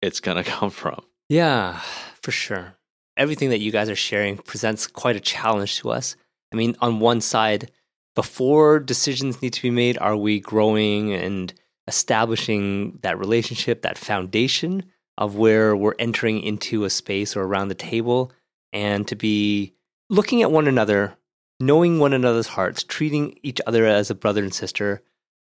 it's 0.01 0.19
gonna 0.19 0.43
come 0.55 0.69
from. 0.71 1.03
Yeah, 1.29 1.79
for 2.21 2.31
sure. 2.31 2.75
Everything 3.17 3.51
that 3.51 3.59
you 3.59 3.71
guys 3.71 3.89
are 3.89 3.95
sharing 3.95 4.37
presents 4.37 4.87
quite 4.87 5.15
a 5.15 5.19
challenge 5.19 5.79
to 5.79 5.91
us. 5.91 6.15
I 6.51 6.55
mean, 6.55 6.75
on 6.81 6.99
one 6.99 7.21
side, 7.21 7.71
before 8.15 8.79
decisions 8.79 9.41
need 9.41 9.53
to 9.53 9.61
be 9.61 9.69
made, 9.71 9.97
are 9.99 10.15
we 10.17 10.39
growing 10.39 11.13
and 11.13 11.53
establishing 11.87 12.99
that 13.03 13.19
relationship, 13.19 13.81
that 13.83 13.97
foundation 13.97 14.83
of 15.17 15.35
where 15.35 15.75
we're 15.75 15.95
entering 15.99 16.41
into 16.41 16.83
a 16.83 16.89
space 16.89 17.35
or 17.35 17.43
around 17.43 17.67
the 17.67 17.75
table 17.75 18.31
and 18.71 19.07
to 19.07 19.15
be 19.15 19.73
looking 20.09 20.41
at 20.41 20.51
one 20.51 20.67
another, 20.67 21.15
knowing 21.59 21.99
one 21.99 22.13
another's 22.13 22.47
hearts, 22.47 22.83
treating 22.83 23.37
each 23.43 23.61
other 23.67 23.85
as 23.85 24.09
a 24.09 24.15
brother 24.15 24.43
and 24.43 24.53
sister, 24.53 25.01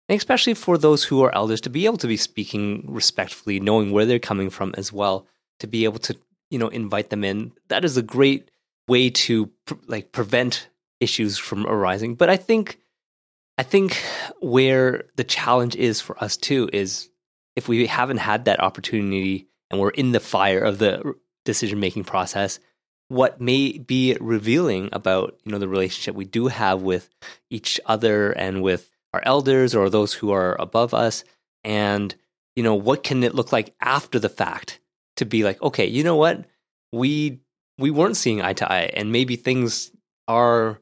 and 0.10 0.18
especially 0.18 0.54
for 0.54 0.78
those 0.78 1.04
who 1.04 1.24
are 1.24 1.34
elders 1.34 1.62
to 1.62 1.70
be 1.70 1.86
able 1.86 1.98
to 1.98 2.08
be 2.08 2.18
speaking 2.18 2.84
respectfully, 2.88 3.60
knowing 3.60 3.92
where 3.92 4.06
they're 4.06 4.20
coming 4.20 4.50
from 4.50 4.74
as 4.78 4.92
well, 4.92 5.26
to 5.60 5.68
be 5.68 5.86
able 5.86 6.00
to 6.00 6.18
you 6.50 6.60
know 6.60 6.68
invite 6.68 7.10
them 7.10 7.24
in. 7.24 7.54
That 7.70 7.86
is 7.86 7.98
a 7.98 8.02
great 8.02 8.52
way 8.88 9.10
to 9.10 9.50
like 9.88 10.12
prevent 10.12 10.68
issues 11.00 11.38
from 11.38 11.66
arising. 11.66 12.16
But 12.16 12.30
I 12.30 12.38
think 12.38 12.80
I 13.58 13.64
think 13.64 14.02
where 14.42 15.06
the 15.16 15.24
challenge 15.24 15.76
is 15.76 16.02
for 16.02 16.22
us 16.22 16.36
too 16.36 16.70
is 16.74 17.10
if 17.56 17.68
we 17.68 17.88
haven't 17.88 18.18
had 18.18 18.46
that 18.46 18.60
opportunity 18.60 19.48
and 19.72 19.80
we're 19.80 19.90
in 19.90 20.12
the 20.12 20.20
fire 20.20 20.60
of 20.60 20.78
the 20.78 21.16
decision 21.46 21.80
making 21.80 22.04
process, 22.04 22.60
what 23.08 23.42
may 23.42 23.78
be 23.78 24.16
revealing 24.20 24.90
about 24.92 25.40
you 25.44 25.52
know 25.52 25.58
the 25.58 25.68
relationship 25.68 26.16
we 26.16 26.26
do 26.26 26.48
have 26.48 26.82
with 26.82 27.10
each 27.50 27.80
other 27.86 28.32
and 28.32 28.62
with 28.62 28.92
our 29.14 29.22
elders 29.26 29.74
or 29.74 29.90
those 29.90 30.14
who 30.14 30.32
are 30.32 30.56
above 30.62 30.94
us? 30.94 31.24
And 31.64 32.14
you 32.56 32.64
know 32.64 32.76
what 32.76 33.04
can 33.04 33.24
it 33.24 33.36
look 33.36 33.52
like 33.52 33.74
after 33.82 34.20
the 34.20 34.30
fact 34.30 34.80
to 35.18 35.26
be 35.26 35.44
like 35.44 35.62
okay 35.62 35.86
you 35.86 36.04
know 36.04 36.16
what? 36.16 36.46
We 36.92 37.40
we 37.78 37.92
weren't 37.92 38.18
seeing 38.18 38.42
eye 38.42 38.54
to 38.54 38.72
eye 38.72 38.92
and 38.94 39.12
maybe 39.12 39.36
things 39.36 39.92
are 40.28 40.80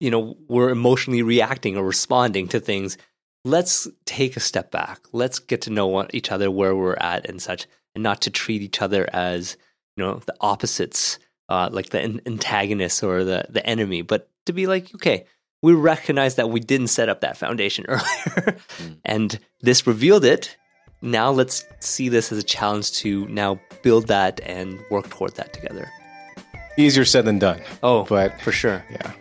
you 0.00 0.10
know 0.10 0.36
we're 0.48 0.70
emotionally 0.70 1.22
reacting 1.22 1.76
or 1.76 1.84
responding 1.84 2.48
to 2.48 2.60
things. 2.60 2.96
Let's 3.44 3.86
take 4.06 4.36
a 4.36 4.40
step 4.40 4.72
back. 4.72 5.00
Let's 5.12 5.38
get 5.38 5.62
to 5.62 5.70
know 5.70 6.06
each 6.12 6.32
other 6.32 6.50
where 6.50 6.74
we're 6.74 6.96
at 6.96 7.28
and 7.28 7.40
such 7.40 7.66
and 7.96 8.02
not 8.02 8.20
to 8.20 8.30
treat 8.30 8.62
each 8.62 8.80
other 8.80 9.08
as 9.12 9.56
you 9.96 10.04
know 10.04 10.20
the 10.26 10.34
opposites 10.40 11.18
uh, 11.48 11.68
like 11.72 11.88
the 11.88 12.00
an- 12.00 12.20
antagonists 12.26 13.02
or 13.02 13.24
the 13.24 13.44
the 13.48 13.66
enemy 13.66 14.02
but 14.02 14.30
to 14.44 14.52
be 14.52 14.66
like 14.68 14.94
okay 14.94 15.24
we 15.62 15.72
recognize 15.72 16.36
that 16.36 16.50
we 16.50 16.60
didn't 16.60 16.88
set 16.88 17.08
up 17.08 17.22
that 17.22 17.36
foundation 17.36 17.84
earlier 17.88 18.56
and 19.04 19.40
this 19.62 19.86
revealed 19.86 20.24
it 20.24 20.56
now 21.02 21.30
let's 21.30 21.64
see 21.80 22.08
this 22.08 22.30
as 22.30 22.38
a 22.38 22.42
challenge 22.42 22.92
to 22.92 23.26
now 23.28 23.58
build 23.82 24.06
that 24.08 24.40
and 24.44 24.78
work 24.90 25.08
toward 25.08 25.34
that 25.34 25.52
together 25.52 25.90
Easier 26.78 27.06
said 27.06 27.24
than 27.24 27.38
done. 27.38 27.62
oh 27.82 28.04
But 28.04 28.38
for 28.42 28.52
sure 28.52 28.84
yeah. 28.90 29.12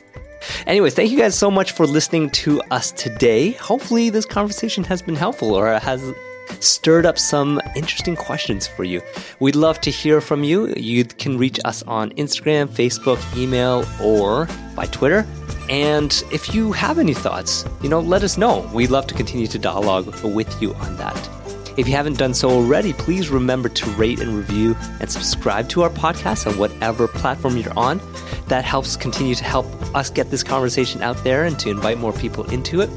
Anyways, 0.67 0.93
thank 0.93 1.09
you 1.09 1.17
guys 1.17 1.36
so 1.36 1.49
much 1.49 1.71
for 1.71 1.88
listening 1.88 2.30
to 2.32 2.61
us 2.69 2.91
today. 2.91 3.51
Hopefully, 3.53 4.11
this 4.11 4.26
conversation 4.26 4.84
has 4.84 5.01
been 5.01 5.15
helpful 5.15 5.55
or 5.55 5.80
has 5.80 6.13
stirred 6.60 7.06
up 7.06 7.18
some 7.18 7.62
interesting 7.76 8.16
questions 8.16 8.68
for 8.68 8.84
you. 8.84 9.02
We'd 9.39 9.56
love 9.56 9.80
to 9.82 9.91
hear 9.91 10.22
from 10.22 10.43
you. 10.43 10.74
You 10.76 11.06
can 11.06 11.38
reach 11.38 11.60
us 11.66 11.84
on 11.84 12.12
Instagram, 12.12 12.68
Facebook, 12.68 13.20
email, 13.38 13.86
or 14.02 14.48
by 14.76 14.86
Twitter. 14.86 15.26
And 15.70 16.12
if 16.32 16.54
you 16.54 16.72
have 16.74 17.00
any 17.00 17.14
thoughts, 17.14 17.66
you 17.82 17.89
know, 17.89 18.00
let 18.00 18.24
us 18.24 18.38
know. 18.38 18.70
We'd 18.74 18.91
love 18.91 19.08
to 19.08 19.16
continue 19.16 19.48
to 19.48 19.58
dialogue 19.58 20.08
with 20.24 20.62
you 20.62 20.74
on 20.76 20.98
that. 20.98 21.30
If 21.78 21.89
you 21.89 21.93
haven't 21.96 22.18
done 22.18 22.34
so 22.34 22.50
already, 22.50 22.93
please 22.93 23.30
remember 23.30 23.68
to 23.68 23.89
rate 23.91 24.22
and 24.22 24.34
review 24.34 24.78
and 25.02 25.12
subscribe 25.12 25.68
to 25.70 25.82
our 25.82 25.89
podcast 25.89 26.48
on 26.50 26.58
whatever 26.58 27.08
platform 27.08 27.58
you're 27.58 27.78
on. 27.78 28.00
That 28.48 28.64
helps 28.64 28.96
continue 28.96 29.36
to 29.36 29.43
help 29.43 29.66
us 29.93 30.10
get 30.10 30.32
this 30.32 30.41
conversation 30.41 31.02
out 31.02 31.22
there 31.24 31.43
and 31.43 31.60
to 31.60 31.70
invite 31.70 31.98
more 31.98 32.14
people 32.14 32.50
into 32.50 32.80
it. 32.80 32.89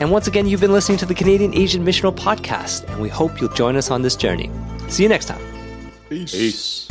And 0.00 0.10
once 0.10 0.26
again, 0.26 0.46
you've 0.46 0.60
been 0.60 0.72
listening 0.72 0.98
to 0.98 1.06
the 1.06 1.14
Canadian 1.14 1.54
Asian 1.54 1.84
Missional 1.84 2.14
Podcast, 2.14 2.88
and 2.88 3.00
we 3.00 3.08
hope 3.08 3.40
you'll 3.40 3.54
join 3.54 3.76
us 3.76 3.90
on 3.90 4.02
this 4.02 4.16
journey. 4.16 4.50
See 4.88 5.02
you 5.02 5.08
next 5.08 5.26
time. 5.26 5.40
Peace. 6.08 6.86